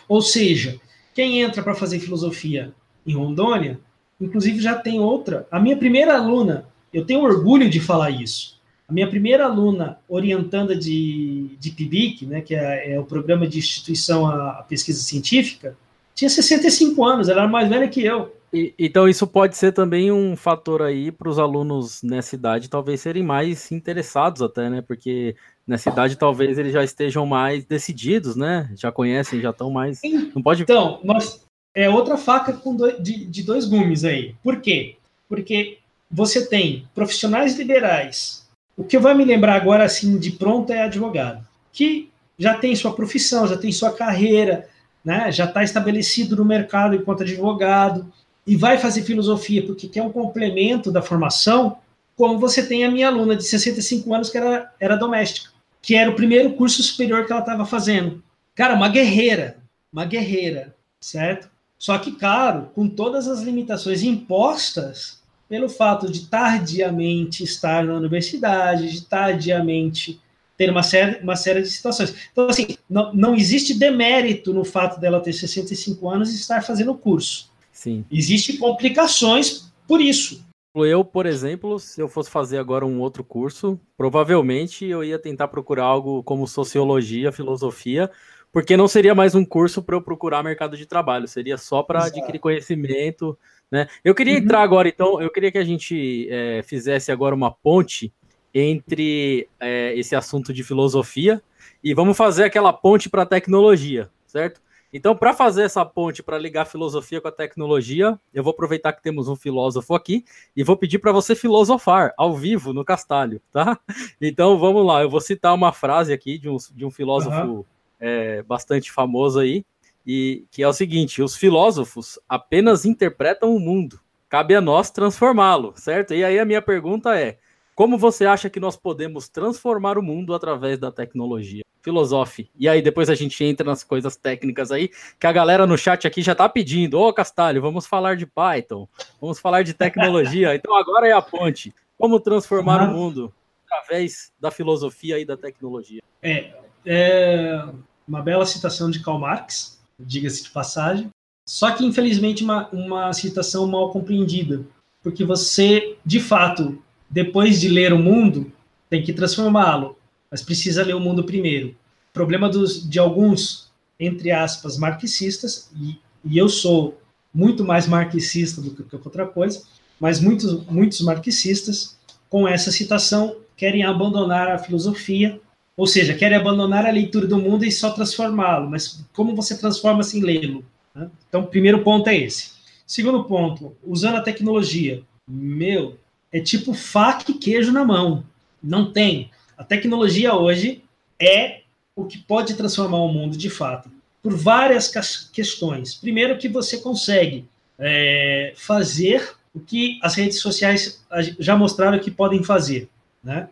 Ou 0.07 0.21
seja, 0.21 0.79
quem 1.13 1.41
entra 1.41 1.61
para 1.61 1.75
fazer 1.75 1.99
filosofia 1.99 2.73
em 3.05 3.13
Rondônia, 3.13 3.79
inclusive 4.19 4.61
já 4.61 4.75
tem 4.75 4.99
outra. 4.99 5.47
A 5.51 5.59
minha 5.59 5.75
primeira 5.75 6.15
aluna, 6.15 6.65
eu 6.93 7.05
tenho 7.05 7.21
orgulho 7.21 7.69
de 7.69 7.79
falar 7.79 8.11
isso. 8.11 8.61
A 8.87 8.93
minha 8.93 9.09
primeira 9.09 9.45
aluna 9.45 9.97
orientanda 10.07 10.75
de, 10.75 11.55
de 11.59 11.71
PIBIC, 11.71 12.25
né, 12.25 12.41
que 12.41 12.53
é, 12.53 12.93
é 12.93 12.99
o 12.99 13.05
Programa 13.05 13.47
de 13.47 13.57
Instituição 13.57 14.27
à 14.27 14.63
Pesquisa 14.67 15.01
Científica, 15.01 15.75
tinha 16.13 16.29
65 16.29 17.03
anos, 17.03 17.27
ela 17.27 17.41
era 17.41 17.49
mais 17.49 17.67
velha 17.67 17.87
que 17.87 18.03
eu. 18.03 18.35
E, 18.53 18.71
então 18.77 19.09
isso 19.09 19.25
pode 19.25 19.57
ser 19.57 19.71
também 19.71 20.11
um 20.11 20.35
fator 20.35 20.83
aí 20.83 21.11
para 21.11 21.27
os 21.27 21.39
alunos 21.39 22.03
nessa 22.03 22.35
idade 22.35 22.69
talvez 22.69 23.01
serem 23.01 23.23
mais 23.23 23.71
interessados 23.71 24.43
até, 24.43 24.69
né? 24.69 24.81
Porque 24.81 25.35
nessa 25.65 25.89
idade 25.89 26.15
talvez 26.15 26.59
eles 26.59 26.71
já 26.71 26.83
estejam 26.83 27.25
mais 27.25 27.65
decididos, 27.65 28.35
né? 28.35 28.69
Já 28.75 28.91
conhecem, 28.91 29.41
já 29.41 29.49
estão 29.49 29.71
mais. 29.71 30.01
Não 30.35 30.43
pode. 30.43 30.61
Então, 30.61 30.99
nós 31.03 31.43
é 31.73 31.89
outra 31.89 32.15
faca 32.15 32.53
com 32.53 32.77
de, 32.99 33.25
de 33.25 33.43
dois 33.43 33.65
gumes 33.65 34.05
aí. 34.05 34.35
Por 34.43 34.61
quê? 34.61 34.97
Porque 35.27 35.79
você 36.13 36.45
tem 36.45 36.87
profissionais 36.93 37.57
liberais. 37.57 38.47
O 38.77 38.83
que 38.83 38.99
vai 38.99 39.15
me 39.15 39.25
lembrar 39.25 39.55
agora 39.55 39.83
assim 39.83 40.19
de 40.19 40.31
pronto 40.31 40.71
é 40.71 40.83
advogado, 40.83 41.43
que 41.71 42.11
já 42.37 42.53
tem 42.53 42.75
sua 42.75 42.93
profissão, 42.93 43.47
já 43.47 43.57
tem 43.57 43.71
sua 43.71 43.91
carreira, 43.91 44.69
né, 45.03 45.31
já 45.31 45.45
está 45.45 45.63
estabelecido 45.63 46.35
no 46.35 46.45
mercado 46.45 46.95
enquanto 46.95 47.23
advogado 47.23 48.11
e 48.45 48.55
vai 48.55 48.77
fazer 48.77 49.01
filosofia 49.01 49.65
porque 49.65 49.87
quer 49.87 50.03
um 50.03 50.11
complemento 50.11 50.91
da 50.91 51.01
formação, 51.01 51.77
como 52.15 52.37
você 52.37 52.63
tem 52.63 52.85
a 52.85 52.91
minha 52.91 53.07
aluna 53.07 53.35
de 53.35 53.43
65 53.43 54.13
anos 54.13 54.29
que 54.29 54.37
era, 54.37 54.71
era 54.79 54.95
doméstica, 54.95 55.49
que 55.81 55.95
era 55.95 56.11
o 56.11 56.15
primeiro 56.15 56.53
curso 56.53 56.83
superior 56.83 57.25
que 57.25 57.31
ela 57.31 57.41
estava 57.41 57.65
fazendo. 57.65 58.23
Cara, 58.53 58.75
uma 58.75 58.87
guerreira, 58.87 59.57
uma 59.91 60.05
guerreira, 60.05 60.75
certo? 61.01 61.49
Só 61.79 61.97
que, 61.97 62.11
claro, 62.11 62.69
com 62.75 62.87
todas 62.87 63.27
as 63.27 63.41
limitações 63.41 64.03
impostas 64.03 65.22
pelo 65.53 65.69
fato 65.69 66.11
de 66.11 66.25
tardiamente 66.25 67.43
estar 67.43 67.85
na 67.85 67.93
universidade, 67.93 68.91
de 68.91 69.05
tardiamente 69.05 70.19
ter 70.57 70.71
uma 70.71 70.81
série, 70.81 71.21
uma 71.21 71.35
série 71.35 71.61
de 71.61 71.69
situações. 71.69 72.11
Então, 72.31 72.47
assim, 72.47 72.75
não, 72.89 73.13
não 73.13 73.35
existe 73.35 73.77
demérito 73.77 74.51
no 74.51 74.65
fato 74.65 74.99
dela 74.99 75.19
ter 75.19 75.31
65 75.31 76.09
anos 76.09 76.31
e 76.31 76.37
estar 76.37 76.63
fazendo 76.63 76.89
o 76.89 76.97
curso. 76.97 77.51
Sim. 77.71 78.03
Existem 78.11 78.57
complicações 78.57 79.71
por 79.87 80.01
isso. 80.01 80.43
Eu, 80.75 81.05
por 81.05 81.27
exemplo, 81.27 81.77
se 81.77 82.01
eu 82.01 82.07
fosse 82.07 82.31
fazer 82.31 82.57
agora 82.57 82.83
um 82.83 82.99
outro 82.99 83.23
curso, 83.23 83.79
provavelmente 83.95 84.85
eu 84.85 85.03
ia 85.03 85.19
tentar 85.19 85.49
procurar 85.49 85.83
algo 85.83 86.23
como 86.23 86.47
sociologia, 86.47 87.31
filosofia, 87.31 88.09
porque 88.53 88.77
não 88.77 88.87
seria 88.87 89.15
mais 89.15 89.33
um 89.33 89.43
curso 89.43 89.81
para 89.81 89.95
eu 89.95 90.01
procurar 90.01 90.43
mercado 90.43 90.77
de 90.77 90.85
trabalho, 90.85 91.27
seria 91.27 91.57
só 91.57 91.81
para 91.81 92.05
adquirir 92.05 92.37
conhecimento. 92.37 93.37
Né? 93.69 93.87
Eu 94.03 94.13
queria 94.13 94.35
uhum. 94.35 94.43
entrar 94.43 94.61
agora, 94.61 94.87
então, 94.87 95.19
eu 95.19 95.31
queria 95.31 95.51
que 95.51 95.57
a 95.57 95.63
gente 95.63 96.27
é, 96.29 96.61
fizesse 96.61 97.11
agora 97.11 97.33
uma 97.33 97.49
ponte 97.49 98.13
entre 98.53 99.49
é, 99.59 99.97
esse 99.97 100.15
assunto 100.15 100.53
de 100.53 100.63
filosofia 100.63 101.41
e 101.83 101.95
vamos 101.95 102.15
fazer 102.15 102.43
aquela 102.43 102.71
ponte 102.71 103.09
para 103.09 103.23
a 103.23 103.25
tecnologia, 103.25 104.07
certo? 104.27 104.61
Então, 104.93 105.15
para 105.15 105.33
fazer 105.33 105.63
essa 105.63 105.83
ponte 105.83 106.21
para 106.21 106.37
ligar 106.37 106.65
filosofia 106.65 107.19
com 107.19 107.27
a 107.27 107.31
tecnologia, 107.31 108.19
eu 108.31 108.43
vou 108.43 108.51
aproveitar 108.51 108.93
que 108.93 109.01
temos 109.01 109.27
um 109.27 109.35
filósofo 109.35 109.95
aqui 109.95 110.23
e 110.55 110.63
vou 110.63 110.77
pedir 110.77 110.99
para 110.99 111.11
você 111.11 111.33
filosofar 111.33 112.13
ao 112.15 112.37
vivo 112.37 112.71
no 112.71 112.85
Castalho, 112.85 113.41
tá? 113.51 113.79
Então, 114.21 114.59
vamos 114.59 114.85
lá, 114.85 115.01
eu 115.01 115.09
vou 115.09 115.19
citar 115.19 115.55
uma 115.55 115.73
frase 115.73 116.13
aqui 116.13 116.37
de 116.37 116.47
um, 116.47 116.57
de 116.75 116.85
um 116.85 116.91
filósofo 116.91 117.35
uhum. 117.35 117.65
É, 118.03 118.43
bastante 118.43 118.91
famoso 118.91 119.39
aí, 119.39 119.65
e 120.05 120.45
que 120.51 120.61
é 120.61 120.67
o 120.67 120.73
seguinte: 120.73 121.21
os 121.21 121.37
filósofos 121.37 122.19
apenas 122.27 122.83
interpretam 122.83 123.55
o 123.55 123.59
mundo, 123.59 123.97
cabe 124.27 124.53
a 124.53 124.59
nós 124.59 124.91
transformá-lo, 124.91 125.73
certo? 125.77 126.13
E 126.13 126.21
aí 126.21 126.37
a 126.37 126.43
minha 126.43 126.61
pergunta 126.61 127.17
é: 127.17 127.37
como 127.73 127.97
você 127.97 128.25
acha 128.25 128.49
que 128.49 128.59
nós 128.59 128.75
podemos 128.75 129.29
transformar 129.29 129.97
o 129.97 130.03
mundo 130.03 130.33
através 130.33 130.77
da 130.77 130.91
tecnologia? 130.91 131.63
Filosofe. 131.81 132.49
E 132.57 132.67
aí 132.67 132.81
depois 132.81 133.09
a 133.09 133.15
gente 133.15 133.41
entra 133.43 133.65
nas 133.65 133.83
coisas 133.85 134.17
técnicas 134.17 134.69
aí, 134.69 134.89
que 135.17 135.27
a 135.27 135.31
galera 135.31 135.65
no 135.65 135.77
chat 135.77 136.05
aqui 136.05 136.21
já 136.21 136.35
tá 136.35 136.49
pedindo. 136.49 136.99
Ô, 136.99 137.13
Castalho, 137.13 137.61
vamos 137.61 137.87
falar 137.87 138.17
de 138.17 138.25
Python, 138.25 138.87
vamos 139.19 139.39
falar 139.39 139.63
de 139.63 139.73
tecnologia. 139.73 140.53
então 140.55 140.75
agora 140.75 141.07
é 141.07 141.13
a 141.13 141.21
ponte. 141.21 141.73
Como 141.97 142.19
transformar 142.19 142.81
uhum. 142.81 142.93
o 142.93 142.97
mundo 142.97 143.33
através 143.65 144.33
da 144.39 144.51
filosofia 144.51 145.19
e 145.19 145.25
da 145.25 145.37
tecnologia? 145.37 146.01
É, 146.21 146.53
é 146.85 147.63
uma 148.07 148.21
bela 148.21 148.45
citação 148.45 148.89
de 148.89 148.99
Karl 148.99 149.19
Marx, 149.19 149.79
diga-se 149.99 150.43
de 150.43 150.49
passagem. 150.49 151.09
Só 151.47 151.71
que, 151.71 151.85
infelizmente, 151.85 152.43
uma, 152.43 152.69
uma 152.69 153.13
citação 153.13 153.67
mal 153.67 153.91
compreendida. 153.91 154.65
Porque 155.01 155.25
você, 155.25 155.97
de 156.05 156.19
fato, 156.19 156.81
depois 157.09 157.59
de 157.59 157.67
ler 157.67 157.93
o 157.93 157.99
mundo, 157.99 158.51
tem 158.89 159.03
que 159.03 159.13
transformá-lo, 159.13 159.97
mas 160.31 160.41
precisa 160.41 160.83
ler 160.83 160.95
o 160.95 160.99
mundo 160.99 161.23
primeiro. 161.23 161.69
O 161.69 162.13
problema 162.13 162.47
dos, 162.47 162.87
de 162.89 162.99
alguns, 162.99 163.69
entre 163.99 164.31
aspas, 164.31 164.77
marxistas, 164.77 165.69
e, 165.75 165.99
e 166.23 166.37
eu 166.37 166.47
sou 166.47 166.97
muito 167.33 167.65
mais 167.65 167.87
marxista 167.87 168.61
do 168.61 168.71
que 168.71 168.95
outra 168.95 169.25
coisa, 169.25 169.63
mas 169.99 170.19
muitos, 170.19 170.65
muitos 170.67 171.01
marxistas, 171.01 171.97
com 172.29 172.47
essa 172.47 172.71
citação, 172.71 173.35
querem 173.57 173.83
abandonar 173.83 174.49
a 174.49 174.59
filosofia, 174.59 175.39
ou 175.75 175.87
seja, 175.87 176.13
querem 176.13 176.37
abandonar 176.37 176.85
a 176.85 176.91
leitura 176.91 177.27
do 177.27 177.39
mundo 177.39 177.65
e 177.65 177.71
só 177.71 177.91
transformá-lo. 177.91 178.69
Mas 178.69 179.03
como 179.13 179.35
você 179.35 179.57
transforma 179.57 180.03
sem 180.03 180.21
lê-lo? 180.21 180.63
Né? 180.93 181.09
Então, 181.27 181.45
primeiro 181.45 181.83
ponto 181.83 182.07
é 182.09 182.15
esse. 182.15 182.51
Segundo 182.85 183.23
ponto, 183.23 183.75
usando 183.83 184.17
a 184.17 184.21
tecnologia. 184.21 185.01
Meu, 185.27 185.97
é 186.31 186.39
tipo 186.39 186.73
faca 186.73 187.31
e 187.31 187.35
queijo 187.35 187.71
na 187.71 187.83
mão. 187.83 188.23
Não 188.61 188.91
tem. 188.91 189.31
A 189.57 189.63
tecnologia 189.63 190.33
hoje 190.35 190.83
é 191.19 191.61
o 191.95 192.05
que 192.05 192.17
pode 192.17 192.55
transformar 192.55 192.97
o 192.97 193.07
mundo 193.07 193.37
de 193.37 193.49
fato, 193.49 193.89
por 194.21 194.35
várias 194.35 194.91
questões. 195.31 195.95
Primeiro, 195.95 196.37
que 196.37 196.49
você 196.49 196.77
consegue 196.77 197.45
é, 197.77 198.53
fazer 198.55 199.35
o 199.53 199.59
que 199.59 199.99
as 200.01 200.15
redes 200.15 200.39
sociais 200.39 201.03
já 201.39 201.55
mostraram 201.55 201.99
que 201.99 202.09
podem 202.09 202.43
fazer, 202.43 202.89
né? 203.23 203.47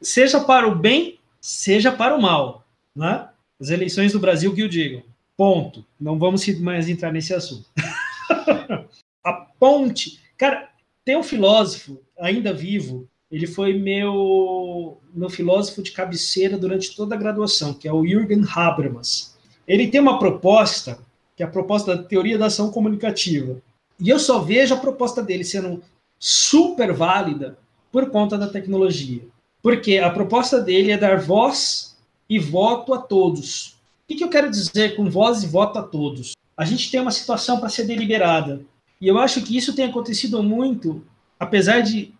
Seja 0.00 0.40
para 0.40 0.68
o 0.68 0.74
bem, 0.74 1.18
seja 1.42 1.90
para 1.90 2.16
o 2.16 2.22
mal, 2.22 2.64
né? 2.94 3.28
As 3.60 3.68
eleições 3.70 4.12
do 4.12 4.20
Brasil 4.20 4.54
que 4.54 4.62
o 4.62 4.68
digam. 4.68 5.02
Ponto. 5.36 5.84
Não 6.00 6.18
vamos 6.18 6.46
mais 6.60 6.88
entrar 6.88 7.12
nesse 7.12 7.34
assunto. 7.34 7.68
a 9.24 9.32
ponte, 9.58 10.20
cara, 10.38 10.70
tem 11.04 11.16
um 11.16 11.22
filósofo 11.22 12.00
ainda 12.18 12.52
vivo, 12.52 13.08
ele 13.30 13.46
foi 13.46 13.72
meu, 13.72 15.00
meu 15.12 15.28
filósofo 15.28 15.82
de 15.82 15.90
cabeceira 15.90 16.56
durante 16.56 16.94
toda 16.94 17.14
a 17.14 17.18
graduação, 17.18 17.74
que 17.74 17.88
é 17.88 17.92
o 17.92 18.06
Jürgen 18.06 18.44
Habermas. 18.54 19.36
Ele 19.66 19.88
tem 19.88 20.00
uma 20.00 20.18
proposta, 20.18 20.98
que 21.34 21.42
é 21.42 21.46
a 21.46 21.50
proposta 21.50 21.96
da 21.96 22.02
teoria 22.02 22.38
da 22.38 22.46
ação 22.46 22.70
comunicativa. 22.70 23.60
E 23.98 24.08
eu 24.08 24.18
só 24.18 24.38
vejo 24.38 24.74
a 24.74 24.78
proposta 24.78 25.22
dele 25.22 25.44
sendo 25.44 25.82
super 26.18 26.92
válida 26.92 27.58
por 27.90 28.10
conta 28.10 28.36
da 28.36 28.48
tecnologia. 28.48 29.22
Porque 29.62 29.98
a 29.98 30.10
proposta 30.10 30.60
dele 30.60 30.90
é 30.90 30.98
dar 30.98 31.20
voz 31.20 31.96
e 32.28 32.38
voto 32.38 32.92
a 32.92 32.98
todos. 32.98 33.76
O 34.10 34.14
que 34.14 34.22
eu 34.22 34.28
quero 34.28 34.50
dizer 34.50 34.96
com 34.96 35.08
voz 35.08 35.42
e 35.42 35.46
voto 35.46 35.78
a 35.78 35.82
todos? 35.82 36.32
A 36.56 36.64
gente 36.64 36.90
tem 36.90 37.00
uma 37.00 37.10
situação 37.10 37.58
para 37.60 37.68
ser 37.68 37.84
deliberada. 37.84 38.60
E 39.00 39.08
eu 39.08 39.18
acho 39.18 39.42
que 39.42 39.56
isso 39.56 39.74
tem 39.74 39.86
acontecido 39.86 40.42
muito, 40.42 41.04
apesar 41.38 41.80
de 41.80 42.12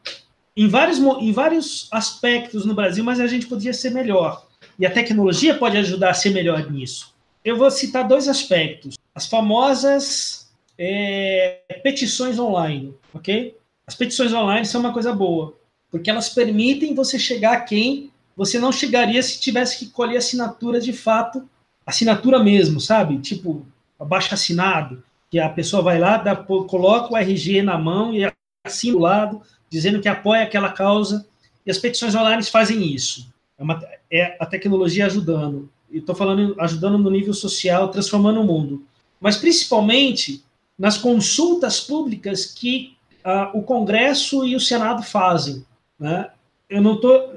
em 0.57 0.69
vários, 0.69 0.99
em 0.99 1.33
vários 1.33 1.89
aspectos 1.91 2.65
no 2.65 2.75
Brasil, 2.75 3.03
mas 3.03 3.21
a 3.21 3.27
gente 3.27 3.47
podia 3.47 3.73
ser 3.73 3.91
melhor. 3.91 4.47
E 4.79 4.87
a 4.87 4.91
tecnologia 4.91 5.55
pode 5.55 5.77
ajudar 5.77 6.11
a 6.11 6.15
ser 6.15 6.31
melhor 6.31 6.71
nisso. 6.71 7.15
Eu 7.45 7.57
vou 7.57 7.71
citar 7.71 8.07
dois 8.07 8.29
aspectos. 8.29 8.97
As 9.15 9.27
famosas 9.27 10.51
é, 10.79 11.61
petições 11.83 12.39
online, 12.39 12.95
ok? 13.13 13.57
As 13.87 13.95
petições 13.95 14.33
online 14.33 14.65
são 14.65 14.81
uma 14.81 14.93
coisa 14.93 15.13
boa, 15.13 15.55
porque 15.93 16.11
elas 16.11 16.31
permitem 16.31 16.95
você 16.95 17.19
chegar 17.19 17.53
a 17.53 17.61
quem 17.61 18.11
você 18.35 18.59
não 18.59 18.73
chegaria 18.73 19.23
se 19.23 19.39
tivesse 19.39 19.79
que 19.79 19.91
colher 19.91 20.17
assinatura 20.17 20.81
de 20.81 20.93
fato, 20.93 21.47
assinatura 21.87 22.43
mesmo, 22.43 22.81
sabe? 22.81 23.19
Tipo, 23.19 23.67
abaixo 24.01 24.33
assinado, 24.33 25.05
que 25.31 25.39
a 25.39 25.51
pessoa 25.51 25.83
vai 25.83 25.99
lá, 25.99 26.17
dá, 26.17 26.35
coloca 26.35 27.13
o 27.13 27.17
RG 27.17 27.61
na 27.61 27.77
mão 27.77 28.15
e 28.15 28.31
assina 28.65 28.95
do 28.95 28.99
lado, 28.99 29.43
dizendo 29.69 30.01
que 30.01 30.09
apoia 30.09 30.43
aquela 30.43 30.73
causa, 30.73 31.27
e 31.65 31.71
as 31.71 31.79
petições 31.79 32.15
online 32.15 32.43
fazem 32.43 32.83
isso. 32.87 33.31
É, 33.59 33.63
uma, 33.63 33.83
é 34.11 34.37
a 34.41 34.47
tecnologia 34.47 35.07
ajudando. 35.07 35.71
E 35.91 35.99
estou 35.99 36.15
falando 36.15 36.57
ajudando 36.59 36.99
no 36.99 37.11
nível 37.11 37.35
social, 37.35 37.89
transformando 37.89 38.41
o 38.41 38.45
mundo. 38.45 38.83
Mas 39.21 39.37
principalmente 39.37 40.43
nas 40.79 40.97
consultas 40.97 41.81
públicas 41.81 42.47
que 42.47 42.97
uh, 43.25 43.57
o 43.57 43.63
Congresso 43.63 44.45
e 44.45 44.57
o 44.57 44.61
Senado 44.61 45.03
fazem. 45.03 45.65
Né? 46.03 46.29
Eu 46.69 46.83
não 46.83 46.95
estou, 46.95 47.33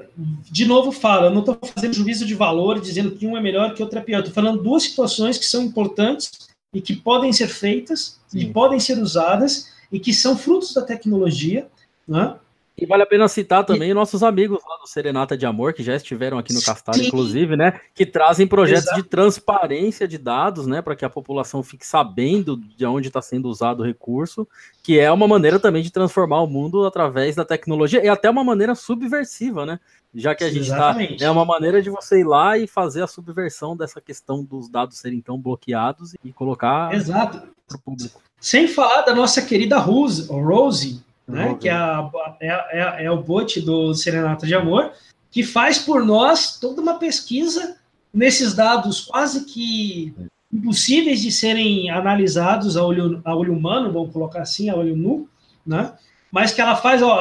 de 0.50 0.66
novo 0.66 0.90
falo, 0.90 1.26
eu 1.26 1.30
não 1.30 1.38
estou 1.38 1.56
fazendo 1.72 1.94
juízo 1.94 2.26
de 2.26 2.34
valor, 2.34 2.80
dizendo 2.80 3.12
que 3.12 3.24
um 3.24 3.36
é 3.36 3.40
melhor 3.40 3.72
que 3.74 3.82
outro 3.82 4.00
é 4.00 4.02
pior. 4.02 4.18
Estou 4.18 4.34
falando 4.34 4.60
duas 4.60 4.82
situações 4.82 5.38
que 5.38 5.46
são 5.46 5.62
importantes 5.62 6.48
e 6.74 6.80
que 6.80 6.96
podem 6.96 7.32
ser 7.32 7.46
feitas, 7.46 8.18
Sim. 8.26 8.40
e 8.40 8.52
podem 8.52 8.80
ser 8.80 8.98
usadas, 8.98 9.72
e 9.92 10.00
que 10.00 10.12
são 10.12 10.36
frutos 10.36 10.74
da 10.74 10.82
tecnologia, 10.82 11.68
né? 12.08 12.34
E 12.78 12.84
vale 12.84 13.02
a 13.02 13.06
pena 13.06 13.26
citar 13.26 13.64
também 13.64 13.90
e... 13.90 13.94
nossos 13.94 14.22
amigos 14.22 14.60
lá 14.68 14.76
do 14.76 14.86
Serenata 14.86 15.36
de 15.36 15.46
Amor, 15.46 15.72
que 15.72 15.82
já 15.82 15.96
estiveram 15.96 16.36
aqui 16.36 16.52
no 16.52 16.62
Castalho, 16.62 16.98
Sim. 16.98 17.06
inclusive, 17.06 17.56
né? 17.56 17.80
Que 17.94 18.04
trazem 18.04 18.46
projetos 18.46 18.84
Exato. 18.84 19.02
de 19.02 19.08
transparência 19.08 20.06
de 20.06 20.18
dados, 20.18 20.66
né? 20.66 20.82
Para 20.82 20.94
que 20.94 21.04
a 21.04 21.10
população 21.10 21.62
fique 21.62 21.86
sabendo 21.86 22.56
de 22.56 22.84
onde 22.84 23.08
está 23.08 23.22
sendo 23.22 23.48
usado 23.48 23.80
o 23.80 23.86
recurso, 23.86 24.46
que 24.82 24.98
é 24.98 25.10
uma 25.10 25.26
maneira 25.26 25.58
também 25.58 25.82
de 25.82 25.90
transformar 25.90 26.42
o 26.42 26.46
mundo 26.46 26.84
através 26.84 27.34
da 27.34 27.44
tecnologia, 27.44 28.04
e 28.04 28.08
até 28.08 28.28
uma 28.28 28.44
maneira 28.44 28.74
subversiva, 28.74 29.64
né? 29.64 29.80
Já 30.14 30.34
que 30.34 30.44
a 30.44 30.50
gente 30.50 30.70
está. 30.70 30.94
É 31.20 31.30
uma 31.30 31.44
maneira 31.44 31.80
de 31.80 31.90
você 31.90 32.20
ir 32.20 32.24
lá 32.24 32.58
e 32.58 32.66
fazer 32.66 33.02
a 33.02 33.06
subversão 33.06 33.76
dessa 33.76 34.00
questão 34.00 34.44
dos 34.44 34.68
dados 34.68 34.98
serem 34.98 35.20
tão 35.20 35.38
bloqueados 35.38 36.14
e 36.24 36.32
colocar 36.32 36.90
para 36.90 37.76
o 37.76 37.80
público. 37.80 38.22
Sem 38.40 38.68
falar 38.68 39.02
da 39.02 39.14
nossa 39.14 39.42
querida 39.42 39.78
Rose, 39.78 40.28
Rose 40.28 41.04
né, 41.26 41.56
que 41.60 41.68
é, 41.68 41.72
a, 41.72 42.10
é, 42.40 42.48
é, 42.48 43.04
é, 43.04 43.10
o 43.10 43.22
bot 43.22 43.60
do 43.60 43.94
Serenata 43.94 44.46
de 44.46 44.54
Amor, 44.54 44.92
que 45.30 45.42
faz 45.42 45.78
por 45.78 46.04
nós 46.04 46.58
toda 46.58 46.80
uma 46.80 46.98
pesquisa 46.98 47.76
nesses 48.12 48.54
dados 48.54 49.00
quase 49.00 49.44
que 49.44 50.14
impossíveis 50.52 51.20
de 51.20 51.30
serem 51.30 51.90
analisados 51.90 52.76
a 52.76 52.84
olho, 52.84 53.20
a 53.24 53.34
olho 53.34 53.52
humano, 53.52 53.92
vamos 53.92 54.12
colocar 54.12 54.42
assim, 54.42 54.70
a 54.70 54.76
olho 54.76 54.96
nu, 54.96 55.28
né? 55.66 55.92
mas 56.30 56.52
que 56.52 56.60
ela 56.60 56.76
faz, 56.76 57.02
ó, 57.02 57.20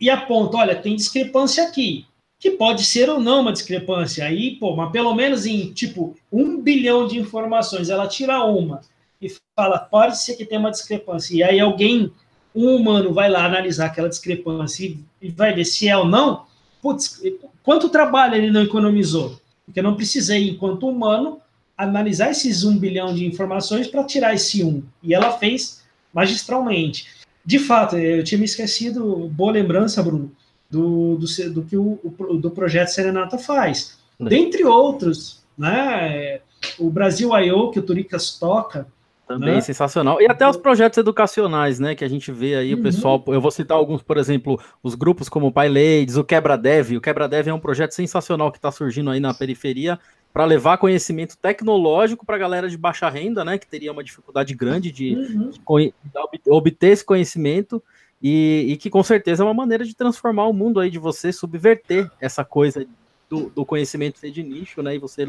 e 0.00 0.10
aponta, 0.10 0.58
olha, 0.58 0.74
tem 0.74 0.96
discrepância 0.96 1.64
aqui, 1.64 2.06
que 2.38 2.52
pode 2.52 2.84
ser 2.84 3.08
ou 3.08 3.20
não 3.20 3.40
uma 3.40 3.52
discrepância, 3.52 4.24
aí, 4.24 4.56
pô, 4.56 4.74
mas 4.74 4.90
pelo 4.90 5.14
menos 5.14 5.46
em, 5.46 5.72
tipo, 5.72 6.16
um 6.30 6.60
bilhão 6.60 7.06
de 7.06 7.18
informações, 7.18 7.88
ela 7.88 8.06
tira 8.06 8.44
uma 8.44 8.80
e 9.20 9.28
fala, 9.56 9.78
pode 9.78 10.18
ser 10.18 10.34
que 10.34 10.44
tenha 10.44 10.60
uma 10.60 10.70
discrepância, 10.70 11.34
e 11.34 11.42
aí 11.42 11.60
alguém 11.60 12.12
um 12.54 12.76
humano 12.76 13.12
vai 13.12 13.30
lá 13.30 13.44
analisar 13.44 13.86
aquela 13.86 14.08
discrepância 14.08 14.96
e, 15.20 15.30
vai 15.30 15.54
ver 15.54 15.64
se 15.64 15.88
é 15.88 15.96
ou 15.96 16.06
não, 16.06 16.44
putz, 16.80 17.22
quanto 17.62 17.88
trabalho 17.88 18.34
ele 18.34 18.50
não 18.50 18.62
economizou? 18.62 19.40
Porque 19.64 19.80
eu 19.80 19.84
não 19.84 19.94
precisei, 19.94 20.50
enquanto 20.50 20.88
humano, 20.88 21.40
analisar 21.76 22.30
esses 22.30 22.64
um 22.64 22.76
bilhão 22.76 23.14
de 23.14 23.24
informações 23.24 23.86
para 23.86 24.04
tirar 24.04 24.34
esse 24.34 24.62
um. 24.62 24.82
E 25.02 25.14
ela 25.14 25.38
fez 25.38 25.82
magistralmente. 26.12 27.06
De 27.44 27.58
fato, 27.58 27.96
eu 27.96 28.22
tinha 28.22 28.38
me 28.38 28.44
esquecido, 28.44 29.28
boa 29.28 29.52
lembrança, 29.52 30.02
Bruno, 30.02 30.30
do, 30.70 31.16
do, 31.16 31.50
do 31.50 31.62
que 31.62 31.76
o, 31.76 31.98
do 32.40 32.50
projeto 32.50 32.88
Serenata 32.88 33.38
faz. 33.38 33.98
Dentre 34.18 34.64
outros, 34.64 35.42
né, 35.58 36.40
o 36.78 36.90
Brasil 36.90 37.36
I.O., 37.36 37.70
que 37.70 37.78
o 37.78 37.82
Turicas 37.82 38.38
toca, 38.38 38.86
também 39.32 39.54
né? 39.54 39.60
sensacional. 39.60 40.20
E 40.20 40.26
até 40.26 40.48
os 40.48 40.56
projetos 40.56 40.98
educacionais, 40.98 41.78
né? 41.78 41.94
Que 41.94 42.04
a 42.04 42.08
gente 42.08 42.30
vê 42.30 42.54
aí, 42.54 42.74
uhum. 42.74 42.80
o 42.80 42.82
pessoal. 42.82 43.24
Eu 43.28 43.40
vou 43.40 43.50
citar 43.50 43.76
alguns, 43.76 44.02
por 44.02 44.16
exemplo, 44.16 44.60
os 44.82 44.94
grupos 44.94 45.28
como 45.28 45.46
o 45.46 45.52
Pai 45.52 45.68
Ladies, 45.68 46.16
o 46.16 46.24
Quebra 46.24 46.56
Dev. 46.56 46.96
O 46.96 47.00
Quebra 47.00 47.28
Dev 47.28 47.48
é 47.48 47.54
um 47.54 47.60
projeto 47.60 47.92
sensacional 47.92 48.50
que 48.50 48.58
está 48.58 48.70
surgindo 48.70 49.10
aí 49.10 49.20
na 49.20 49.32
periferia 49.34 49.98
para 50.32 50.44
levar 50.44 50.78
conhecimento 50.78 51.36
tecnológico 51.36 52.24
para 52.24 52.36
a 52.36 52.38
galera 52.38 52.68
de 52.68 52.76
baixa 52.76 53.08
renda, 53.08 53.44
né? 53.44 53.58
Que 53.58 53.66
teria 53.66 53.92
uma 53.92 54.04
dificuldade 54.04 54.54
grande 54.54 54.90
de, 54.90 55.14
uhum. 55.14 55.50
de 55.50 56.50
obter 56.50 56.88
esse 56.88 57.04
conhecimento. 57.04 57.82
E, 58.22 58.66
e, 58.68 58.76
que 58.76 58.88
com 58.88 59.02
certeza 59.02 59.42
é 59.42 59.46
uma 59.46 59.52
maneira 59.52 59.84
de 59.84 59.96
transformar 59.96 60.46
o 60.46 60.52
mundo 60.52 60.78
aí, 60.78 60.88
de 60.88 60.98
você 60.98 61.32
subverter 61.32 62.08
essa 62.20 62.44
coisa 62.44 62.86
do, 63.28 63.50
do 63.50 63.66
conhecimento 63.66 64.20
ser 64.20 64.30
de 64.30 64.44
nicho, 64.44 64.80
né? 64.80 64.94
E 64.94 64.98
você 64.98 65.26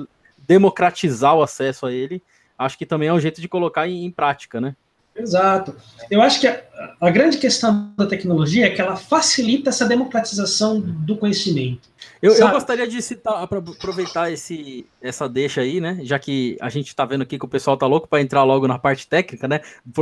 democratizar 0.47 1.35
o 1.35 1.41
acesso 1.41 1.85
a 1.85 1.91
ele 1.91 2.21
acho 2.57 2.77
que 2.77 2.85
também 2.85 3.09
é 3.09 3.13
um 3.13 3.19
jeito 3.19 3.41
de 3.41 3.47
colocar 3.47 3.87
em, 3.87 4.05
em 4.05 4.11
prática, 4.11 4.59
né? 4.61 4.75
Exato. 5.15 5.75
Eu 6.09 6.21
acho 6.21 6.41
que 6.41 6.47
a, 6.47 6.63
a, 6.99 7.09
grande 7.11 7.37
questão 7.37 7.93
da 7.95 8.07
tecnologia 8.07 8.65
é 8.65 8.69
que 8.71 8.81
ela 8.81 8.95
facilita 8.95 9.69
essa 9.69 9.85
democratização 9.85 10.79
do 10.81 11.15
conhecimento. 11.15 11.87
Eu, 12.19 12.33
eu 12.33 12.49
gostaria 12.49 12.87
de 12.87 12.99
citar, 12.99 13.43
aproveitar 13.43 14.31
esse, 14.31 14.87
essa 14.99 15.29
deixa 15.29 15.61
aí, 15.61 15.79
né? 15.79 15.99
Já 16.01 16.17
que 16.17 16.57
a 16.59 16.67
gente 16.69 16.87
está 16.87 17.05
vendo 17.05 17.21
aqui 17.21 17.37
que 17.37 17.45
o 17.45 17.49
pessoal 17.49 17.77
tá 17.77 17.85
louco 17.85 18.07
para 18.07 18.21
entrar 18.21 18.43
logo 18.43 18.67
na 18.67 18.79
parte 18.79 19.07
técnica, 19.07 19.47
né? 19.47 19.61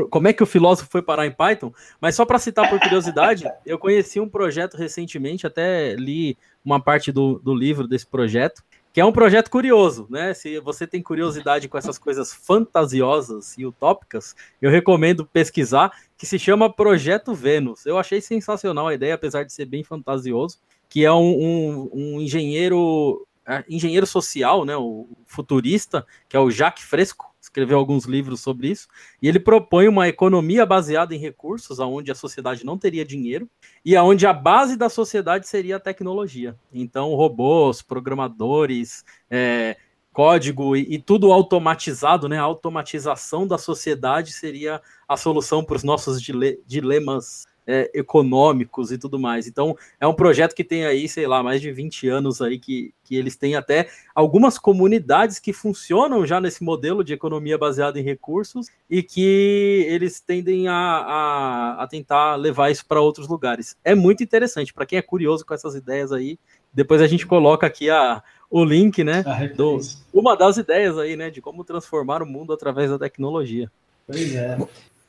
Como 0.09 0.29
é 0.29 0.33
que 0.33 0.43
o 0.43 0.47
filósofo 0.47 0.89
foi 0.89 1.01
parar 1.01 1.27
em 1.27 1.31
Python? 1.31 1.73
Mas 1.99 2.15
só 2.15 2.23
para 2.23 2.39
citar 2.39 2.69
por 2.69 2.79
curiosidade, 2.79 3.43
eu 3.65 3.77
conheci 3.77 4.19
um 4.19 4.29
projeto 4.29 4.77
recentemente, 4.77 5.45
até 5.45 5.93
li 5.95 6.37
uma 6.63 6.79
parte 6.79 7.11
do, 7.11 7.37
do 7.39 7.53
livro 7.53 7.85
desse 7.85 8.07
projeto, 8.07 8.63
que 8.93 8.99
é 8.99 9.05
um 9.05 9.11
projeto 9.11 9.49
curioso, 9.49 10.05
né? 10.09 10.33
Se 10.33 10.59
você 10.59 10.85
tem 10.85 11.01
curiosidade 11.01 11.69
com 11.69 11.77
essas 11.77 11.97
coisas 11.97 12.33
fantasiosas 12.33 13.57
e 13.57 13.65
utópicas, 13.65 14.35
eu 14.61 14.69
recomendo 14.69 15.25
pesquisar, 15.25 15.91
que 16.17 16.25
se 16.25 16.37
chama 16.37 16.71
Projeto 16.71 17.33
Vênus. 17.33 17.85
Eu 17.85 17.97
achei 17.97 18.21
sensacional 18.21 18.87
a 18.87 18.93
ideia, 18.93 19.15
apesar 19.15 19.43
de 19.43 19.53
ser 19.53 19.65
bem 19.65 19.83
fantasioso, 19.83 20.59
que 20.89 21.05
é 21.05 21.11
um, 21.11 21.31
um, 21.31 21.89
um 21.93 22.21
engenheiro 22.21 23.25
engenheiro 23.69 24.05
social, 24.05 24.65
né, 24.65 24.75
o 24.75 25.07
futurista, 25.25 26.05
que 26.29 26.37
é 26.37 26.39
o 26.39 26.51
Jacques 26.51 26.83
Fresco, 26.83 27.31
escreveu 27.41 27.77
alguns 27.77 28.05
livros 28.05 28.39
sobre 28.39 28.69
isso, 28.69 28.87
e 29.21 29.27
ele 29.27 29.39
propõe 29.39 29.87
uma 29.87 30.07
economia 30.07 30.65
baseada 30.65 31.15
em 31.15 31.19
recursos, 31.19 31.79
onde 31.79 32.11
a 32.11 32.15
sociedade 32.15 32.65
não 32.65 32.77
teria 32.77 33.03
dinheiro, 33.03 33.49
e 33.83 33.95
aonde 33.95 34.27
a 34.27 34.33
base 34.33 34.77
da 34.77 34.89
sociedade 34.89 35.47
seria 35.47 35.77
a 35.77 35.79
tecnologia. 35.79 36.55
Então, 36.71 37.13
robôs, 37.15 37.81
programadores, 37.81 39.03
é, 39.29 39.75
código 40.13 40.75
e, 40.75 40.95
e, 40.95 40.99
tudo 40.99 41.31
automatizado, 41.31 42.29
né? 42.29 42.37
A 42.37 42.43
automatização 42.43 43.47
da 43.47 43.57
sociedade 43.57 44.31
seria 44.31 44.81
a 45.07 45.17
solução 45.17 45.63
para 45.63 45.77
os 45.77 45.83
nossos 45.83 46.21
dilemas 46.21 47.47
é, 47.71 47.91
econômicos 47.93 48.91
e 48.91 48.97
tudo 48.97 49.17
mais. 49.17 49.47
Então, 49.47 49.75
é 49.99 50.05
um 50.05 50.13
projeto 50.13 50.53
que 50.53 50.63
tem 50.63 50.85
aí, 50.85 51.07
sei 51.07 51.25
lá, 51.25 51.41
mais 51.41 51.61
de 51.61 51.71
20 51.71 52.07
anos 52.09 52.41
aí, 52.41 52.59
que, 52.59 52.93
que 53.03 53.15
eles 53.15 53.35
têm 53.35 53.55
até 53.55 53.89
algumas 54.13 54.59
comunidades 54.59 55.39
que 55.39 55.53
funcionam 55.53 56.25
já 56.25 56.41
nesse 56.41 56.63
modelo 56.63 57.03
de 57.03 57.13
economia 57.13 57.57
baseada 57.57 57.99
em 57.99 58.03
recursos 58.03 58.67
e 58.89 59.01
que 59.01 59.85
eles 59.87 60.19
tendem 60.19 60.67
a, 60.67 60.73
a, 60.75 61.83
a 61.83 61.87
tentar 61.87 62.35
levar 62.35 62.69
isso 62.69 62.85
para 62.85 62.99
outros 62.99 63.27
lugares. 63.27 63.77
É 63.83 63.95
muito 63.95 64.21
interessante, 64.21 64.73
para 64.73 64.85
quem 64.85 64.99
é 64.99 65.01
curioso 65.01 65.45
com 65.45 65.53
essas 65.53 65.75
ideias 65.75 66.11
aí, 66.11 66.37
depois 66.73 67.01
a 67.01 67.07
gente 67.07 67.25
coloca 67.25 67.67
aqui 67.67 67.89
a, 67.89 68.23
o 68.49 68.63
link, 68.63 69.03
né? 69.03 69.23
Do, 69.55 69.79
uma 70.13 70.35
das 70.35 70.57
ideias 70.57 70.97
aí, 70.97 71.15
né? 71.15 71.29
De 71.29 71.41
como 71.41 71.63
transformar 71.63 72.21
o 72.21 72.25
mundo 72.25 72.53
através 72.53 72.89
da 72.89 72.99
tecnologia. 72.99 73.71
Pois 74.07 74.35
é. 74.35 74.57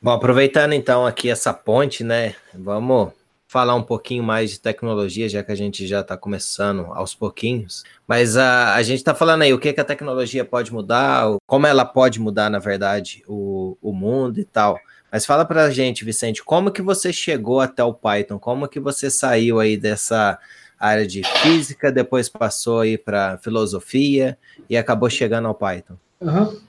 Bom, 0.03 0.11
aproveitando 0.11 0.73
então 0.73 1.05
aqui 1.05 1.29
essa 1.29 1.53
ponte, 1.53 2.03
né? 2.03 2.35
Vamos 2.53 3.13
falar 3.47 3.73
um 3.73 3.81
pouquinho 3.81 4.21
mais 4.21 4.51
de 4.51 4.59
tecnologia, 4.59 5.29
já 5.29 5.41
que 5.41 5.53
a 5.53 5.55
gente 5.55 5.87
já 5.87 6.01
está 6.01 6.17
começando 6.17 6.87
aos 6.91 7.15
pouquinhos. 7.15 7.85
Mas 8.05 8.35
a, 8.35 8.75
a 8.75 8.83
gente 8.83 8.97
está 8.97 9.15
falando 9.15 9.43
aí 9.43 9.53
o 9.53 9.57
que, 9.57 9.71
que 9.71 9.79
a 9.79 9.85
tecnologia 9.85 10.43
pode 10.43 10.73
mudar, 10.73 11.23
como 11.47 11.65
ela 11.65 11.85
pode 11.85 12.19
mudar, 12.19 12.49
na 12.49 12.59
verdade, 12.59 13.23
o, 13.29 13.77
o 13.81 13.93
mundo 13.93 14.41
e 14.41 14.43
tal. 14.43 14.77
Mas 15.09 15.25
fala 15.25 15.45
para 15.45 15.63
a 15.63 15.71
gente, 15.71 16.03
Vicente, 16.03 16.43
como 16.43 16.69
que 16.69 16.81
você 16.81 17.13
chegou 17.13 17.61
até 17.61 17.81
o 17.81 17.93
Python? 17.93 18.37
Como 18.37 18.67
que 18.67 18.81
você 18.81 19.09
saiu 19.09 19.57
aí 19.57 19.77
dessa 19.77 20.37
área 20.77 21.07
de 21.07 21.23
física, 21.23 21.93
depois 21.93 22.27
passou 22.27 22.81
aí 22.81 22.97
para 22.97 23.37
filosofia 23.37 24.37
e 24.69 24.75
acabou 24.75 25.09
chegando 25.09 25.47
ao 25.47 25.55
Python? 25.55 25.95
Uhum. 26.19 26.59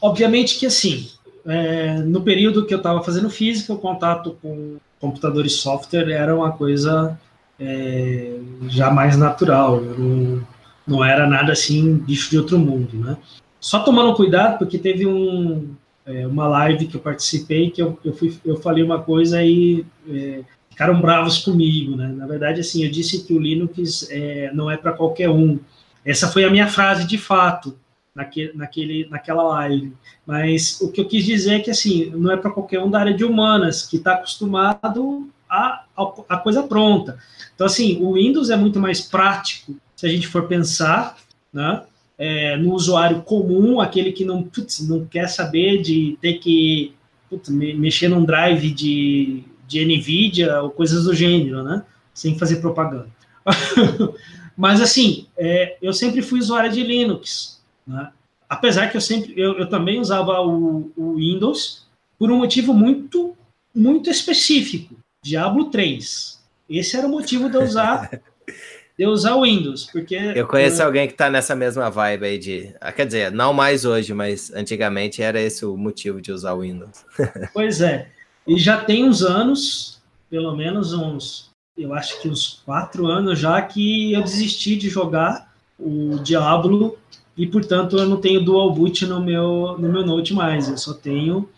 Obviamente 0.00 0.56
que 0.56 0.66
assim, 0.66 1.10
é, 1.46 1.98
no 1.98 2.22
período 2.22 2.64
que 2.64 2.72
eu 2.72 2.78
estava 2.78 3.02
fazendo 3.02 3.28
física, 3.28 3.72
o 3.72 3.78
contato 3.78 4.36
com 4.40 4.76
computador 5.00 5.44
e 5.44 5.50
software 5.50 6.10
era 6.10 6.34
uma 6.34 6.52
coisa 6.52 7.18
é, 7.60 8.38
já 8.68 8.90
mais 8.90 9.16
natural. 9.16 9.80
Não, 9.80 10.46
não, 10.86 11.04
era 11.04 11.26
nada 11.26 11.52
assim, 11.52 11.96
bicho 11.96 12.30
de 12.30 12.38
outro 12.38 12.58
mundo, 12.58 12.96
né? 12.96 13.16
Só 13.60 13.80
tomando 13.80 14.14
cuidado, 14.14 14.58
porque 14.58 14.78
teve 14.78 15.06
um, 15.06 15.74
é, 16.06 16.26
uma 16.26 16.46
live 16.46 16.86
que 16.86 16.96
eu 16.96 17.00
participei 17.00 17.70
que 17.70 17.82
eu, 17.82 17.98
eu, 18.04 18.12
fui, 18.12 18.36
eu 18.44 18.56
falei 18.56 18.82
uma 18.82 19.02
coisa 19.02 19.42
e 19.42 19.84
é, 20.08 20.40
ficaram 20.70 21.00
bravos 21.00 21.38
comigo, 21.38 21.96
né? 21.96 22.08
Na 22.08 22.26
verdade, 22.26 22.60
assim, 22.60 22.84
eu 22.84 22.90
disse 22.90 23.24
que 23.24 23.34
o 23.34 23.38
Linux 23.38 24.08
é, 24.10 24.50
não 24.52 24.70
é 24.70 24.76
para 24.76 24.92
qualquer 24.92 25.28
um. 25.28 25.58
Essa 26.04 26.28
foi 26.28 26.44
a 26.44 26.50
minha 26.50 26.68
frase 26.68 27.06
de 27.06 27.16
fato 27.16 27.74
naquele, 28.14 29.08
naquela 29.08 29.42
live. 29.42 29.92
Mas 30.26 30.80
o 30.80 30.90
que 30.90 31.00
eu 31.00 31.08
quis 31.08 31.24
dizer 31.24 31.54
é 31.54 31.60
que 31.60 31.70
assim, 31.70 32.10
não 32.10 32.30
é 32.30 32.36
para 32.36 32.50
qualquer 32.50 32.80
um 32.80 32.90
da 32.90 33.00
área 33.00 33.14
de 33.14 33.24
humanas 33.24 33.84
que 33.84 33.96
está 33.96 34.14
acostumado 34.14 35.28
a, 35.48 35.84
a, 36.28 36.36
coisa 36.38 36.62
pronta. 36.62 37.18
Então, 37.54 37.66
assim, 37.66 38.02
o 38.02 38.14
Windows 38.14 38.50
é 38.50 38.56
muito 38.56 38.80
mais 38.80 39.00
prático 39.00 39.76
se 39.94 40.06
a 40.06 40.08
gente 40.08 40.26
for 40.26 40.46
pensar, 40.46 41.16
né? 41.52 41.82
É, 42.16 42.56
no 42.56 42.72
usuário 42.72 43.22
comum, 43.22 43.80
aquele 43.80 44.12
que 44.12 44.24
não, 44.24 44.42
putz, 44.42 44.86
não 44.88 45.04
quer 45.04 45.28
saber 45.28 45.82
de 45.82 46.16
ter 46.20 46.34
que 46.34 46.94
putz, 47.28 47.48
mexer 47.48 48.08
num 48.08 48.24
drive 48.24 48.70
de, 48.72 49.42
de 49.66 49.84
NVIDIA 49.84 50.62
ou 50.62 50.70
coisas 50.70 51.04
do 51.04 51.14
gênero, 51.14 51.62
né? 51.64 51.82
Sem 52.12 52.38
fazer 52.38 52.56
propaganda. 52.56 53.08
Mas, 54.56 54.80
assim, 54.80 55.26
é, 55.36 55.76
eu 55.82 55.92
sempre 55.92 56.22
fui 56.22 56.38
usuário 56.38 56.70
de 56.70 56.82
Linux, 56.84 57.53
né? 57.86 58.10
Apesar 58.48 58.88
que 58.88 58.96
eu 58.96 59.00
sempre, 59.00 59.34
eu, 59.36 59.58
eu 59.58 59.68
também 59.68 59.98
usava 59.98 60.40
o, 60.40 60.92
o, 60.96 61.14
Windows 61.16 61.86
por 62.18 62.30
um 62.30 62.38
motivo 62.38 62.72
muito, 62.72 63.36
muito 63.74 64.10
específico, 64.10 64.94
Diablo 65.22 65.70
3. 65.70 66.40
Esse 66.68 66.96
era 66.96 67.06
o 67.06 67.10
motivo 67.10 67.48
de 67.48 67.56
eu 67.56 67.62
usar, 67.62 68.10
de 68.96 69.04
eu 69.04 69.10
usar 69.10 69.34
o 69.34 69.42
Windows, 69.42 69.88
porque... 69.90 70.14
Eu 70.14 70.46
conheço 70.46 70.82
eu, 70.82 70.86
alguém 70.86 71.06
que 71.06 71.14
está 71.14 71.28
nessa 71.30 71.56
mesma 71.56 71.90
vibe 71.90 72.26
aí 72.26 72.38
de... 72.38 72.74
Ah, 72.80 72.92
quer 72.92 73.06
dizer, 73.06 73.32
não 73.32 73.52
mais 73.52 73.84
hoje, 73.84 74.12
mas 74.14 74.52
antigamente 74.52 75.22
era 75.22 75.40
esse 75.40 75.64
o 75.64 75.76
motivo 75.76 76.20
de 76.20 76.30
usar 76.30 76.52
o 76.52 76.60
Windows. 76.60 77.04
pois 77.52 77.80
é. 77.80 78.08
E 78.46 78.58
já 78.58 78.84
tem 78.84 79.08
uns 79.08 79.22
anos, 79.22 80.02
pelo 80.30 80.54
menos 80.54 80.92
uns, 80.92 81.50
eu 81.76 81.94
acho 81.94 82.20
que 82.20 82.28
uns 82.28 82.62
quatro 82.64 83.06
anos 83.06 83.38
já, 83.38 83.60
que 83.62 84.12
eu 84.12 84.22
desisti 84.22 84.76
de 84.76 84.88
jogar 84.88 85.52
o 85.78 86.18
Diablo 86.22 86.98
e 87.36 87.46
portanto 87.46 87.98
eu 87.98 88.06
não 88.06 88.16
tenho 88.16 88.44
dual 88.44 88.72
boot 88.72 89.04
no 89.06 89.20
meu 89.20 89.76
no 89.78 89.88
meu 89.88 90.06
Note 90.06 90.32
mais, 90.32 90.68
eu 90.68 90.78
só 90.78 90.94
tenho 90.94 91.48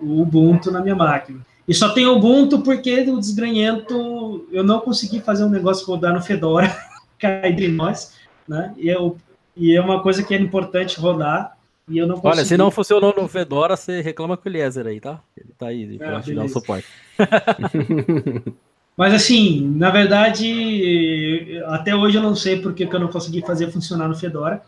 o 0.00 0.20
Ubuntu 0.20 0.70
na 0.70 0.80
minha 0.80 0.96
máquina. 0.96 1.40
E 1.66 1.72
só 1.72 1.90
tenho 1.90 2.12
Ubuntu 2.16 2.60
porque 2.60 3.02
do 3.02 3.18
desgranhento 3.18 4.46
eu 4.50 4.64
não 4.64 4.80
consegui 4.80 5.20
fazer 5.20 5.44
um 5.44 5.48
negócio 5.48 5.86
rodar 5.86 6.12
no 6.12 6.20
Fedora, 6.20 6.74
cá 7.18 7.48
entre 7.48 7.68
nós, 7.68 8.14
né? 8.48 8.74
E, 8.76 8.88
eu, 8.88 9.16
e 9.56 9.74
é 9.76 9.80
uma 9.80 10.02
coisa 10.02 10.22
que 10.22 10.34
é 10.34 10.38
importante 10.38 10.98
rodar. 10.98 11.56
E 11.88 11.98
eu 11.98 12.06
não 12.06 12.14
consegui. 12.14 12.36
Olha, 12.36 12.44
se 12.44 12.56
não 12.56 12.70
funcionou 12.70 13.14
no 13.16 13.28
Fedora, 13.28 13.76
você 13.76 14.00
reclama 14.00 14.36
com 14.36 14.48
o 14.48 14.52
Eliezer 14.52 14.86
aí, 14.86 15.00
tá? 15.00 15.20
Ele 15.36 15.52
tá 15.58 15.66
aí 15.66 15.98
para 15.98 16.20
te 16.20 16.34
dar 16.34 16.44
o 16.44 16.48
suporte. 16.48 16.86
Mas 18.96 19.14
assim, 19.14 19.72
na 19.76 19.90
verdade, 19.90 21.60
até 21.66 21.94
hoje 21.94 22.18
eu 22.18 22.22
não 22.22 22.34
sei 22.36 22.60
porque 22.60 22.86
que 22.86 22.94
eu 22.94 23.00
não 23.00 23.08
consegui 23.08 23.40
fazer 23.40 23.70
funcionar 23.70 24.06
no 24.06 24.14
Fedora. 24.14 24.62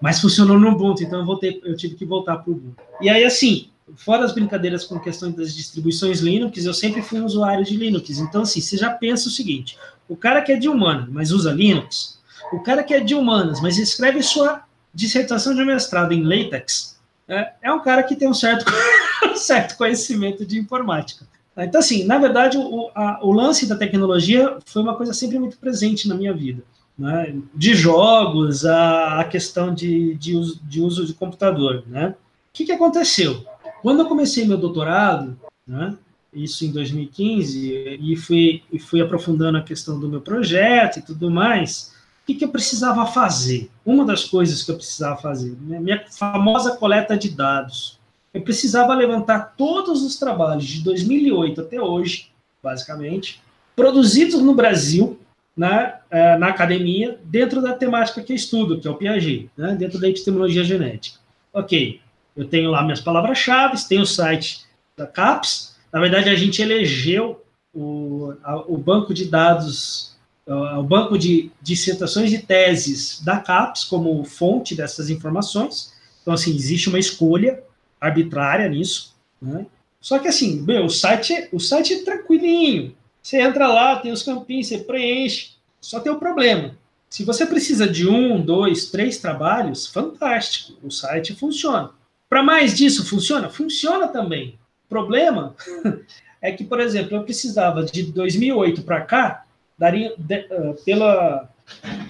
Mas 0.00 0.20
funcionou 0.20 0.58
no 0.58 0.70
Ubuntu, 0.70 1.02
então 1.02 1.20
eu, 1.20 1.24
voltei, 1.24 1.60
eu 1.64 1.76
tive 1.76 1.94
que 1.94 2.04
voltar 2.04 2.36
para 2.36 2.50
o 2.50 2.54
Ubuntu. 2.54 2.76
E 3.00 3.08
aí, 3.08 3.24
assim, 3.24 3.70
fora 3.96 4.24
as 4.24 4.32
brincadeiras 4.32 4.84
com 4.84 4.98
questão 4.98 5.30
das 5.30 5.54
distribuições 5.54 6.20
Linux, 6.20 6.64
eu 6.64 6.74
sempre 6.74 7.02
fui 7.02 7.20
um 7.20 7.24
usuário 7.24 7.64
de 7.64 7.76
Linux. 7.76 8.10
Então, 8.18 8.42
assim, 8.42 8.60
você 8.60 8.76
já 8.76 8.90
pensa 8.90 9.28
o 9.28 9.32
seguinte: 9.32 9.78
o 10.08 10.16
cara 10.16 10.42
que 10.42 10.52
é 10.52 10.56
de 10.56 10.68
humanas, 10.68 11.08
mas 11.08 11.30
usa 11.30 11.52
Linux, 11.52 12.18
o 12.52 12.60
cara 12.60 12.82
que 12.82 12.94
é 12.94 13.00
de 13.00 13.14
humanas, 13.14 13.60
mas 13.60 13.78
escreve 13.78 14.22
sua 14.22 14.62
dissertação 14.92 15.54
de 15.54 15.64
mestrado 15.64 16.12
em 16.12 16.22
LaTeX, 16.22 16.98
é, 17.28 17.52
é 17.62 17.72
um 17.72 17.82
cara 17.82 18.02
que 18.02 18.16
tem 18.16 18.28
um 18.28 18.34
certo, 18.34 18.64
certo 19.36 19.76
conhecimento 19.76 20.44
de 20.44 20.58
informática. 20.58 21.26
Então, 21.58 21.80
assim, 21.80 22.04
na 22.04 22.18
verdade, 22.18 22.58
o, 22.58 22.90
a, 22.94 23.18
o 23.22 23.32
lance 23.32 23.66
da 23.66 23.76
tecnologia 23.76 24.58
foi 24.66 24.82
uma 24.82 24.94
coisa 24.94 25.14
sempre 25.14 25.38
muito 25.38 25.56
presente 25.56 26.06
na 26.06 26.14
minha 26.14 26.32
vida 26.34 26.62
né, 26.98 27.34
de 27.54 27.74
jogos, 27.74 28.64
a, 28.64 29.20
a 29.20 29.24
questão 29.24 29.74
de, 29.74 30.14
de, 30.14 30.34
uso, 30.34 30.60
de 30.62 30.80
uso 30.80 31.06
de 31.06 31.14
computador. 31.14 31.84
Né? 31.86 32.08
O 32.08 32.14
que, 32.52 32.64
que 32.64 32.72
aconteceu? 32.72 33.44
Quando 33.82 34.00
eu 34.00 34.06
comecei 34.06 34.46
meu 34.46 34.56
doutorado, 34.56 35.38
né, 35.66 35.94
isso 36.32 36.64
em 36.64 36.70
2015, 36.70 37.98
e 38.00 38.16
fui, 38.16 38.62
e 38.72 38.78
fui 38.78 39.00
aprofundando 39.00 39.58
a 39.58 39.62
questão 39.62 39.98
do 39.98 40.08
meu 40.08 40.20
projeto 40.20 40.98
e 40.98 41.02
tudo 41.02 41.30
mais, 41.30 41.92
o 42.22 42.26
que, 42.26 42.34
que 42.34 42.44
eu 42.44 42.48
precisava 42.48 43.06
fazer? 43.06 43.70
Uma 43.84 44.04
das 44.04 44.24
coisas 44.24 44.62
que 44.62 44.70
eu 44.70 44.76
precisava 44.76 45.16
fazer, 45.20 45.56
né, 45.62 45.78
minha 45.78 46.04
famosa 46.10 46.76
coleta 46.76 47.16
de 47.16 47.30
dados. 47.30 47.98
Eu 48.32 48.42
precisava 48.42 48.94
levantar 48.94 49.54
todos 49.56 50.02
os 50.02 50.16
trabalhos 50.16 50.64
de 50.66 50.82
2008 50.82 51.60
até 51.60 51.80
hoje, 51.80 52.30
basicamente, 52.62 53.40
produzidos 53.74 54.42
no 54.42 54.54
Brasil, 54.54 55.18
na, 55.56 56.00
é, 56.10 56.36
na 56.36 56.48
academia 56.48 57.18
dentro 57.24 57.62
da 57.62 57.72
temática 57.72 58.22
que 58.22 58.32
eu 58.32 58.36
estudo, 58.36 58.78
que 58.78 58.86
é 58.86 58.90
o 58.90 58.96
Piaget, 58.96 59.50
né, 59.56 59.74
dentro 59.74 59.98
da 59.98 60.08
epistemologia 60.08 60.62
genética. 60.62 61.18
Ok, 61.52 62.00
eu 62.36 62.46
tenho 62.46 62.70
lá 62.70 62.82
minhas 62.82 63.00
palavras-chave, 63.00 63.76
tenho 63.88 64.02
o 64.02 64.06
site 64.06 64.66
da 64.96 65.06
CAPES. 65.06 65.74
Na 65.90 66.00
verdade, 66.00 66.28
a 66.28 66.34
gente 66.34 66.60
elegeu 66.60 67.42
o, 67.74 68.34
a, 68.44 68.56
o 68.70 68.76
banco 68.76 69.14
de 69.14 69.24
dados, 69.24 70.14
o 70.46 70.82
banco 70.82 71.18
de 71.18 71.50
dissertações 71.62 72.32
e 72.32 72.38
teses 72.38 73.20
da 73.24 73.38
CAPES 73.38 73.84
como 73.84 74.22
fonte 74.24 74.74
dessas 74.74 75.08
informações. 75.08 75.94
Então, 76.20 76.34
assim, 76.34 76.54
existe 76.54 76.88
uma 76.88 76.98
escolha 76.98 77.62
arbitrária 77.98 78.68
nisso. 78.68 79.14
Né? 79.40 79.66
Só 80.00 80.18
que, 80.18 80.28
assim, 80.28 80.60
meu, 80.60 80.84
o 80.84 80.90
site, 80.90 81.48
o 81.50 81.58
site 81.58 81.94
é 81.94 82.04
tranquilinho. 82.04 82.94
Você 83.26 83.40
entra 83.40 83.66
lá, 83.66 83.96
tem 83.96 84.12
os 84.12 84.22
campinhos, 84.22 84.68
você 84.68 84.78
preenche. 84.78 85.54
Só 85.80 85.98
tem 85.98 86.12
o 86.12 86.18
problema. 86.20 86.76
Se 87.10 87.24
você 87.24 87.44
precisa 87.44 87.84
de 87.84 88.08
um, 88.08 88.40
dois, 88.40 88.88
três 88.88 89.18
trabalhos, 89.18 89.84
fantástico, 89.84 90.78
o 90.80 90.92
site 90.92 91.34
funciona. 91.34 91.90
Para 92.28 92.44
mais 92.44 92.72
disso, 92.72 93.04
funciona? 93.04 93.50
Funciona 93.50 94.06
também. 94.06 94.56
O 94.84 94.88
problema 94.88 95.56
é 96.40 96.52
que, 96.52 96.62
por 96.62 96.78
exemplo, 96.78 97.16
eu 97.16 97.24
precisava 97.24 97.82
de 97.82 98.04
2008 98.12 98.82
para 98.84 99.00
cá, 99.00 99.44
daria, 99.76 100.14
de, 100.16 100.46
uh, 100.52 100.76
pela, 100.84 101.50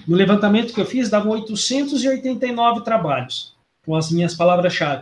no 0.07 0.15
levantamento 0.15 0.71
que 0.71 0.79
eu 0.79 0.85
fiz, 0.85 1.09
davam 1.09 1.31
889 1.31 2.81
trabalhos 2.81 3.55
com 3.83 3.95
as 3.95 4.11
minhas 4.11 4.35
palavras-chave. 4.35 5.01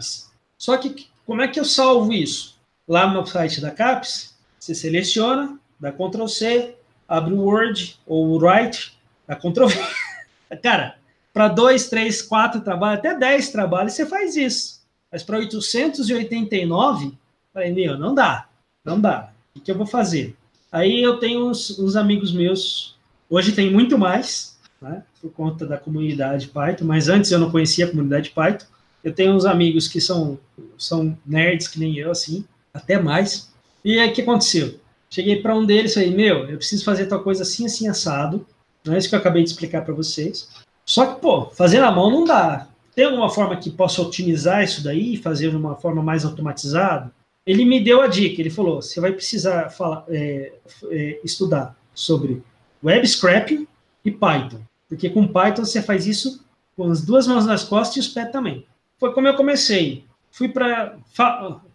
Só 0.57 0.77
que 0.77 1.09
como 1.25 1.41
é 1.41 1.49
que 1.49 1.59
eu 1.59 1.65
salvo 1.65 2.13
isso? 2.13 2.55
Lá 2.87 3.05
no 3.05 3.25
site 3.25 3.59
da 3.59 3.71
CAPES, 3.71 4.33
você 4.57 4.73
seleciona, 4.73 5.59
dá 5.79 5.91
Ctrl 5.91 6.27
C, 6.27 6.75
abre 7.07 7.33
o 7.33 7.41
Word 7.41 7.99
ou 8.05 8.27
o 8.27 8.37
Write, 8.37 8.97
dá 9.27 9.35
Ctrl 9.35 9.67
V. 9.67 9.79
Cara, 10.61 10.95
para 11.33 11.49
dois, 11.49 11.89
três, 11.89 12.21
quatro 12.21 12.61
trabalhos, 12.61 12.99
até 12.99 13.17
dez 13.17 13.49
trabalhos, 13.49 13.93
você 13.93 14.05
faz 14.05 14.35
isso. 14.35 14.81
Mas 15.11 15.23
para 15.23 15.37
889, 15.37 17.13
falei, 17.53 17.73
meu, 17.73 17.97
não 17.97 18.13
dá, 18.13 18.47
não 18.83 18.99
dá. 18.99 19.31
O 19.55 19.59
que 19.59 19.71
eu 19.71 19.77
vou 19.77 19.85
fazer? 19.85 20.35
Aí 20.71 21.01
eu 21.01 21.17
tenho 21.19 21.47
uns, 21.47 21.79
uns 21.79 21.95
amigos 21.95 22.33
meus, 22.33 22.97
hoje 23.29 23.53
tem 23.53 23.71
muito 23.71 23.97
mais, 23.97 24.57
né, 24.81 25.03
por 25.21 25.31
conta 25.31 25.65
da 25.65 25.77
comunidade 25.77 26.47
Python, 26.47 26.85
mas 26.85 27.07
antes 27.07 27.31
eu 27.31 27.39
não 27.39 27.51
conhecia 27.51 27.85
a 27.85 27.89
comunidade 27.89 28.31
Python. 28.31 28.65
Eu 29.03 29.13
tenho 29.13 29.33
uns 29.33 29.45
amigos 29.45 29.87
que 29.87 30.01
são, 30.01 30.39
são 30.77 31.17
nerds 31.25 31.67
que 31.67 31.79
nem 31.79 31.97
eu, 31.97 32.11
assim, 32.11 32.43
até 32.73 32.99
mais. 32.99 33.53
E 33.83 33.99
aí 33.99 34.09
o 34.09 34.13
que 34.13 34.21
aconteceu? 34.21 34.79
Cheguei 35.09 35.41
para 35.41 35.55
um 35.55 35.65
deles 35.65 35.91
e 35.91 35.93
falei, 35.95 36.11
meu, 36.11 36.49
eu 36.49 36.57
preciso 36.57 36.83
fazer 36.83 37.05
tal 37.05 37.21
coisa 37.21 37.43
assim, 37.43 37.65
assim, 37.65 37.87
assado. 37.87 38.45
Não 38.83 38.93
é 38.93 38.97
isso 38.97 39.09
que 39.09 39.15
eu 39.15 39.19
acabei 39.19 39.43
de 39.43 39.49
explicar 39.49 39.83
para 39.83 39.93
vocês. 39.93 40.49
Só 40.85 41.05
que, 41.05 41.21
pô, 41.21 41.45
fazer 41.47 41.79
na 41.79 41.91
mão 41.91 42.11
não 42.11 42.25
dá. 42.25 42.67
Tem 42.93 43.05
alguma 43.05 43.29
forma 43.29 43.55
que 43.57 43.69
possa 43.69 44.01
otimizar 44.01 44.63
isso 44.63 44.83
daí 44.83 45.17
fazer 45.17 45.49
de 45.49 45.55
uma 45.55 45.75
forma 45.75 46.01
mais 46.01 46.23
automatizada? 46.23 47.11
Ele 47.45 47.65
me 47.65 47.83
deu 47.83 48.01
a 48.01 48.07
dica, 48.07 48.41
ele 48.41 48.49
falou, 48.49 48.81
você 48.81 48.99
vai 48.99 49.11
precisar 49.11 49.69
falar, 49.69 50.03
é, 50.09 50.53
é, 50.89 51.19
estudar 51.23 51.75
sobre 51.93 52.41
web 52.83 53.07
scrapping 53.07 53.67
e 54.03 54.11
Python. 54.11 54.61
Porque 54.87 55.09
com 55.09 55.27
Python 55.27 55.65
você 55.65 55.81
faz 55.81 56.07
isso 56.07 56.43
com 56.75 56.89
as 56.89 57.01
duas 57.01 57.27
mãos 57.27 57.45
nas 57.45 57.63
costas 57.63 57.97
e 57.97 57.99
os 57.99 58.07
pés 58.07 58.31
também. 58.31 58.65
Foi 58.99 59.13
como 59.13 59.27
eu 59.27 59.35
comecei 59.35 60.05
fui 60.35 60.49
para. 60.49 60.97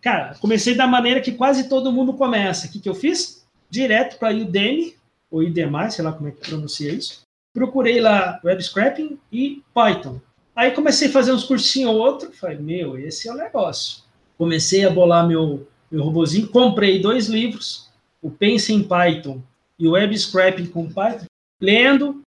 Cara, 0.01 0.35
comecei 0.41 0.75
da 0.75 0.87
maneira 0.87 1.21
que 1.21 1.33
quase 1.33 1.69
todo 1.69 1.93
mundo 1.93 2.15
começa. 2.15 2.67
O 2.67 2.71
que, 2.71 2.81
que 2.81 2.89
eu 2.89 2.95
fiz? 2.95 3.45
Direto 3.69 4.19
para 4.19 4.35
Udemy, 4.35 4.97
ou 5.31 5.41
Udemy, 5.41 5.91
sei 5.91 6.05
lá 6.05 6.13
como 6.13 6.29
é 6.29 6.33
que 6.33 6.49
pronuncia 6.49 6.93
isso. 6.93 7.23
Procurei 7.53 8.01
lá 8.01 8.41
Web 8.45 8.63
Scrapping 8.63 9.19
e 9.31 9.63
Python. 9.75 10.21
Aí 10.55 10.71
comecei 10.73 11.09
a 11.09 11.13
fazer 11.13 11.33
uns 11.33 11.45
cursinhos 11.45 11.91
ou 11.91 11.99
outro. 11.99 12.33
Falei, 12.33 12.59
meu, 12.59 12.99
esse 12.99 13.29
é 13.29 13.33
o 13.33 13.37
negócio. 13.37 14.03
Comecei 14.39 14.85
a 14.85 14.91
bolar 14.91 15.27
meu, 15.27 15.67
meu 15.91 16.03
robozinho. 16.03 16.49
Comprei 16.49 17.01
dois 17.01 17.27
livros, 17.29 17.91
o 18.23 18.31
Pense 18.31 18.73
em 18.73 18.83
Python 18.83 19.43
e 19.79 19.89
web 19.89 20.17
scraping 20.17 20.67
com 20.67 20.93
Python, 20.93 21.25
lendo, 21.59 22.21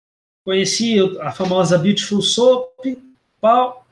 conheci 0.42 0.98
a 1.20 1.30
famosa 1.30 1.76
Beautiful 1.76 2.22
Soap, 2.22 2.80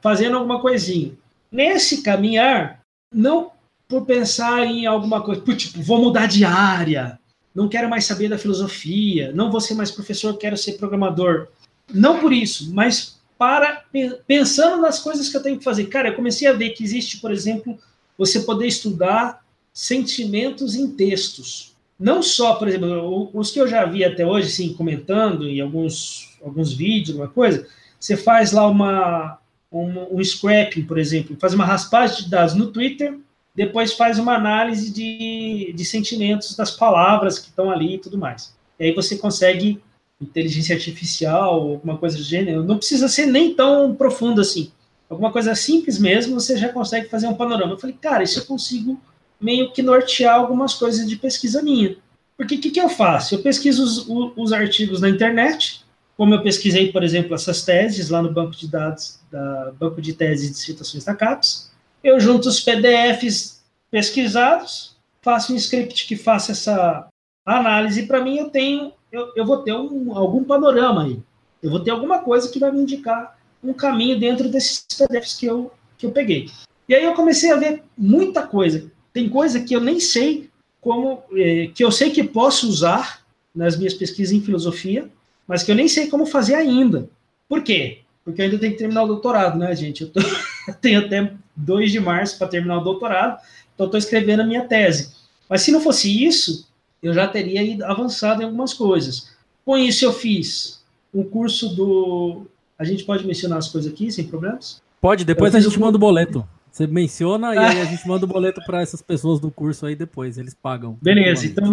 fazendo 0.01 0.38
alguma 0.38 0.61
coisinha. 0.61 1.12
Nesse 1.53 2.03
caminhar, 2.03 2.81
não 3.12 3.53
por 3.90 4.07
pensar 4.07 4.64
em 4.64 4.87
alguma 4.87 5.20
coisa, 5.20 5.42
tipo, 5.57 5.83
vou 5.83 6.00
mudar 6.00 6.26
de 6.26 6.44
área, 6.44 7.18
não 7.53 7.68
quero 7.68 7.90
mais 7.90 8.05
saber 8.05 8.29
da 8.29 8.38
filosofia, 8.38 9.33
não 9.35 9.50
vou 9.50 9.61
ser 9.61 9.74
mais 9.74 9.90
professor, 9.90 10.38
quero 10.38 10.57
ser 10.57 10.74
programador. 10.74 11.48
Não 11.92 12.20
por 12.20 12.33
isso, 12.33 12.72
mas 12.72 13.18
para 13.37 13.85
pensando 14.29 14.81
nas 14.81 15.00
coisas 15.00 15.29
que 15.29 15.37
eu 15.37 15.42
tenho 15.42 15.59
que 15.59 15.64
fazer. 15.64 15.87
Cara, 15.87 16.11
eu 16.11 16.14
comecei 16.14 16.46
a 16.46 16.53
ver 16.53 16.70
que 16.70 16.85
existe, 16.85 17.18
por 17.18 17.33
exemplo, 17.33 17.76
você 18.16 18.40
poder 18.40 18.68
estudar 18.68 19.44
sentimentos 19.72 20.76
em 20.76 20.92
textos. 20.92 21.74
Não 21.98 22.22
só, 22.22 22.55
por 22.55 22.68
exemplo, 22.68 23.31
os 23.35 23.50
que 23.50 23.61
eu 23.61 23.66
já 23.66 23.85
vi 23.85 24.05
até 24.05 24.24
hoje, 24.24 24.50
sim, 24.50 24.72
comentando 24.72 25.48
em 25.48 25.61
alguns, 25.61 26.38
alguns 26.42 26.72
vídeos, 26.72 27.11
alguma 27.11 27.29
coisa, 27.29 27.66
você 27.98 28.16
faz 28.16 28.53
lá 28.53 28.68
uma, 28.68 29.38
um, 29.72 30.18
um 30.18 30.24
scrapping, 30.24 30.85
por 30.85 30.98
exemplo, 30.98 31.37
faz 31.40 31.53
uma 31.55 31.64
raspagem 31.64 32.24
de 32.24 32.31
dados 32.31 32.55
no 32.55 32.68
Twitter, 32.68 33.18
depois 33.55 33.93
faz 33.93 34.19
uma 34.19 34.35
análise 34.35 34.91
de, 34.93 35.73
de 35.75 35.85
sentimentos 35.85 36.55
das 36.57 36.71
palavras 36.71 37.39
que 37.39 37.49
estão 37.49 37.71
ali 37.71 37.95
e 37.95 37.99
tudo 37.99 38.17
mais. 38.17 38.55
E 38.79 38.85
aí 38.85 38.95
você 38.95 39.17
consegue 39.17 39.81
inteligência 40.21 40.75
artificial, 40.75 41.55
alguma 41.73 41.97
coisa 41.97 42.17
do 42.17 42.23
gênero. 42.23 42.63
Não 42.63 42.77
precisa 42.77 43.09
ser 43.09 43.27
nem 43.27 43.55
tão 43.55 43.95
profundo 43.95 44.41
assim. 44.41 44.71
Alguma 45.09 45.33
coisa 45.33 45.55
simples 45.55 45.99
mesmo, 45.99 46.39
você 46.39 46.57
já 46.57 46.69
consegue 46.69 47.09
fazer 47.09 47.27
um 47.27 47.35
panorama. 47.35 47.73
Eu 47.73 47.79
falei, 47.79 47.97
cara, 48.01 48.23
isso 48.23 48.39
eu 48.39 48.45
consigo 48.45 49.01
meio 49.41 49.73
que 49.73 49.83
nortear 49.83 50.37
algumas 50.37 50.75
coisas 50.75 51.09
de 51.09 51.17
pesquisa 51.17 51.63
minha. 51.63 51.97
Porque 52.37 52.55
o 52.55 52.61
que, 52.61 52.71
que 52.71 52.81
eu 52.81 52.89
faço? 52.89 53.35
Eu 53.35 53.43
pesquiso 53.43 53.83
os, 53.83 54.33
os 54.37 54.53
artigos 54.53 55.01
na 55.01 55.09
internet, 55.09 55.85
como 56.17 56.35
eu 56.35 56.43
pesquisei, 56.43 56.93
por 56.93 57.03
exemplo, 57.03 57.35
essas 57.35 57.63
teses 57.63 58.11
lá 58.11 58.23
no 58.23 58.33
banco 58.33 58.53
de 58.53 58.69
dados, 58.69 59.19
da 59.31 59.73
banco 59.79 60.01
de 60.01 60.13
teses 60.13 60.49
e 60.49 60.53
dissertações 60.53 61.05
da 61.05 61.15
CAPES, 61.15 61.70
eu 62.03 62.19
junto 62.21 62.49
os 62.49 62.61
PDFs 62.61 63.63
pesquisados, 63.91 64.97
faço 65.23 65.53
um 65.53 65.57
script 65.57 66.07
que 66.07 66.17
faça 66.17 66.53
essa 66.53 67.09
análise, 67.45 68.07
para 68.07 68.23
mim 68.23 68.39
eu 68.39 68.51
tenho, 68.51 68.93
eu, 69.11 69.33
eu 69.37 69.45
vou 69.45 69.59
ter 69.59 69.73
um, 69.73 70.17
algum 70.17 70.45
panorama 70.45 71.05
aí, 71.05 71.21
eu 71.63 71.71
vou 71.71 71.81
ter 71.81 71.91
alguma 71.91 72.21
coisa 72.21 72.49
que 72.51 72.59
vai 72.59 72.71
me 72.71 72.81
indicar 72.81 73.39
um 73.63 73.73
caminho 73.73 74.19
dentro 74.19 74.49
desses 74.49 74.87
PDFs 74.97 75.39
que 75.39 75.47
eu, 75.47 75.73
que 75.99 76.07
eu 76.07 76.11
peguei. 76.11 76.49
E 76.89 76.95
aí 76.95 77.05
eu 77.05 77.15
comecei 77.15 77.53
a 77.53 77.57
ver 77.57 77.83
muita 77.97 78.47
coisa. 78.47 78.91
Tem 79.13 79.29
coisa 79.29 79.61
que 79.61 79.75
eu 79.75 79.81
nem 79.81 80.01
sei 80.01 80.49
como, 80.81 81.23
eh, 81.37 81.71
que 81.75 81.85
eu 81.85 81.93
sei 81.93 82.11
que 82.11 82.25
posso 82.25 82.69
usar 82.69 83.21
nas 83.55 83.77
minhas 83.77 83.95
pesquisas 83.95 84.33
em 84.33 84.41
filosofia, 84.41 85.09
mas 85.47 85.63
que 85.63 85.71
eu 85.71 85.75
nem 85.75 85.89
sei 85.89 86.09
como 86.09 86.25
fazer 86.25 86.55
ainda. 86.55 87.09
Por 87.49 87.63
quê? 87.63 87.99
Porque 88.25 88.41
eu 88.41 88.45
ainda 88.47 88.59
tenho 88.59 88.73
que 88.73 88.79
terminar 88.79 89.05
o 89.05 89.09
doutorado, 89.09 89.59
né, 89.59 89.75
gente? 89.75 90.03
Eu, 90.03 90.11
tô, 90.11 90.21
eu 90.69 90.75
tenho 90.75 91.01
até 91.01 91.33
2 91.61 91.92
de 91.92 92.01
março 92.01 92.38
para 92.38 92.49
terminar 92.49 92.79
o 92.79 92.85
doutorado, 92.85 93.40
então 93.75 93.87
estou 93.87 93.99
escrevendo 93.99 94.40
a 94.40 94.46
minha 94.46 94.64
tese. 94.64 95.14
Mas 95.49 95.62
se 95.62 95.73
não 95.73 95.81
fosse 95.81 96.25
isso, 96.25 96.68
eu 97.03 97.12
já 97.12 97.27
teria 97.27 97.62
ido 97.62 97.85
avançado 97.85 98.42
em 98.42 98.44
algumas 98.44 98.73
coisas. 98.75 99.31
Com 99.64 99.77
isso, 99.77 100.05
eu 100.05 100.12
fiz 100.12 100.83
um 101.14 101.23
curso 101.25 101.75
do. 101.75 102.46
A 102.79 102.85
gente 102.85 103.05
pode 103.05 103.27
mencionar 103.27 103.59
as 103.59 103.68
coisas 103.68 103.92
aqui 103.92 104.11
sem 104.11 104.27
problemas? 104.27 104.81
Pode, 105.01 105.25
depois 105.25 105.55
a 105.55 105.61
gente 105.61 105.77
o... 105.77 105.81
manda 105.81 105.96
o 105.96 106.01
boleto. 106.01 106.46
Você 106.70 106.87
menciona 106.87 107.55
e 107.55 107.59
aí 107.59 107.81
a 107.81 107.85
gente 107.87 108.07
manda 108.07 108.25
o 108.25 108.29
boleto 108.29 108.61
para 108.64 108.81
essas 108.81 109.03
pessoas 109.03 109.40
do 109.40 109.51
curso 109.51 109.87
aí 109.87 109.96
depois, 109.96 110.38
eles 110.38 110.55
pagam. 110.55 110.96
Beleza, 111.03 111.46
então 111.46 111.73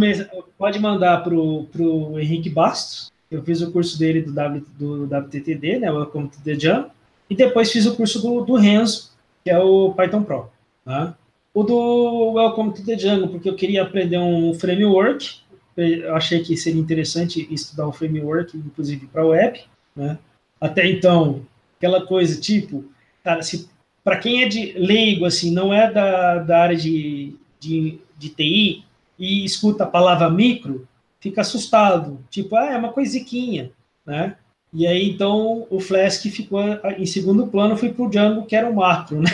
pode 0.57 0.79
mandar 0.79 1.23
para 1.23 1.33
o 1.33 2.19
Henrique 2.19 2.49
Bastos, 2.49 3.11
eu 3.29 3.43
fiz 3.43 3.61
o 3.61 3.71
curso 3.71 3.99
dele 3.99 4.21
do, 4.21 4.31
w, 4.31 4.65
do 4.77 5.03
WTTD, 5.03 5.79
né, 5.79 5.91
Welcome 5.91 6.29
to 6.29 6.41
the 6.43 6.57
Jam, 6.57 6.89
e 7.29 7.35
depois 7.35 7.71
fiz 7.71 7.85
o 7.85 7.95
curso 7.95 8.21
do, 8.21 8.41
do 8.43 8.55
Renzo, 8.55 9.11
que 9.47 9.51
é 9.51 9.57
o 9.57 9.93
Python 9.93 10.23
Pro. 10.23 10.49
Né? 10.85 11.13
O 11.53 11.63
do 11.63 12.33
Welcome 12.33 12.73
to 12.73 12.83
the 12.83 12.97
Django, 12.97 13.29
porque 13.29 13.47
eu 13.47 13.55
queria 13.55 13.81
aprender 13.81 14.17
um 14.17 14.53
framework, 14.53 15.39
eu 15.77 16.13
achei 16.13 16.43
que 16.43 16.57
seria 16.57 16.81
interessante 16.81 17.47
estudar 17.49 17.87
um 17.87 17.93
framework, 17.93 18.57
inclusive 18.57 19.07
para 19.07 19.25
web. 19.25 19.61
Né? 19.95 20.19
Até 20.59 20.85
então, 20.85 21.43
aquela 21.77 22.05
coisa 22.05 22.41
tipo, 22.41 22.83
cara, 23.23 23.41
se 23.41 23.69
para 24.03 24.17
quem 24.17 24.43
é 24.43 24.49
de 24.49 24.73
leigo, 24.73 25.23
assim, 25.23 25.49
não 25.49 25.73
é 25.73 25.89
da, 25.89 26.39
da 26.39 26.59
área 26.63 26.75
de, 26.75 27.33
de, 27.57 28.01
de 28.17 28.29
TI 28.29 28.83
e 29.17 29.45
escuta 29.45 29.85
a 29.85 29.87
palavra 29.87 30.29
micro, 30.29 30.85
fica 31.21 31.39
assustado, 31.39 32.19
tipo, 32.29 32.53
ah, 32.57 32.73
é 32.73 32.77
uma 32.77 32.91
coisiquinha, 32.91 33.71
né? 34.05 34.35
E 34.73 34.85
aí, 34.85 35.09
então, 35.09 35.65
o 35.69 35.79
Flask 35.79 36.23
ficou 36.23 36.61
em 36.97 37.05
segundo 37.05 37.47
plano, 37.47 37.77
fui 37.77 37.89
para 37.89 38.05
o 38.05 38.09
Django, 38.09 38.45
que 38.45 38.55
era 38.55 38.69
o 38.69 38.75
macro, 38.75 39.21
né? 39.21 39.29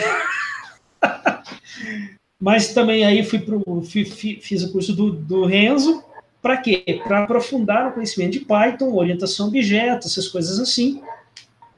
Mas 2.40 2.72
também 2.74 3.04
aí 3.04 3.24
fui 3.24 3.38
pro, 3.38 3.82
fiz 3.82 4.62
o 4.62 4.72
curso 4.72 4.94
do, 4.94 5.12
do 5.12 5.44
Renzo, 5.44 6.04
para 6.42 6.58
quê? 6.58 7.00
Para 7.02 7.24
aprofundar 7.24 7.88
o 7.88 7.92
conhecimento 7.92 8.32
de 8.32 8.40
Python, 8.40 8.94
orientação 8.94 9.46
a 9.46 9.48
objetos, 9.48 10.12
essas 10.12 10.28
coisas 10.28 10.58
assim, 10.60 11.02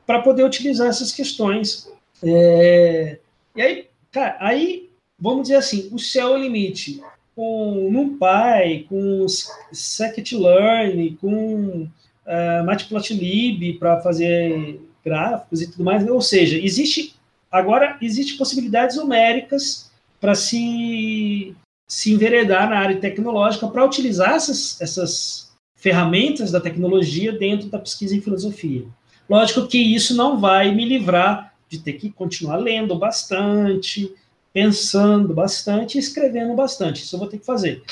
para 0.05 0.21
poder 0.23 0.45
utilizar 0.45 0.89
essas 0.89 1.13
questões. 1.13 1.89
É... 2.23 3.19
E 3.55 3.63
aí, 3.63 3.87
cara, 4.11 4.37
aí, 4.41 4.91
vamos 5.19 5.43
dizer 5.43 5.57
assim, 5.57 5.89
o 5.93 5.99
céu 5.99 6.35
é 6.35 6.39
o 6.39 6.43
limite 6.43 7.01
com 7.37 7.89
NumPy, 7.91 8.87
com 8.89 9.27
scikit-learn, 9.73 11.17
com 11.21 11.87
uh, 12.27 12.65
Matplotlib 12.65 13.79
para 13.79 14.01
fazer 14.01 14.81
gráficos 15.05 15.63
e 15.63 15.71
tudo 15.71 15.85
mais. 15.85 16.07
Ou 16.09 16.21
seja, 16.21 16.59
existe 16.59 17.15
agora 17.51 17.97
existe 18.03 18.37
possibilidades 18.37 18.97
numéricas 18.97 19.91
para 20.21 20.35
se 20.35 21.55
se 21.89 22.13
enveredar 22.13 22.69
na 22.69 22.79
área 22.79 23.01
tecnológica 23.01 23.69
para 23.69 23.85
utilizar 23.85 24.35
essas, 24.35 24.81
essas 24.81 25.53
ferramentas 25.77 26.51
da 26.51 26.61
tecnologia 26.61 27.33
dentro 27.33 27.69
da 27.69 27.79
pesquisa 27.79 28.17
em 28.17 28.21
filosofia. 28.21 28.85
Lógico 29.29 29.67
que 29.69 29.79
isso 29.79 30.17
não 30.17 30.41
vai 30.41 30.75
me 30.75 30.85
livrar 30.85 31.55
de 31.69 31.79
ter 31.79 31.95
que 31.95 32.11
continuar 32.11 32.57
lendo 32.57 32.97
bastante, 32.97 34.13
pensando 34.53 35.35
bastante 35.35 35.99
escrevendo 35.99 36.55
bastante. 36.55 37.03
Isso 37.03 37.15
eu 37.15 37.21
vou 37.21 37.29
ter 37.29 37.39
que 37.39 37.47
fazer. 37.47 37.83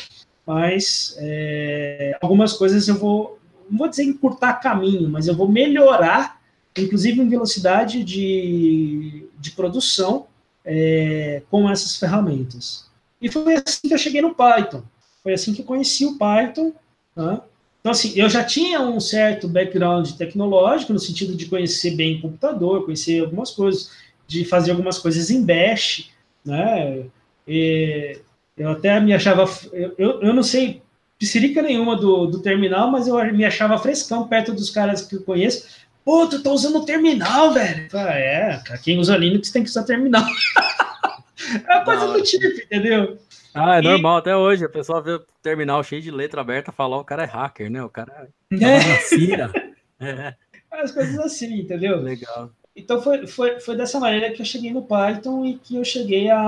Mas 0.46 1.14
é, 1.18 2.16
algumas 2.20 2.52
coisas 2.52 2.86
eu 2.88 2.96
vou, 2.96 3.38
não 3.70 3.78
vou 3.78 3.88
dizer 3.88 4.04
encurtar 4.04 4.54
caminho, 4.54 5.08
mas 5.08 5.26
eu 5.26 5.34
vou 5.34 5.48
melhorar, 5.48 6.40
inclusive 6.76 7.20
em 7.20 7.28
velocidade 7.28 8.02
de, 8.02 9.26
de 9.38 9.50
produção 9.52 10.26
é, 10.64 11.42
com 11.50 11.68
essas 11.70 11.96
ferramentas. 11.96 12.86
E 13.20 13.30
foi 13.30 13.54
assim 13.54 13.88
que 13.88 13.94
eu 13.94 13.98
cheguei 13.98 14.20
no 14.20 14.34
Python. 14.34 14.82
Foi 15.22 15.32
assim 15.32 15.54
que 15.54 15.62
eu 15.62 15.66
conheci 15.66 16.04
o 16.04 16.18
Python. 16.18 16.72
Né? 17.16 17.40
Então, 17.80 17.92
assim, 17.92 18.12
eu 18.16 18.28
já 18.28 18.42
tinha 18.42 18.80
um 18.80 18.98
certo 18.98 19.48
background 19.48 20.10
tecnológico, 20.12 20.92
no 20.92 20.98
sentido 20.98 21.34
de 21.34 21.46
conhecer 21.46 21.96
bem 21.96 22.16
o 22.16 22.22
computador, 22.22 22.84
conhecer 22.84 23.20
algumas 23.20 23.50
coisas, 23.50 23.90
de 24.26 24.44
fazer 24.44 24.70
algumas 24.70 24.98
coisas 24.98 25.30
em 25.30 25.44
Bash, 25.44 26.10
né? 26.44 27.04
E 27.46 28.18
eu 28.56 28.70
até 28.70 28.98
me 29.00 29.12
achava, 29.12 29.44
eu, 29.72 30.22
eu 30.22 30.32
não 30.32 30.42
sei 30.42 30.80
psirica 31.18 31.62
nenhuma 31.62 31.96
do, 31.96 32.26
do 32.26 32.40
terminal, 32.40 32.90
mas 32.90 33.06
eu 33.06 33.16
me 33.32 33.44
achava 33.44 33.78
frescão 33.78 34.28
perto 34.28 34.52
dos 34.52 34.70
caras 34.70 35.02
que 35.02 35.16
eu 35.16 35.22
conheço. 35.22 35.84
Pô, 36.04 36.26
tu 36.26 36.42
tá 36.42 36.50
usando 36.50 36.80
o 36.80 36.84
terminal, 36.84 37.52
velho. 37.52 37.88
Ah, 37.94 38.12
é, 38.12 38.62
quem 38.82 38.98
usa 38.98 39.16
Linux 39.16 39.50
tem 39.50 39.62
que 39.62 39.70
usar 39.70 39.84
terminal. 39.84 40.24
é 41.66 41.74
uma 41.76 41.84
coisa 41.84 42.12
do 42.12 42.22
tipo, 42.22 42.46
entendeu? 42.46 43.18
Ah, 43.54 43.76
é 43.76 43.80
e... 43.80 43.82
normal, 43.82 44.18
até 44.18 44.36
hoje. 44.36 44.64
A 44.64 44.68
pessoa 44.68 45.00
vê 45.00 45.12
o 45.12 45.24
terminal 45.42 45.82
cheio 45.82 46.02
de 46.02 46.10
letra 46.10 46.42
aberta 46.42 46.70
e 46.70 46.74
fala, 46.74 46.96
o 46.96 47.04
cara 47.04 47.22
é 47.22 47.26
hacker, 47.26 47.70
né? 47.70 47.82
O 47.82 47.88
cara 47.88 48.28
é. 48.52 48.58
é. 50.04 50.34
As 50.70 50.90
coisas 50.90 51.18
assim, 51.20 51.60
entendeu? 51.60 52.00
Legal. 52.00 52.50
Então 52.76 53.00
foi, 53.00 53.26
foi, 53.26 53.60
foi 53.60 53.76
dessa 53.76 54.00
maneira 54.00 54.32
que 54.32 54.42
eu 54.42 54.46
cheguei 54.46 54.72
no 54.72 54.82
Python 54.82 55.44
e 55.44 55.54
que 55.54 55.76
eu 55.76 55.84
cheguei 55.84 56.28
a, 56.28 56.38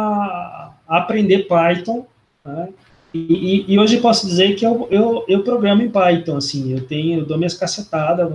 a 0.88 0.98
aprender 0.98 1.46
Python. 1.46 2.06
Né? 2.44 2.68
E, 3.16 3.64
e, 3.70 3.74
e, 3.74 3.78
hoje 3.78 4.00
posso 4.00 4.26
dizer 4.26 4.54
que 4.54 4.66
eu, 4.66 4.86
eu, 4.90 5.24
eu 5.26 5.42
programo 5.42 5.82
em 5.82 5.90
Python, 5.90 6.36
assim, 6.36 6.72
eu 6.72 6.86
tenho, 6.86 7.20
eu 7.20 7.24
dou 7.24 7.38
minhas 7.38 7.54
cacetadas, 7.54 8.30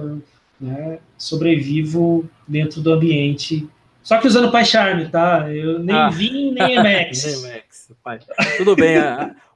né? 0.59 0.99
sobrevivo 1.17 2.27
dentro 2.47 2.81
do 2.81 2.91
ambiente. 2.91 3.67
Só 4.01 4.17
que 4.17 4.27
usando 4.27 4.51
PyCharm, 4.51 5.09
tá? 5.09 5.53
Eu 5.53 5.79
nem 5.79 5.95
ah. 5.95 6.09
Vim, 6.09 6.51
nem 6.57 6.75
Emacs. 6.75 7.45
Emacs, 7.45 8.27
Tudo 8.57 8.75
bem. 8.75 8.97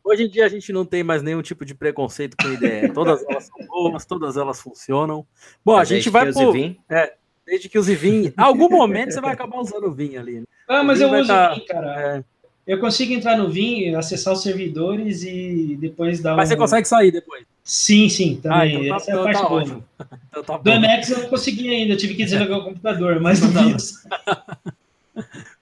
Hoje 0.03 0.23
em 0.23 0.29
dia 0.29 0.45
a 0.45 0.49
gente 0.49 0.71
não 0.71 0.85
tem 0.85 1.03
mais 1.03 1.23
nenhum 1.23 1.41
tipo 1.41 1.65
de 1.65 1.73
preconceito 1.73 2.37
com 2.39 2.47
ideia. 2.49 2.93
Todas 2.93 3.23
elas 3.27 3.45
são 3.45 3.65
boas, 3.65 4.05
todas 4.05 4.37
elas 4.37 4.61
funcionam. 4.61 5.25
Bom, 5.63 5.75
a, 5.75 5.81
a 5.81 5.85
gente 5.85 6.09
vai 6.11 6.31
pro... 6.31 6.53
É, 6.89 7.13
Desde 7.45 7.69
que 7.69 7.77
use 7.77 7.93
Vim. 7.95 8.33
algum 8.35 8.69
momento 8.69 9.13
você 9.13 9.21
vai 9.21 9.33
acabar 9.33 9.59
usando 9.59 9.85
o 9.85 9.91
Vim 9.91 10.15
ali. 10.17 10.39
Né? 10.39 10.45
Ah, 10.67 10.83
mas 10.83 10.99
eu 10.99 11.11
uso 11.11 11.27
tá... 11.27 11.53
Vim, 11.53 11.65
cara. 11.65 12.17
É. 12.17 12.23
Eu 12.65 12.79
consigo 12.79 13.13
entrar 13.13 13.37
no 13.37 13.49
Vim, 13.49 13.93
acessar 13.93 14.33
os 14.33 14.41
servidores 14.41 15.23
e 15.23 15.77
depois 15.79 16.19
dar 16.19 16.35
Mas 16.35 16.49
um... 16.49 16.53
você 16.53 16.57
consegue 16.57 16.87
sair 16.87 17.11
depois. 17.11 17.45
Sim, 17.63 18.09
sim, 18.09 18.37
também. 18.37 18.59
Ah, 18.59 18.67
então 18.67 18.89
tá, 18.89 18.95
Essa 18.95 19.11
é 19.11 19.13
a 19.13 19.15
então 19.15 19.23
parte 19.23 19.41
tá 19.41 19.49
boa. 19.49 19.83
Então 20.29 20.43
tá 20.43 20.57
Do 20.57 20.71
MX 20.71 21.09
eu 21.09 21.19
não 21.19 21.29
consegui 21.29 21.69
ainda, 21.69 21.93
eu 21.93 21.97
tive 21.97 22.15
que 22.15 22.25
desligar 22.25 22.59
o 22.59 22.63
computador, 22.63 23.19
mas 23.19 23.39
não 23.41 23.73
fiz. 23.73 24.03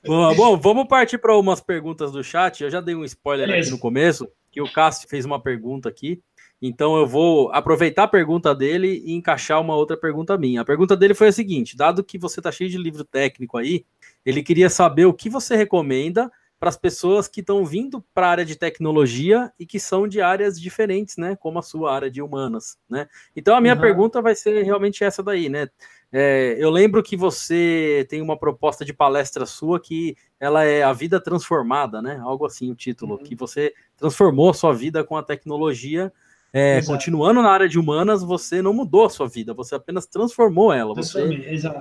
Boa, 0.05 0.33
bom, 0.35 0.57
vamos 0.57 0.87
partir 0.87 1.17
para 1.17 1.37
umas 1.37 1.61
perguntas 1.61 2.11
do 2.11 2.23
chat. 2.23 2.61
Eu 2.61 2.69
já 2.69 2.81
dei 2.81 2.93
um 2.93 3.05
spoiler 3.05 3.47
Beleza. 3.47 3.67
aqui 3.67 3.71
no 3.71 3.79
começo, 3.79 4.27
que 4.51 4.61
o 4.61 4.69
Cássio 4.69 5.07
fez 5.07 5.23
uma 5.23 5.39
pergunta 5.39 5.87
aqui. 5.87 6.21
Então 6.61 6.97
eu 6.97 7.07
vou 7.07 7.51
aproveitar 7.53 8.03
a 8.03 8.07
pergunta 8.07 8.53
dele 8.53 9.01
e 9.05 9.13
encaixar 9.13 9.61
uma 9.61 9.75
outra 9.75 9.95
pergunta 9.95 10.37
minha. 10.37 10.61
A 10.61 10.65
pergunta 10.65 10.97
dele 10.97 11.13
foi 11.13 11.27
a 11.27 11.31
seguinte: 11.31 11.77
dado 11.77 12.03
que 12.03 12.17
você 12.17 12.39
está 12.39 12.51
cheio 12.51 12.69
de 12.69 12.77
livro 12.77 13.03
técnico 13.03 13.57
aí, 13.57 13.85
ele 14.25 14.43
queria 14.43 14.69
saber 14.69 15.05
o 15.05 15.13
que 15.13 15.29
você 15.29 15.55
recomenda 15.55 16.31
para 16.63 16.69
as 16.69 16.77
pessoas 16.77 17.27
que 17.27 17.41
estão 17.41 17.65
vindo 17.65 18.01
para 18.13 18.25
a 18.25 18.29
área 18.29 18.45
de 18.45 18.55
tecnologia 18.55 19.51
e 19.59 19.65
que 19.65 19.81
são 19.81 20.07
de 20.07 20.21
áreas 20.21 20.57
diferentes, 20.57 21.17
né? 21.17 21.35
Como 21.35 21.59
a 21.59 21.61
sua 21.61 21.93
área 21.93 22.09
de 22.09 22.21
humanas, 22.21 22.77
né? 22.89 23.05
Então 23.35 23.53
a 23.53 23.59
minha 23.59 23.73
uhum. 23.73 23.81
pergunta 23.81 24.21
vai 24.21 24.33
ser 24.33 24.63
realmente 24.63 25.03
essa 25.03 25.21
daí, 25.21 25.49
né? 25.49 25.67
É, 26.09 26.55
eu 26.57 26.69
lembro 26.69 27.03
que 27.03 27.17
você 27.17 28.07
tem 28.09 28.21
uma 28.21 28.37
proposta 28.37 28.85
de 28.85 28.93
palestra 28.93 29.45
sua 29.45 29.77
que 29.77 30.15
ela 30.39 30.63
é 30.63 30.83
a 30.83 30.93
vida 30.93 31.19
transformada, 31.19 32.01
né? 32.01 32.17
Algo 32.23 32.45
assim 32.45 32.71
o 32.71 32.75
título, 32.75 33.15
uhum. 33.15 33.23
que 33.23 33.35
você 33.35 33.73
transformou 33.97 34.49
a 34.49 34.53
sua 34.53 34.73
vida 34.73 35.03
com 35.03 35.17
a 35.17 35.23
tecnologia. 35.23 36.13
É, 36.53 36.81
continuando 36.83 37.41
na 37.41 37.49
área 37.49 37.67
de 37.67 37.77
humanas, 37.77 38.23
você 38.23 38.61
não 38.61 38.73
mudou 38.73 39.03
a 39.03 39.09
sua 39.09 39.27
vida, 39.27 39.53
você 39.53 39.75
apenas 39.75 40.05
transformou 40.05 40.71
ela, 40.71 40.93
você 40.93 41.27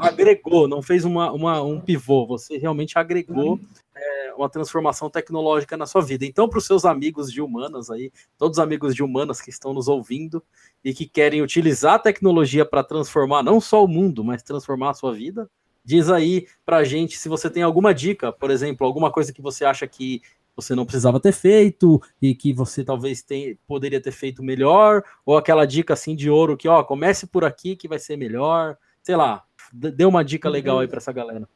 agregou, 0.01 0.67
não 0.67 0.83
fez 0.83 1.05
uma, 1.05 1.31
uma, 1.31 1.63
um 1.63 1.79
pivô, 1.79 2.27
você 2.27 2.57
realmente 2.57 2.99
agregou 2.99 3.53
uhum 3.53 3.61
uma 4.37 4.49
transformação 4.49 5.11
tecnológica 5.11 5.77
na 5.77 5.87
sua 5.87 6.03
vida. 6.03 6.25
Então, 6.25 6.49
para 6.49 6.59
os 6.59 6.67
seus 6.67 6.85
amigos 6.85 7.33
de 7.33 7.41
humanas 7.41 7.91
aí, 7.91 8.11
todos 8.39 8.59
os 8.59 8.63
amigos 8.63 8.95
de 8.95 9.03
humanas 9.03 9.41
que 9.41 9.51
estão 9.51 9.73
nos 9.73 9.89
ouvindo 9.89 10.43
e 10.85 10.93
que 10.93 11.07
querem 11.07 11.43
utilizar 11.43 11.95
a 11.95 11.99
tecnologia 11.99 12.65
para 12.65 12.83
transformar 12.83 13.43
não 13.43 13.61
só 13.61 13.85
o 13.85 13.89
mundo, 13.89 14.25
mas 14.25 14.43
transformar 14.43 14.91
a 14.91 14.95
sua 14.95 15.13
vida, 15.13 15.51
diz 15.85 16.09
aí 16.09 16.47
para 16.65 16.79
a 16.79 16.85
gente 16.85 17.19
se 17.19 17.29
você 17.29 17.51
tem 17.51 17.63
alguma 17.63 17.93
dica, 17.95 18.33
por 18.33 18.51
exemplo, 18.51 18.87
alguma 18.87 19.11
coisa 19.11 19.33
que 19.33 19.43
você 19.43 19.65
acha 19.65 19.87
que 19.87 20.23
você 20.55 20.75
não 20.75 20.85
precisava 20.85 21.19
ter 21.19 21.33
feito 21.33 22.01
e 22.21 22.35
que 22.35 22.53
você 22.53 22.85
talvez 22.85 23.23
tem, 23.23 23.59
poderia 23.67 24.01
ter 24.01 24.13
feito 24.13 24.43
melhor, 24.43 25.03
ou 25.25 25.37
aquela 25.37 25.67
dica 25.67 25.95
assim 25.95 26.15
de 26.15 26.29
ouro 26.29 26.57
que, 26.57 26.69
ó, 26.69 26.83
comece 26.85 27.27
por 27.27 27.45
aqui 27.45 27.75
que 27.75 27.89
vai 27.89 27.99
ser 27.99 28.17
melhor, 28.17 28.77
sei 29.03 29.17
lá, 29.17 29.45
dê 29.73 30.05
uma 30.05 30.23
dica 30.23 30.49
legal 30.49 30.79
aí 30.79 30.89
para 30.89 30.99
essa 30.99 31.13
galera. 31.13 31.49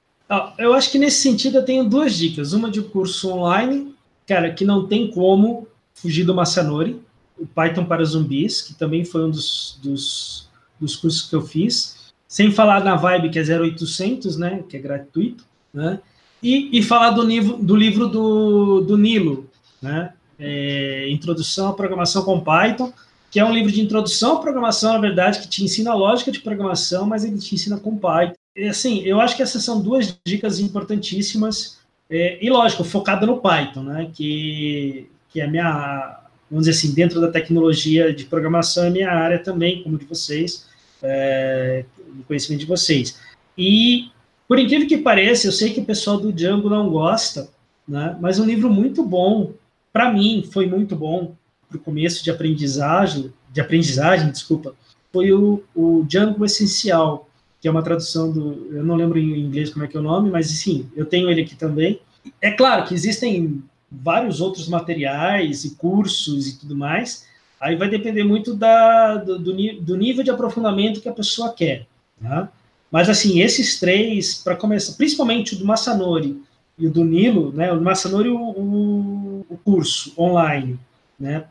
Eu 0.59 0.75
acho 0.75 0.91
que 0.91 0.99
nesse 0.99 1.21
sentido 1.21 1.59
eu 1.59 1.65
tenho 1.65 1.89
duas 1.89 2.15
dicas. 2.15 2.53
Uma 2.53 2.71
de 2.71 2.83
curso 2.83 3.31
online, 3.31 3.95
cara, 4.27 4.53
que 4.53 4.65
não 4.65 4.87
tem 4.87 5.11
como 5.11 5.69
fugir 5.95 6.25
do 6.25 6.35
Masanori, 6.35 7.01
o 7.39 7.47
Python 7.47 7.85
para 7.85 8.05
zumbis, 8.05 8.63
que 8.63 8.75
também 8.75 9.05
foi 9.05 9.25
um 9.25 9.31
dos, 9.31 9.79
dos, 9.83 10.49
dos 10.81 10.97
cursos 10.97 11.29
que 11.29 11.35
eu 11.35 11.43
fiz. 11.43 12.13
Sem 12.27 12.51
falar 12.51 12.83
na 12.83 12.97
Vibe, 12.97 13.31
que 13.31 13.39
é 13.39 13.43
0800, 13.43 14.37
né, 14.37 14.65
que 14.69 14.77
é 14.77 14.81
gratuito, 14.81 15.45
né? 15.73 16.01
E, 16.43 16.79
e 16.79 16.83
falar 16.83 17.11
do 17.11 17.23
livro 17.23 17.57
do, 17.57 17.77
livro 17.77 18.09
do, 18.09 18.81
do 18.83 18.99
Nilo, 18.99 19.49
né? 19.81 20.13
É, 20.39 21.09
introdução 21.09 21.69
à 21.69 21.73
programação 21.73 22.23
com 22.23 22.41
Python, 22.41 22.93
que 23.31 23.41
é 23.41 23.45
um 23.45 23.53
livro 23.53 23.73
de 23.73 23.81
introdução 23.81 24.37
à 24.37 24.41
programação, 24.41 24.93
na 24.93 24.99
verdade, 24.99 25.41
que 25.41 25.49
te 25.49 25.65
ensina 25.65 25.91
a 25.91 25.95
lógica 25.95 26.31
de 26.31 26.41
programação, 26.41 27.07
mas 27.07 27.25
ele 27.25 27.39
te 27.39 27.55
ensina 27.55 27.79
com 27.79 27.97
Python 27.97 28.35
assim, 28.65 29.03
eu 29.03 29.21
acho 29.21 29.37
que 29.37 29.43
essas 29.43 29.63
são 29.63 29.81
duas 29.81 30.19
dicas 30.27 30.59
importantíssimas 30.59 31.79
é, 32.09 32.39
e, 32.41 32.49
lógico, 32.49 32.85
focada 32.85 33.27
no 33.27 33.39
Python, 33.39 33.83
né? 33.83 34.11
Que, 34.15 35.09
que 35.29 35.41
é 35.41 35.45
a 35.45 35.51
minha, 35.51 36.21
vamos 36.51 36.67
dizer 36.67 36.79
assim, 36.79 36.95
dentro 36.95 37.21
da 37.21 37.31
tecnologia 37.31 38.15
de 38.15 38.25
programação 38.25 38.85
é 38.85 38.91
minha 38.91 39.11
área 39.11 39.39
também, 39.39 39.83
como 39.83 39.99
de 39.99 40.07
vocês, 40.07 40.67
é, 41.03 41.85
conhecimento 42.27 42.61
de 42.61 42.67
vocês. 42.67 43.21
E, 43.59 44.11
por 44.49 44.59
incrível 44.59 44.87
que 44.87 44.99
pareça, 44.99 45.49
eu 45.49 45.53
sei 45.53 45.75
que 45.75 45.81
o 45.81 45.85
pessoal 45.85 46.19
do 46.19 46.33
Django 46.33 46.71
não 46.71 46.89
gosta, 46.89 47.51
né? 47.87 48.17
Mas 48.21 48.39
um 48.39 48.45
livro 48.45 48.71
muito 48.71 49.05
bom, 49.05 49.53
para 49.93 50.13
mim, 50.13 50.49
foi 50.51 50.67
muito 50.67 50.97
bom 50.97 51.35
para 51.69 51.77
o 51.77 51.81
começo 51.81 52.23
de 52.23 52.31
aprendizagem, 52.31 53.33
de 53.53 53.61
aprendizagem, 53.61 54.31
desculpa, 54.31 54.75
foi 55.13 55.33
o, 55.33 55.63
o 55.75 56.05
Django 56.07 56.45
Essencial, 56.45 57.29
que 57.61 57.69
é 57.69 57.71
uma 57.71 57.83
tradução 57.83 58.31
do. 58.31 58.69
Eu 58.71 58.85
não 58.85 58.97
lembro 58.97 59.19
em 59.19 59.41
inglês 59.41 59.71
como 59.71 59.85
é 59.85 59.89
que 59.89 59.97
é 59.97 60.01
o 60.01 60.03
nome, 60.03 60.31
mas 60.31 60.49
sim, 60.49 60.89
eu 60.95 61.07
tenho 61.07 61.31
ele 61.31 61.43
aqui 61.43 61.57
também. 61.57 62.01
É 62.41 62.51
claro 62.51 62.87
que 62.87 62.95
existem 62.95 63.63
vários 63.91 64.41
outros 64.41 64.69
materiais 64.69 65.65
e 65.65 65.75
cursos 65.77 66.49
e 66.49 66.59
tudo 66.59 66.77
mais. 66.77 67.27
Aí 67.61 67.77
vai 67.77 67.89
depender 67.89 68.25
muito 68.25 68.55
da, 68.55 69.17
do, 69.17 69.39
do 69.39 69.97
nível 69.97 70.23
de 70.23 70.31
aprofundamento 70.31 71.01
que 71.01 71.09
a 71.09 71.13
pessoa 71.13 71.53
quer. 71.53 71.87
Tá? 72.21 72.51
Mas, 72.91 73.09
assim, 73.09 73.41
esses 73.41 73.81
três, 73.81 74.35
para 74.35 74.57
começar, 74.57 74.95
principalmente 74.97 75.55
o 75.55 75.59
do 75.59 75.65
Massanori 75.65 76.41
e 76.79 76.87
o 76.87 76.91
do 76.91 77.05
Nilo, 77.05 77.53
né? 77.53 77.73
O 77.73 77.77
do 77.77 77.83
Massanori, 77.83 78.29
o, 78.29 78.39
o, 78.39 79.47
o 79.49 79.57
curso 79.65 80.13
online. 80.19 80.79
Né? 81.19 81.45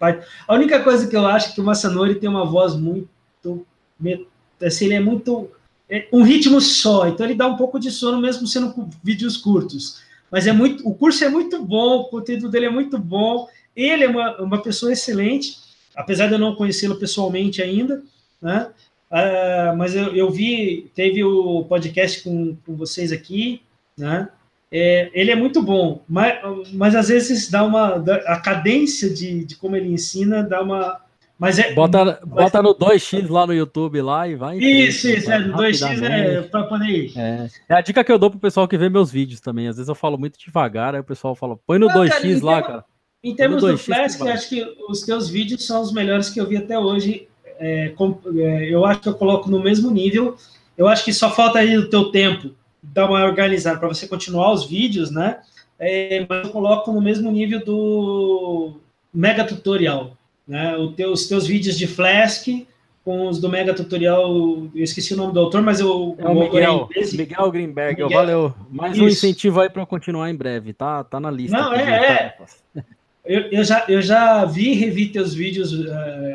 A 0.47 0.53
única 0.53 0.82
coisa 0.82 1.07
que 1.07 1.16
eu 1.16 1.26
acho 1.26 1.49
é 1.49 1.51
que 1.53 1.61
o 1.61 1.63
Massanori 1.63 2.16
tem 2.16 2.30
uma 2.30 2.45
voz 2.45 2.76
muito. 2.76 3.09
Assim, 4.61 4.86
ele 4.86 4.95
é 4.95 4.99
muito 4.99 5.49
é 5.89 6.07
um 6.11 6.24
ritmo 6.24 6.59
só, 6.59 7.07
então 7.07 7.26
ele 7.26 7.36
dá 7.36 7.47
um 7.47 7.55
pouco 7.55 7.80
de 7.80 7.91
sono 7.91 8.20
mesmo 8.20 8.47
sendo 8.47 8.89
vídeos 9.03 9.38
curtos. 9.38 10.01
Mas 10.32 10.47
é 10.47 10.51
muito, 10.51 10.88
o 10.88 10.93
curso 10.93 11.24
é 11.24 11.30
muito 11.30 11.63
bom, 11.63 12.01
o 12.01 12.05
conteúdo 12.05 12.49
dele 12.49 12.66
é 12.66 12.70
muito 12.70 12.97
bom, 12.97 13.47
ele 13.76 14.03
é 14.03 14.07
uma, 14.07 14.41
uma 14.41 14.61
pessoa 14.61 14.91
excelente, 14.91 15.57
apesar 15.95 16.28
de 16.28 16.34
eu 16.34 16.39
não 16.39 16.55
conhecê-lo 16.55 16.95
pessoalmente 16.95 17.61
ainda, 17.61 18.03
né? 18.41 18.70
Uh, 19.11 19.78
mas 19.78 19.95
eu, 19.95 20.16
eu, 20.16 20.32
vi, 20.32 20.89
teve 20.95 21.24
o 21.24 21.63
podcast 21.66 22.24
com, 22.24 22.57
com 22.66 22.76
vocês 22.76 23.11
aqui, 23.11 23.61
né? 23.95 24.28
É, 24.78 25.09
ele 25.13 25.32
é 25.32 25.36
muito 25.38 25.61
bom, 25.61 26.03
mas, 26.05 26.38
mas 26.73 26.95
às 26.95 27.07
vezes 27.07 27.49
dá 27.49 27.63
uma. 27.63 28.03
A 28.26 28.41
cadência 28.41 29.09
de, 29.09 29.45
de 29.45 29.55
como 29.55 29.73
ele 29.78 29.88
ensina 29.88 30.43
dá 30.43 30.61
uma, 30.61 30.99
mas 31.39 31.57
é, 31.59 31.73
bota, 31.73 32.19
bota 32.26 32.61
no 32.61 32.76
2x 32.76 33.30
lá 33.30 33.47
no 33.47 33.53
YouTube 33.53 34.01
lá 34.01 34.28
e 34.28 34.36
vai. 34.36 34.57
Isso, 34.57 35.07
isso, 35.07 35.32
é, 35.32 35.39
no 35.39 35.53
2x 35.53 36.03
é 36.03 36.41
para 36.41 36.63
poder 36.63 36.89
ir. 36.89 37.17
É. 37.17 37.49
é. 37.69 37.76
a 37.76 37.80
dica 37.80 38.03
que 38.03 38.11
eu 38.11 38.19
dou 38.19 38.30
pro 38.30 38.38
pessoal 38.38 38.67
que 38.67 38.78
vê 38.78 38.89
meus 38.89 39.09
vídeos 39.09 39.39
também. 39.39 39.69
Às 39.69 39.78
vezes 39.78 39.88
eu 39.88 39.95
falo 39.95 40.17
muito 40.17 40.38
devagar, 40.38 40.93
aí 40.93 40.99
o 40.99 41.05
pessoal 41.05 41.36
fala, 41.36 41.57
põe 41.65 41.80
no 41.80 41.88
2x 41.88 42.41
lá, 42.41 42.61
cara. 42.61 42.86
Em 43.23 43.34
termos 43.34 43.61
do 43.61 43.78
Flash, 43.78 44.21
acho 44.21 44.49
que 44.49 44.76
os 44.89 45.03
teus 45.03 45.30
vídeos 45.30 45.65
são 45.65 45.82
os 45.82 45.93
melhores 45.93 46.30
que 46.30 46.41
eu 46.41 46.47
vi 46.47 46.57
até 46.57 46.78
hoje. 46.78 47.30
É, 47.59 47.93
com, 47.95 48.19
é, 48.38 48.69
eu 48.69 48.86
acho 48.86 48.99
que 48.99 49.07
eu 49.07 49.15
coloco 49.15 49.49
no 49.49 49.63
mesmo 49.63 49.89
nível. 49.89 50.36
Eu 50.78 50.86
acho 50.86 51.05
que 51.05 51.13
só 51.13 51.32
falta 51.32 51.59
aí 51.59 51.78
o 51.78 51.89
teu 51.89 52.11
tempo 52.11 52.51
dar 52.93 53.09
uma 53.09 53.23
organizada 53.25 53.79
para 53.79 53.88
você 53.88 54.07
continuar 54.07 54.51
os 54.51 54.65
vídeos, 54.65 55.11
né? 55.11 55.39
É, 55.77 56.25
mas 56.27 56.45
eu 56.45 56.51
coloco 56.51 56.91
no 56.91 57.01
mesmo 57.01 57.31
nível 57.31 57.63
do 57.63 58.73
mega 59.13 59.43
tutorial 59.43 60.15
né? 60.47 60.75
os 60.77 61.27
teus 61.27 61.47
vídeos 61.47 61.77
de 61.77 61.88
Flask 61.88 62.47
com 63.03 63.27
os 63.27 63.39
do 63.39 63.47
Mega 63.47 63.71
Tutorial, 63.71 64.33
eu 64.73 64.83
esqueci 64.83 65.13
o 65.13 65.17
nome 65.17 65.31
do 65.31 65.39
autor, 65.39 65.61
mas 65.61 65.79
eu... 65.79 66.15
É 66.17 66.27
o 66.27 66.39
Miguel, 66.39 66.89
é 66.95 67.15
Miguel 67.15 67.51
Greenberg, 67.51 68.01
Miguel. 68.01 68.17
valeu. 68.17 68.53
Mais 68.71 68.93
Isso. 68.93 69.03
um 69.03 69.07
incentivo 69.07 69.61
aí 69.61 69.69
para 69.69 69.86
continuar 69.86 70.27
em 70.27 70.36
breve, 70.36 70.73
tá? 70.73 71.03
Tá 71.03 71.19
na 71.19 71.29
lista. 71.29 71.55
Não, 71.55 71.71
é, 71.71 72.36
é. 72.75 72.81
Eu, 73.27 73.41
eu, 73.49 73.63
já, 73.63 73.83
eu 73.88 74.03
já 74.03 74.45
vi 74.45 74.69
e 74.69 74.75
revi 74.75 75.07
teus 75.07 75.33
vídeos 75.33 75.73
uh, 75.73 75.88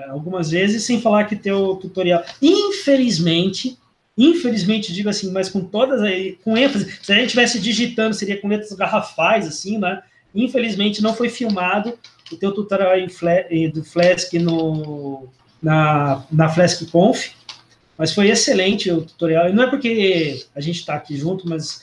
algumas 0.08 0.50
vezes, 0.50 0.82
sem 0.82 1.00
falar 1.00 1.22
que 1.22 1.36
teu 1.36 1.76
tutorial... 1.76 2.20
Infelizmente, 2.42 3.78
infelizmente, 4.28 4.92
digo 4.92 5.08
assim, 5.08 5.32
mas 5.32 5.48
com 5.48 5.60
todas 5.60 6.02
aí, 6.02 6.38
com 6.44 6.56
ênfase, 6.56 6.98
se 7.02 7.10
a 7.10 7.14
gente 7.14 7.26
estivesse 7.26 7.58
digitando, 7.58 8.14
seria 8.14 8.38
com 8.38 8.48
letras 8.48 8.72
garrafais, 8.72 9.46
assim, 9.46 9.78
né? 9.78 10.02
Infelizmente, 10.34 11.02
não 11.02 11.14
foi 11.14 11.28
filmado 11.28 11.98
o 12.30 12.36
teu 12.36 12.52
tutorial 12.52 12.94
do 13.72 13.82
Flask 13.82 14.32
no, 14.34 15.26
na, 15.62 16.24
na 16.30 16.48
Flask 16.48 16.88
Conf, 16.90 17.30
mas 17.96 18.12
foi 18.12 18.28
excelente 18.28 18.90
o 18.90 19.02
tutorial. 19.02 19.48
E 19.48 19.52
não 19.52 19.64
é 19.64 19.66
porque 19.70 20.44
a 20.54 20.60
gente 20.60 20.80
está 20.80 20.94
aqui 20.94 21.16
junto, 21.16 21.48
mas 21.48 21.80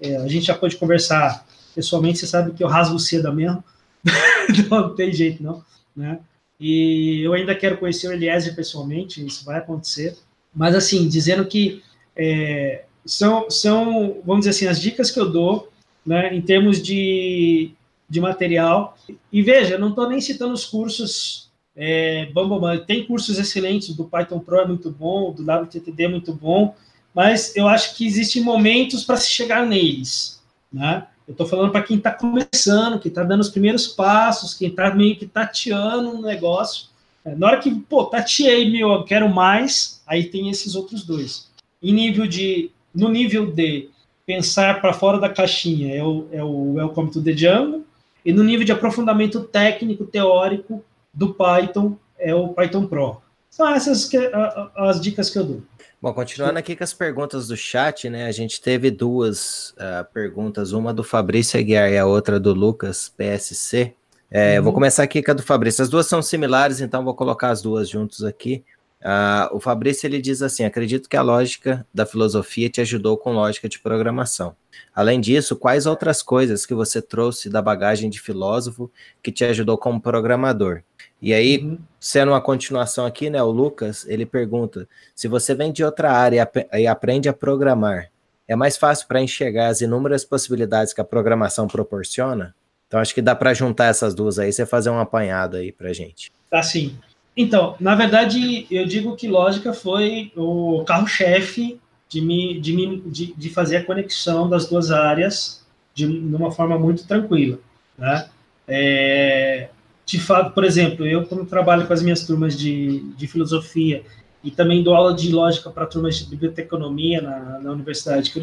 é, 0.00 0.16
a 0.16 0.28
gente 0.28 0.46
já 0.46 0.54
pode 0.54 0.76
conversar 0.76 1.46
pessoalmente, 1.74 2.18
você 2.18 2.26
sabe 2.26 2.52
que 2.52 2.64
eu 2.64 2.68
rasgo 2.68 2.98
seda 2.98 3.30
mesmo, 3.32 3.62
não 4.70 4.94
tem 4.94 5.12
jeito 5.12 5.42
não, 5.42 5.62
né? 5.94 6.18
E 6.58 7.20
eu 7.22 7.34
ainda 7.34 7.54
quero 7.54 7.76
conhecer 7.76 8.08
o 8.08 8.12
Eliezer 8.12 8.54
pessoalmente, 8.54 9.24
isso 9.24 9.44
vai 9.44 9.58
acontecer. 9.58 10.16
Mas 10.54 10.74
assim, 10.74 11.08
dizendo 11.08 11.44
que 11.46 11.82
é, 12.16 12.84
são, 13.04 13.50
são, 13.50 14.20
vamos 14.24 14.46
dizer 14.46 14.50
assim, 14.50 14.66
as 14.66 14.80
dicas 14.80 15.10
que 15.10 15.18
eu 15.18 15.30
dou, 15.30 15.70
né, 16.06 16.34
em 16.34 16.40
termos 16.40 16.82
de 16.82 17.74
de 18.08 18.20
material. 18.20 18.96
E 19.32 19.42
veja, 19.42 19.78
não 19.78 19.90
estou 19.90 20.08
nem 20.08 20.20
citando 20.20 20.54
os 20.54 20.64
cursos 20.64 21.50
é, 21.76 22.26
bam, 22.32 22.48
bam. 22.48 22.78
Tem 22.78 23.04
cursos 23.04 23.38
excelentes, 23.38 23.94
do 23.94 24.04
Python 24.04 24.38
Pro 24.38 24.60
é 24.60 24.66
muito 24.66 24.90
bom, 24.90 25.32
do 25.32 25.42
WTTD 25.42 26.04
é 26.04 26.08
muito 26.08 26.32
bom, 26.32 26.74
mas 27.12 27.54
eu 27.56 27.66
acho 27.66 27.96
que 27.96 28.06
existem 28.06 28.42
momentos 28.42 29.04
para 29.04 29.16
se 29.16 29.30
chegar 29.30 29.66
neles. 29.66 30.40
Né? 30.72 31.06
Eu 31.26 31.32
estou 31.32 31.46
falando 31.46 31.72
para 31.72 31.82
quem 31.82 31.96
está 31.96 32.12
começando, 32.12 33.00
que 33.00 33.08
está 33.08 33.22
dando 33.24 33.40
os 33.40 33.48
primeiros 33.48 33.88
passos, 33.88 34.54
quem 34.54 34.68
está 34.68 34.94
meio 34.94 35.16
que 35.16 35.26
tateando 35.26 36.12
no 36.12 36.22
negócio. 36.22 36.88
Na 37.24 37.46
hora 37.46 37.58
que, 37.58 37.74
pô, 37.74 38.04
tateei, 38.04 38.70
meu, 38.70 38.92
eu 38.92 39.04
quero 39.04 39.28
mais, 39.28 39.93
aí 40.06 40.24
tem 40.24 40.50
esses 40.50 40.74
outros 40.74 41.04
dois. 41.04 41.50
Em 41.82 41.92
nível 41.92 42.26
de, 42.26 42.70
no 42.94 43.08
nível 43.08 43.50
de 43.50 43.88
pensar 44.26 44.80
para 44.80 44.92
fora 44.92 45.18
da 45.18 45.28
caixinha, 45.28 45.94
é 45.94 46.02
o, 46.02 46.26
é 46.32 46.42
o 46.42 46.74
Welcome 46.74 47.10
to 47.10 47.22
the 47.22 47.32
Jungle, 47.32 47.84
e 48.24 48.32
no 48.32 48.42
nível 48.42 48.64
de 48.64 48.72
aprofundamento 48.72 49.40
técnico, 49.40 50.06
teórico 50.06 50.82
do 51.12 51.34
Python, 51.34 51.96
é 52.18 52.34
o 52.34 52.48
Python 52.48 52.86
Pro. 52.86 53.20
São 53.50 53.68
essas 53.68 54.06
que, 54.06 54.16
a, 54.16 54.70
a, 54.74 54.88
as 54.88 55.00
dicas 55.00 55.30
que 55.30 55.38
eu 55.38 55.44
dou. 55.44 55.62
Bom, 56.00 56.12
continuando 56.12 56.58
aqui 56.58 56.74
com 56.74 56.84
as 56.84 56.92
perguntas 56.92 57.48
do 57.48 57.56
chat, 57.56 58.10
né? 58.10 58.26
A 58.26 58.32
gente 58.32 58.60
teve 58.60 58.90
duas 58.90 59.70
uh, 59.78 60.04
perguntas, 60.12 60.72
uma 60.72 60.92
do 60.92 61.02
Fabrício 61.02 61.58
Aguiar 61.58 61.90
e 61.90 61.96
a 61.96 62.04
outra 62.04 62.38
do 62.38 62.52
Lucas 62.52 63.08
PSC. 63.08 63.94
É, 64.30 64.58
uhum. 64.58 64.64
Vou 64.64 64.72
começar 64.72 65.02
aqui 65.02 65.22
com 65.22 65.30
a 65.30 65.34
do 65.34 65.42
Fabrício. 65.42 65.82
As 65.82 65.88
duas 65.88 66.06
são 66.06 66.20
similares, 66.20 66.80
então 66.80 67.04
vou 67.04 67.14
colocar 67.14 67.50
as 67.50 67.62
duas 67.62 67.88
juntos 67.88 68.24
aqui. 68.24 68.64
Uh, 69.04 69.54
o 69.54 69.60
Fabrício 69.60 70.06
ele 70.06 70.18
diz 70.18 70.40
assim: 70.40 70.64
acredito 70.64 71.10
que 71.10 71.16
a 71.16 71.22
lógica 71.22 71.86
da 71.92 72.06
filosofia 72.06 72.70
te 72.70 72.80
ajudou 72.80 73.18
com 73.18 73.34
lógica 73.34 73.68
de 73.68 73.78
programação. 73.78 74.56
Além 74.94 75.20
disso, 75.20 75.56
quais 75.56 75.84
outras 75.84 76.22
coisas 76.22 76.64
que 76.64 76.72
você 76.72 77.02
trouxe 77.02 77.50
da 77.50 77.60
bagagem 77.60 78.08
de 78.08 78.18
filósofo 78.18 78.90
que 79.22 79.30
te 79.30 79.44
ajudou 79.44 79.76
como 79.76 80.00
programador? 80.00 80.82
E 81.20 81.34
aí, 81.34 81.58
uhum. 81.58 81.78
sendo 82.00 82.32
uma 82.32 82.40
continuação 82.40 83.04
aqui, 83.04 83.28
né, 83.28 83.42
o 83.42 83.50
Lucas, 83.50 84.06
ele 84.08 84.24
pergunta: 84.24 84.88
se 85.14 85.28
você 85.28 85.54
vem 85.54 85.70
de 85.70 85.84
outra 85.84 86.10
área 86.10 86.50
e 86.72 86.86
aprende 86.86 87.28
a 87.28 87.34
programar, 87.34 88.10
é 88.48 88.56
mais 88.56 88.78
fácil 88.78 89.06
para 89.06 89.20
enxergar 89.20 89.68
as 89.68 89.82
inúmeras 89.82 90.24
possibilidades 90.24 90.94
que 90.94 91.00
a 91.02 91.04
programação 91.04 91.66
proporciona? 91.66 92.54
Então, 92.86 93.00
acho 93.00 93.14
que 93.14 93.20
dá 93.20 93.34
para 93.34 93.52
juntar 93.52 93.86
essas 93.86 94.14
duas 94.14 94.38
aí, 94.38 94.50
você 94.50 94.64
fazer 94.64 94.88
um 94.88 94.98
apanhado 94.98 95.56
aí 95.56 95.72
para 95.72 95.92
gente. 95.92 96.32
Tá 96.48 96.62
sim. 96.62 96.96
Então, 97.36 97.74
na 97.80 97.94
verdade, 97.94 98.66
eu 98.70 98.86
digo 98.86 99.16
que 99.16 99.26
lógica 99.26 99.72
foi 99.72 100.32
o 100.36 100.84
carro-chefe 100.86 101.80
de, 102.08 102.20
me, 102.20 102.60
de, 102.60 103.00
de, 103.10 103.34
de 103.34 103.50
fazer 103.50 103.78
a 103.78 103.84
conexão 103.84 104.48
das 104.48 104.68
duas 104.68 104.90
áreas 104.90 105.64
de, 105.92 106.06
de 106.06 106.34
uma 106.36 106.52
forma 106.52 106.78
muito 106.78 107.06
tranquila. 107.06 107.58
Né? 107.98 108.28
É, 108.68 109.68
de 110.06 110.20
fato, 110.20 110.52
por 110.52 110.64
exemplo, 110.64 111.06
eu 111.06 111.26
como 111.26 111.44
trabalho 111.44 111.86
com 111.86 111.92
as 111.92 112.02
minhas 112.02 112.24
turmas 112.24 112.56
de, 112.56 113.00
de 113.16 113.26
filosofia 113.26 114.04
e 114.42 114.50
também 114.50 114.82
dou 114.82 114.94
aula 114.94 115.14
de 115.14 115.32
lógica 115.32 115.70
para 115.70 115.86
turmas 115.86 116.16
de 116.16 116.26
biblioteconomia 116.26 117.20
na, 117.20 117.58
na 117.60 117.72
Universidade 117.72 118.30
que 118.30 118.38
eu 118.38 118.42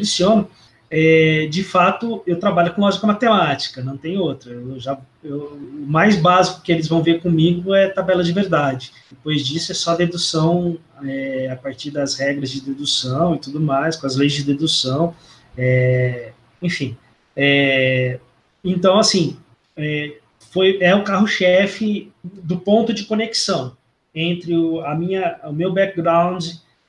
é, 0.94 1.46
de 1.46 1.64
fato, 1.64 2.22
eu 2.26 2.38
trabalho 2.38 2.74
com 2.74 2.82
lógica 2.82 3.06
matemática, 3.06 3.82
não 3.82 3.96
tem 3.96 4.18
outra. 4.18 4.52
Eu 4.52 4.78
já, 4.78 5.00
eu, 5.24 5.54
o 5.54 5.86
mais 5.86 6.16
básico 6.16 6.60
que 6.60 6.70
eles 6.70 6.86
vão 6.86 7.02
ver 7.02 7.22
comigo 7.22 7.74
é 7.74 7.88
tabela 7.88 8.22
de 8.22 8.30
verdade. 8.30 8.92
Depois 9.10 9.42
disso 9.42 9.72
é 9.72 9.74
só 9.74 9.96
dedução 9.96 10.76
é, 11.02 11.48
a 11.50 11.56
partir 11.56 11.90
das 11.90 12.16
regras 12.16 12.50
de 12.50 12.60
dedução 12.60 13.34
e 13.34 13.38
tudo 13.38 13.58
mais, 13.58 13.96
com 13.96 14.06
as 14.06 14.16
leis 14.16 14.34
de 14.34 14.44
dedução, 14.44 15.14
é, 15.56 16.32
enfim. 16.60 16.94
É, 17.34 18.20
então, 18.62 18.98
assim, 18.98 19.38
é, 19.74 20.18
foi 20.50 20.76
é 20.82 20.94
o 20.94 21.04
carro-chefe 21.04 22.12
do 22.22 22.58
ponto 22.58 22.92
de 22.92 23.06
conexão 23.06 23.74
entre 24.14 24.54
o, 24.54 24.84
a 24.84 24.94
minha, 24.94 25.40
o 25.44 25.54
meu 25.54 25.72
background 25.72 26.48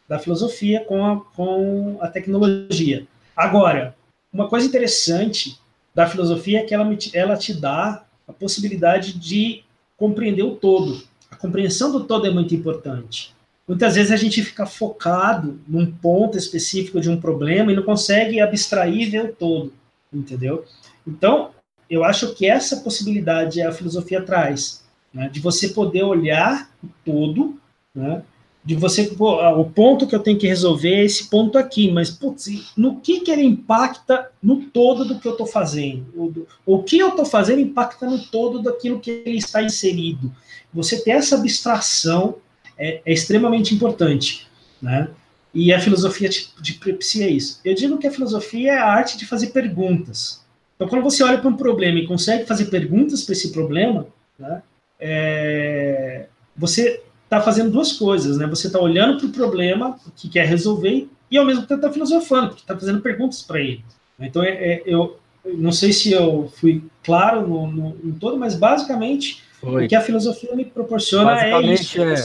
da 0.09 0.19
filosofia 0.19 0.81
com 0.81 1.05
a, 1.05 1.21
com 1.21 1.97
a 2.01 2.09
tecnologia. 2.09 3.07
Agora, 3.35 3.95
uma 4.31 4.47
coisa 4.47 4.67
interessante 4.67 5.59
da 5.93 6.07
filosofia 6.07 6.59
é 6.59 6.63
que 6.63 6.73
ela, 6.73 6.87
ela 7.13 7.37
te 7.37 7.53
dá 7.53 8.05
a 8.27 8.33
possibilidade 8.33 9.17
de 9.17 9.63
compreender 9.97 10.43
o 10.43 10.55
todo. 10.55 11.03
A 11.29 11.35
compreensão 11.35 11.91
do 11.91 12.03
todo 12.03 12.27
é 12.27 12.31
muito 12.31 12.53
importante. 12.53 13.33
Muitas 13.67 13.95
vezes 13.95 14.11
a 14.11 14.17
gente 14.17 14.43
fica 14.43 14.65
focado 14.65 15.59
num 15.67 15.89
ponto 15.89 16.37
específico 16.37 16.99
de 16.99 17.09
um 17.09 17.19
problema 17.19 17.71
e 17.71 17.75
não 17.75 17.83
consegue 17.83 18.41
abstrair 18.41 19.01
e 19.01 19.09
ver 19.09 19.25
o 19.25 19.33
todo, 19.33 19.73
entendeu? 20.11 20.65
Então, 21.07 21.51
eu 21.89 22.03
acho 22.03 22.33
que 22.35 22.45
essa 22.45 22.77
possibilidade 22.77 23.61
a 23.61 23.71
filosofia 23.71 24.21
traz, 24.21 24.83
né, 25.13 25.29
de 25.29 25.39
você 25.39 25.69
poder 25.69 26.03
olhar 26.03 26.69
o 26.83 26.87
todo, 27.05 27.57
né, 27.95 28.23
de 28.65 28.75
você, 28.75 29.03
pô, 29.05 29.39
ah, 29.39 29.57
o 29.57 29.69
ponto 29.69 30.07
que 30.07 30.15
eu 30.15 30.19
tenho 30.19 30.37
que 30.37 30.47
resolver 30.47 30.93
é 30.93 31.03
esse 31.03 31.29
ponto 31.29 31.57
aqui, 31.57 31.91
mas 31.91 32.09
putz, 32.09 32.73
no 32.77 32.99
que, 32.99 33.19
que 33.19 33.31
ele 33.31 33.43
impacta 33.43 34.29
no 34.41 34.61
todo 34.61 35.03
do 35.05 35.19
que 35.19 35.27
eu 35.27 35.33
estou 35.33 35.45
fazendo? 35.45 36.05
O, 36.15 36.75
o 36.75 36.83
que 36.83 36.97
eu 36.97 37.09
estou 37.09 37.25
fazendo 37.25 37.59
impacta 37.59 38.05
no 38.05 38.19
todo 38.19 38.61
daquilo 38.61 38.99
que 38.99 39.23
ele 39.25 39.37
está 39.37 39.61
inserido. 39.61 40.33
Você 40.73 41.03
ter 41.03 41.11
essa 41.11 41.35
abstração 41.35 42.37
é, 42.77 43.01
é 43.05 43.13
extremamente 43.13 43.75
importante, 43.75 44.47
né? 44.81 45.09
E 45.53 45.71
a 45.71 45.79
filosofia 45.79 46.29
te, 46.29 46.51
te 46.61 46.73
propicia 46.73 47.29
isso. 47.29 47.59
Eu 47.63 47.75
digo 47.75 47.97
que 47.97 48.07
a 48.07 48.11
filosofia 48.11 48.71
é 48.71 48.77
a 48.77 48.85
arte 48.85 49.17
de 49.17 49.25
fazer 49.25 49.47
perguntas, 49.47 50.43
então, 50.75 50.87
quando 50.87 51.03
você 51.03 51.23
olha 51.23 51.37
para 51.37 51.49
um 51.49 51.55
problema 51.55 51.99
e 51.99 52.07
consegue 52.07 52.45
fazer 52.45 52.65
perguntas 52.65 53.23
para 53.23 53.33
esse 53.33 53.51
problema, 53.51 54.07
né, 54.37 54.61
é, 54.99 56.25
você 56.55 57.01
está 57.33 57.41
fazendo 57.41 57.71
duas 57.71 57.93
coisas, 57.93 58.37
né? 58.37 58.47
Você 58.47 58.67
está 58.67 58.79
olhando 58.79 59.17
para 59.17 59.27
o 59.27 59.31
problema 59.31 59.97
que 60.15 60.29
quer 60.29 60.47
resolver 60.47 61.07
e 61.29 61.37
ao 61.37 61.45
mesmo 61.45 61.63
tempo 61.63 61.75
está 61.75 61.91
filosofando, 61.91 62.49
porque 62.49 62.61
está 62.61 62.77
fazendo 62.77 63.01
perguntas 63.01 63.41
para 63.41 63.59
ele. 63.59 63.83
Então, 64.19 64.43
é, 64.43 64.49
é, 64.49 64.83
eu 64.85 65.17
não 65.45 65.71
sei 65.71 65.91
se 65.91 66.11
eu 66.11 66.51
fui 66.55 66.83
claro 67.03 67.47
no, 67.47 67.67
no, 67.67 67.97
em 68.03 68.11
todo, 68.11 68.37
mas 68.37 68.55
basicamente 68.55 69.43
Foi. 69.59 69.85
o 69.85 69.87
que 69.89 69.95
a 69.95 70.01
filosofia 70.01 70.55
me 70.55 70.65
proporciona 70.65 71.39
é 71.43 71.61
isso. 71.61 72.01
É 72.01 72.15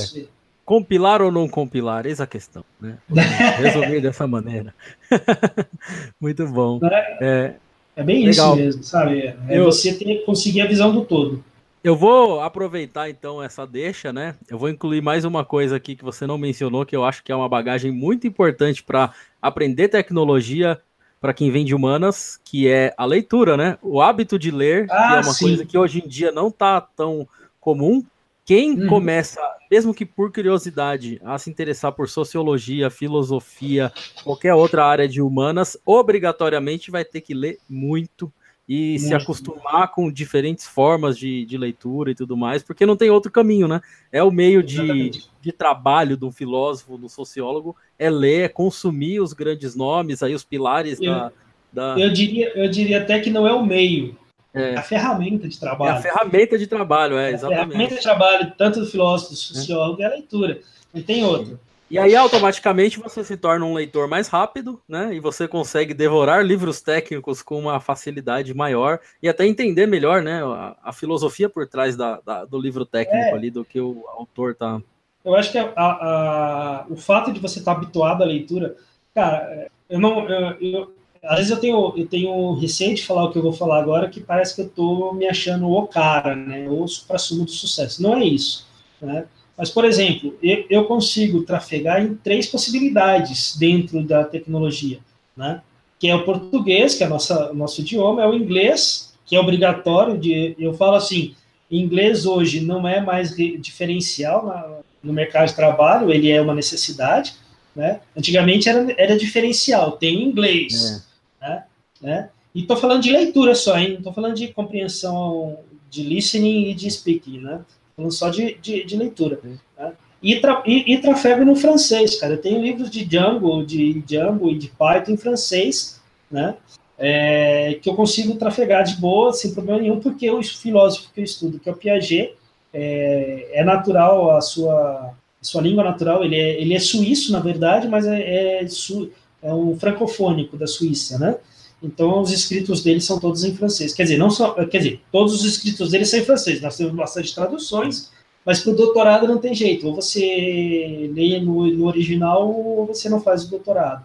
compilar 0.65 1.23
ou 1.23 1.33
não 1.33 1.49
compilar? 1.49 2.07
Eis 2.07 2.21
a 2.21 2.27
questão, 2.27 2.63
né? 2.81 2.99
Resolver 3.59 4.01
dessa 4.01 4.27
maneira. 4.27 4.75
Muito 6.21 6.47
bom. 6.47 6.79
É, 6.83 7.17
é 7.21 7.55
é 7.99 8.03
bem 8.05 8.25
Legal. 8.25 8.55
isso 8.55 8.65
mesmo, 8.65 8.83
sabe? 8.85 9.35
É 9.49 9.59
eu, 9.59 9.65
você 9.65 9.93
ter, 9.93 10.25
conseguir 10.25 10.61
a 10.61 10.67
visão 10.67 10.95
do 10.95 11.05
todo. 11.05 11.43
Eu 11.83 11.95
vou 11.95 12.41
aproveitar 12.41 13.09
então 13.09 13.43
essa 13.43 13.67
deixa, 13.67 14.13
né? 14.13 14.35
Eu 14.49 14.59
vou 14.59 14.69
incluir 14.69 15.01
mais 15.01 15.25
uma 15.25 15.45
coisa 15.45 15.77
aqui 15.77 15.95
que 15.95 16.05
você 16.05 16.27
não 16.27 16.37
mencionou, 16.37 16.85
que 16.85 16.97
eu 16.97 17.05
acho 17.05 17.23
que 17.23 17.31
é 17.31 17.37
uma 17.37 17.49
bagagem 17.49 17.93
muito 17.93 18.27
importante 18.27 18.83
para 18.83 19.13
aprender 19.41 19.89
tecnologia 19.89 20.81
para 21.21 21.33
quem 21.33 21.51
vem 21.51 21.65
de 21.65 21.75
humanas, 21.75 22.41
que 22.45 22.69
é 22.69 22.95
a 22.97 23.05
leitura, 23.05 23.57
né? 23.57 23.79
O 23.83 24.01
hábito 24.01 24.39
de 24.39 24.51
ler, 24.51 24.87
ah, 24.91 25.09
que 25.09 25.15
é 25.15 25.17
uma 25.17 25.35
sim. 25.35 25.45
coisa 25.47 25.65
que 25.65 25.79
hoje 25.79 26.03
em 26.05 26.09
dia 26.09 26.33
não 26.33 26.49
está 26.49 26.81
tão 26.81 27.29
comum, 27.61 28.05
quem 28.45 28.81
uhum. 28.81 28.89
começa, 28.89 29.41
mesmo 29.71 29.93
que 29.93 30.07
por 30.07 30.33
curiosidade, 30.33 31.21
a 31.25 31.37
se 31.39 31.51
interessar 31.51 31.93
por 31.93 32.09
sociologia, 32.09 32.89
filosofia, 32.89 33.93
qualquer 34.25 34.55
outra 34.55 34.87
área 34.87 35.09
de 35.09 35.21
humanas, 35.21 35.77
obrigatoriamente 35.85 36.91
vai 36.91 37.05
ter 37.05 37.21
que 37.21 37.35
ler 37.35 37.59
muito 37.69 38.33
e 38.69 38.99
muito. 38.99 39.07
se 39.07 39.15
acostumar 39.15 39.91
com 39.93 40.13
diferentes 40.13 40.67
formas 40.67 41.17
de, 41.17 41.47
de, 41.47 41.57
leitura 41.57 42.11
e 42.11 42.15
tudo 42.15 42.37
mais, 42.37 42.63
porque 42.63 42.85
não 42.85 42.97
tem 42.97 43.09
outro 43.09 43.33
caminho, 43.33 43.67
né? 43.67 43.81
É 44.13 44.23
o 44.23 44.31
meio 44.31 44.63
de, 44.63 45.11
de 45.41 45.53
trabalho 45.53 46.17
do 46.17 46.31
filósofo, 46.31 46.99
do 46.99 47.09
sociólogo, 47.09 47.75
é 47.99 48.11
ler, 48.11 48.43
é 48.43 48.49
consumir 48.49 49.21
os 49.21 49.33
grandes 49.33 49.75
nomes, 49.75 50.23
aí 50.23 50.35
os 50.35 50.45
pilares 50.45 51.01
eu, 51.01 51.13
da, 51.13 51.33
da. 51.73 51.99
Eu 51.99 52.13
diria, 52.13 52.53
eu 52.55 52.71
diria 52.71 53.01
até 53.01 53.19
que 53.19 53.31
não 53.31 53.47
é 53.47 53.53
o 53.55 53.65
meio, 53.65 54.15
é. 54.55 54.75
A 54.75 54.83
ferramenta 54.83 55.49
de 55.49 55.59
trabalho. 55.59 55.91
É 55.91 55.99
a 55.99 56.03
ferramenta 56.03 56.59
de 56.59 56.67
trabalho, 56.67 57.19
é, 57.19 57.33
exatamente. 57.33 57.61
A 57.61 57.67
ferramenta 57.67 57.95
de 57.95 58.03
trabalho, 58.03 58.53
tanto 58.57 58.81
do 58.81 58.87
filósofo, 58.87 59.31
do 59.31 59.37
sociólogo, 59.37 60.03
é, 60.03 60.05
é 60.05 60.09
a 60.09 60.11
leitura. 60.11 60.61
Não 60.93 61.03
tem 61.03 61.25
outro. 61.25 61.61
E 61.91 61.99
aí, 61.99 62.15
automaticamente, 62.15 62.99
você 62.99 63.25
se 63.25 63.37
torna 63.37 63.65
um 63.65 63.73
leitor 63.73 64.07
mais 64.07 64.29
rápido, 64.29 64.81
né? 64.87 65.15
E 65.15 65.21
você 65.21 65.49
consegue 65.49 65.95
devorar 65.95 66.45
livros 66.45 66.83
técnicos 66.83 67.41
com 67.41 67.59
uma 67.59 67.81
facilidade 67.81 68.53
maior 68.53 69.01
e 69.23 69.29
até 69.29 69.47
entender 69.47 69.87
melhor, 69.87 70.23
né? 70.23 70.45
A, 70.45 70.77
a 70.83 70.93
filosofia 70.93 71.49
por 71.49 71.67
trás 71.67 71.97
da, 71.97 72.21
da, 72.21 72.45
do 72.45 72.61
livro 72.61 72.85
técnico 72.85 73.29
é. 73.29 73.33
ali, 73.33 73.51
do 73.51 73.65
que 73.65 73.81
o 73.81 74.05
autor 74.09 74.55
tá. 74.55 74.81
Eu 75.25 75.35
acho 75.35 75.51
que 75.51 75.59
a, 75.59 75.73
a, 75.77 76.87
o 76.91 76.97
fato 76.97 77.33
de 77.33 77.41
você 77.41 77.59
estar 77.59 77.75
tá 77.75 77.81
habituado 77.81 78.23
à 78.23 78.27
leitura, 78.27 78.77
cara, 79.15 79.69
eu 79.89 79.99
não. 79.99 80.29
Eu, 80.29 80.57
eu, 80.61 80.95
às 81.23 81.37
vezes 81.39 81.51
eu 81.51 81.59
tenho, 81.59 81.95
eu 81.97 82.07
tenho 82.07 82.55
receio 82.55 82.95
de 82.95 83.05
falar 83.05 83.25
o 83.25 83.33
que 83.33 83.39
eu 83.39 83.43
vou 83.43 83.53
falar 83.53 83.81
agora, 83.81 84.09
que 84.09 84.21
parece 84.21 84.55
que 84.55 84.61
eu 84.61 84.67
estou 84.67 85.15
me 85.15 85.27
achando 85.27 85.69
o 85.69 85.87
cara, 85.87 86.37
né? 86.37 86.69
Ou 86.69 86.87
supra-sumo 86.87 87.47
do 87.47 87.51
sucesso. 87.51 88.03
Não 88.03 88.15
é 88.15 88.25
isso. 88.25 88.67
Né? 89.01 89.27
Mas, 89.59 89.71
por 89.71 89.85
exemplo, 89.85 90.39
eu, 90.41 90.65
eu, 90.71 90.85
consigo 90.85 91.43
trafegar 91.43 92.01
em 92.01 92.15
três 92.15 92.47
possibilidades 92.47 93.57
dentro 93.57 94.05
da 94.05 94.23
tecnologia, 94.23 95.01
né? 95.37 95.61
Que 95.99 96.09
é 96.09 96.15
o 96.15 96.25
português, 96.25 96.95
que 96.95 97.03
é 97.03 97.09
nossa, 97.09 97.51
o 97.51 97.55
nosso 97.55 97.81
idioma, 97.81 98.23
é 98.23 98.27
o 98.27 98.35
inglês, 98.35 99.13
que 99.27 99.35
é 99.35 99.41
obrigatório. 99.41 100.17
De, 100.17 100.55
eu 100.61 100.75
falo 100.75 100.95
assim, 100.95 101.35
inglês 101.69 102.25
hoje 102.25 102.61
não 102.61 102.87
é 102.87 103.01
mais 103.01 103.35
diferencial 103.37 104.47
na, 104.47 104.79
no 105.03 105.13
mercado 105.13 105.49
de 105.49 105.57
trabalho, 105.57 106.13
ele 106.13 106.31
é 106.31 106.41
uma 106.41 106.55
necessidade. 106.55 107.35
Né? 107.75 108.01
Antigamente 108.17 108.69
era, 108.69 108.95
era 108.97 109.19
diferencial, 109.19 109.93
tem 109.93 110.23
inglês. 110.23 111.05
É 111.41 111.49
né? 111.49 111.65
né? 112.01 112.31
E 112.55 112.61
estou 112.61 112.77
falando 112.77 113.03
de 113.03 113.11
leitura 113.11 113.57
só, 113.57 113.77
hein? 113.77 113.91
Não 113.91 113.99
estou 113.99 114.13
falando 114.13 114.37
de 114.37 114.49
compreensão 114.49 115.59
de 115.91 116.03
listening 116.03 116.71
e 116.71 116.75
de 116.75 116.91
speaking, 116.91 117.41
né? 117.41 117.61
Falando 117.99 118.13
só 118.13 118.31
de, 118.31 118.57
de, 118.63 118.85
de 118.85 118.97
leitura. 118.97 119.41
Né? 119.43 119.93
E, 120.23 120.41
tra, 120.41 120.63
e, 120.65 120.95
e, 120.95 120.99
trafego 120.99 121.45
no 121.45 121.57
francês, 121.57 122.19
cara. 122.19 122.35
Eu 122.35 122.41
tenho 122.41 122.63
livros 122.63 122.91
de 122.91 123.05
Django, 123.05 123.65
de 123.65 124.01
Django 124.03 124.49
e 124.51 124.59
de 124.59 124.69
Python 124.69 125.13
em 125.13 125.17
francês, 125.17 126.01
né? 126.31 126.55
É, 126.97 127.79
que 127.81 127.89
eu 127.89 127.95
consigo 127.95 128.35
trafegar 128.37 128.83
de 128.83 128.97
boa, 128.97 129.33
sem 129.33 129.53
problema 129.53 129.81
nenhum, 129.81 130.01
porque 130.01 130.29
o 130.29 130.43
filósofo 130.43 131.13
que 131.15 131.21
eu 131.21 131.25
estudo, 131.25 131.61
que 131.61 131.69
é 131.69 131.73
o 131.73 131.77
Piaget, 131.77 132.35
é, 132.75 133.51
é 133.53 133.65
natural 133.65 134.37
a 134.37 134.41
sua, 134.41 135.15
sua 135.41 135.63
língua 135.63 135.85
natural, 135.85 136.25
ele 136.25 136.35
é, 136.35 136.61
ele 136.61 136.75
é 136.75 136.81
suíço, 136.81 137.31
na 137.31 137.39
verdade, 137.39 137.87
mas 137.87 138.05
é, 138.05 138.63
é, 138.63 138.69
su, 138.69 139.13
é 139.41 139.55
um 139.55 139.79
francofônico 139.79 140.57
da 140.57 140.67
Suíça, 140.67 141.19
né? 141.19 141.37
Então, 141.83 142.21
os 142.21 142.33
escritos 142.33 142.83
dele 142.83 143.01
são 143.01 143.21
todos 143.21 143.45
em 143.45 143.55
francês. 143.55 143.95
Quer 143.95 144.03
dizer, 144.05 144.19
não 144.19 144.31
só, 144.31 144.53
quer 144.67 144.79
dizer, 144.79 145.01
todos 145.13 145.35
os 145.35 145.45
escritos 145.45 145.91
dele 145.91 146.05
são 146.05 146.19
em 146.19 146.25
francês. 146.25 146.61
Nós 146.61 146.77
temos 146.77 146.95
bastante 146.95 147.35
traduções, 147.35 148.11
mas 148.45 148.61
para 148.61 148.73
o 148.73 148.77
doutorado 148.77 149.29
não 149.29 149.39
tem 149.39 149.55
jeito. 149.55 149.87
Ou 149.87 149.95
você 149.95 151.11
lê 151.15 151.41
no, 151.41 151.67
no 151.67 151.87
original 151.87 152.51
ou 152.51 152.87
você 152.87 153.09
não 153.09 153.21
faz 153.21 153.45
o 153.45 153.51
doutorado. 153.51 154.05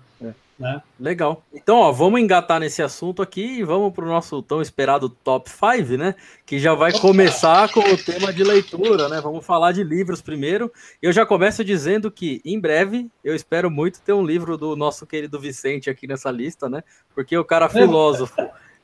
Né? 0.57 0.81
Legal. 0.99 1.43
Então, 1.51 1.77
ó, 1.77 1.91
vamos 1.91 2.21
engatar 2.21 2.59
nesse 2.59 2.81
assunto 2.81 3.21
aqui 3.21 3.59
e 3.59 3.63
vamos 3.63 3.91
para 3.91 4.05
o 4.05 4.07
nosso 4.07 4.41
tão 4.41 4.61
esperado 4.61 5.09
top 5.09 5.49
5, 5.49 5.97
né? 5.97 6.15
Que 6.45 6.59
já 6.59 6.75
vai 6.75 6.91
começar 6.93 7.71
com 7.71 7.79
o 7.79 7.97
tema 7.97 8.31
de 8.31 8.43
leitura, 8.43 9.09
né? 9.09 9.19
Vamos 9.19 9.43
falar 9.45 9.71
de 9.71 9.83
livros 9.83 10.21
primeiro. 10.21 10.71
Eu 11.01 11.11
já 11.11 11.25
começo 11.25 11.63
dizendo 11.63 12.11
que, 12.11 12.39
em 12.45 12.59
breve, 12.59 13.09
eu 13.23 13.35
espero 13.35 13.71
muito 13.71 13.99
ter 14.01 14.13
um 14.13 14.25
livro 14.25 14.55
do 14.55 14.75
nosso 14.75 15.07
querido 15.07 15.39
Vicente 15.39 15.89
aqui 15.89 16.05
nessa 16.05 16.29
lista, 16.29 16.69
né? 16.69 16.83
Porque 17.15 17.35
o 17.35 17.43
cara 17.43 17.67
filósofo 17.67 18.35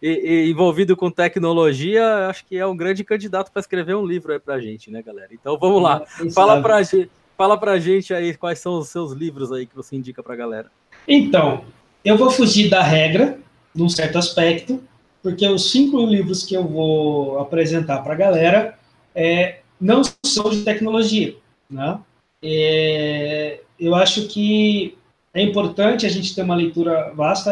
e, 0.01 0.09
e 0.09 0.51
envolvido 0.51 0.97
com 0.97 1.11
tecnologia, 1.11 2.27
acho 2.27 2.45
que 2.45 2.57
é 2.57 2.65
um 2.65 2.75
grande 2.75 3.03
candidato 3.03 3.51
para 3.51 3.59
escrever 3.59 3.95
um 3.95 4.05
livro 4.05 4.33
aí 4.33 4.39
para 4.39 4.59
gente, 4.59 4.89
né, 4.89 5.03
galera? 5.03 5.29
Então, 5.31 5.57
vamos 5.57 5.83
lá. 5.83 6.03
Fala 6.33 6.61
para 6.61 6.81
gente. 6.81 7.11
Fala 7.37 7.57
pra 7.57 7.79
gente 7.79 8.13
aí 8.13 8.35
quais 8.35 8.59
são 8.59 8.79
os 8.79 8.89
seus 8.89 9.13
livros 9.13 9.49
aí 9.49 9.65
que 9.65 9.73
você 9.73 9.95
indica 9.95 10.21
pra 10.21 10.35
galera. 10.35 10.69
Então, 11.07 11.63
eu 12.03 12.17
vou 12.17 12.29
fugir 12.29 12.69
da 12.69 12.81
regra, 12.81 13.39
num 13.73 13.89
certo 13.89 14.17
aspecto, 14.17 14.81
porque 15.21 15.47
os 15.47 15.71
cinco 15.71 16.03
livros 16.05 16.43
que 16.43 16.55
eu 16.55 16.67
vou 16.67 17.39
apresentar 17.39 17.99
para 17.99 18.13
a 18.13 18.17
galera 18.17 18.79
é, 19.13 19.59
não 19.79 20.01
são 20.25 20.49
de 20.49 20.61
tecnologia. 20.63 21.35
Né? 21.69 21.99
É, 22.41 23.59
eu 23.79 23.95
acho 23.95 24.27
que 24.27 24.97
é 25.33 25.41
importante 25.41 26.05
a 26.05 26.09
gente 26.09 26.33
ter 26.33 26.41
uma 26.41 26.55
leitura 26.55 27.11
vasta 27.15 27.51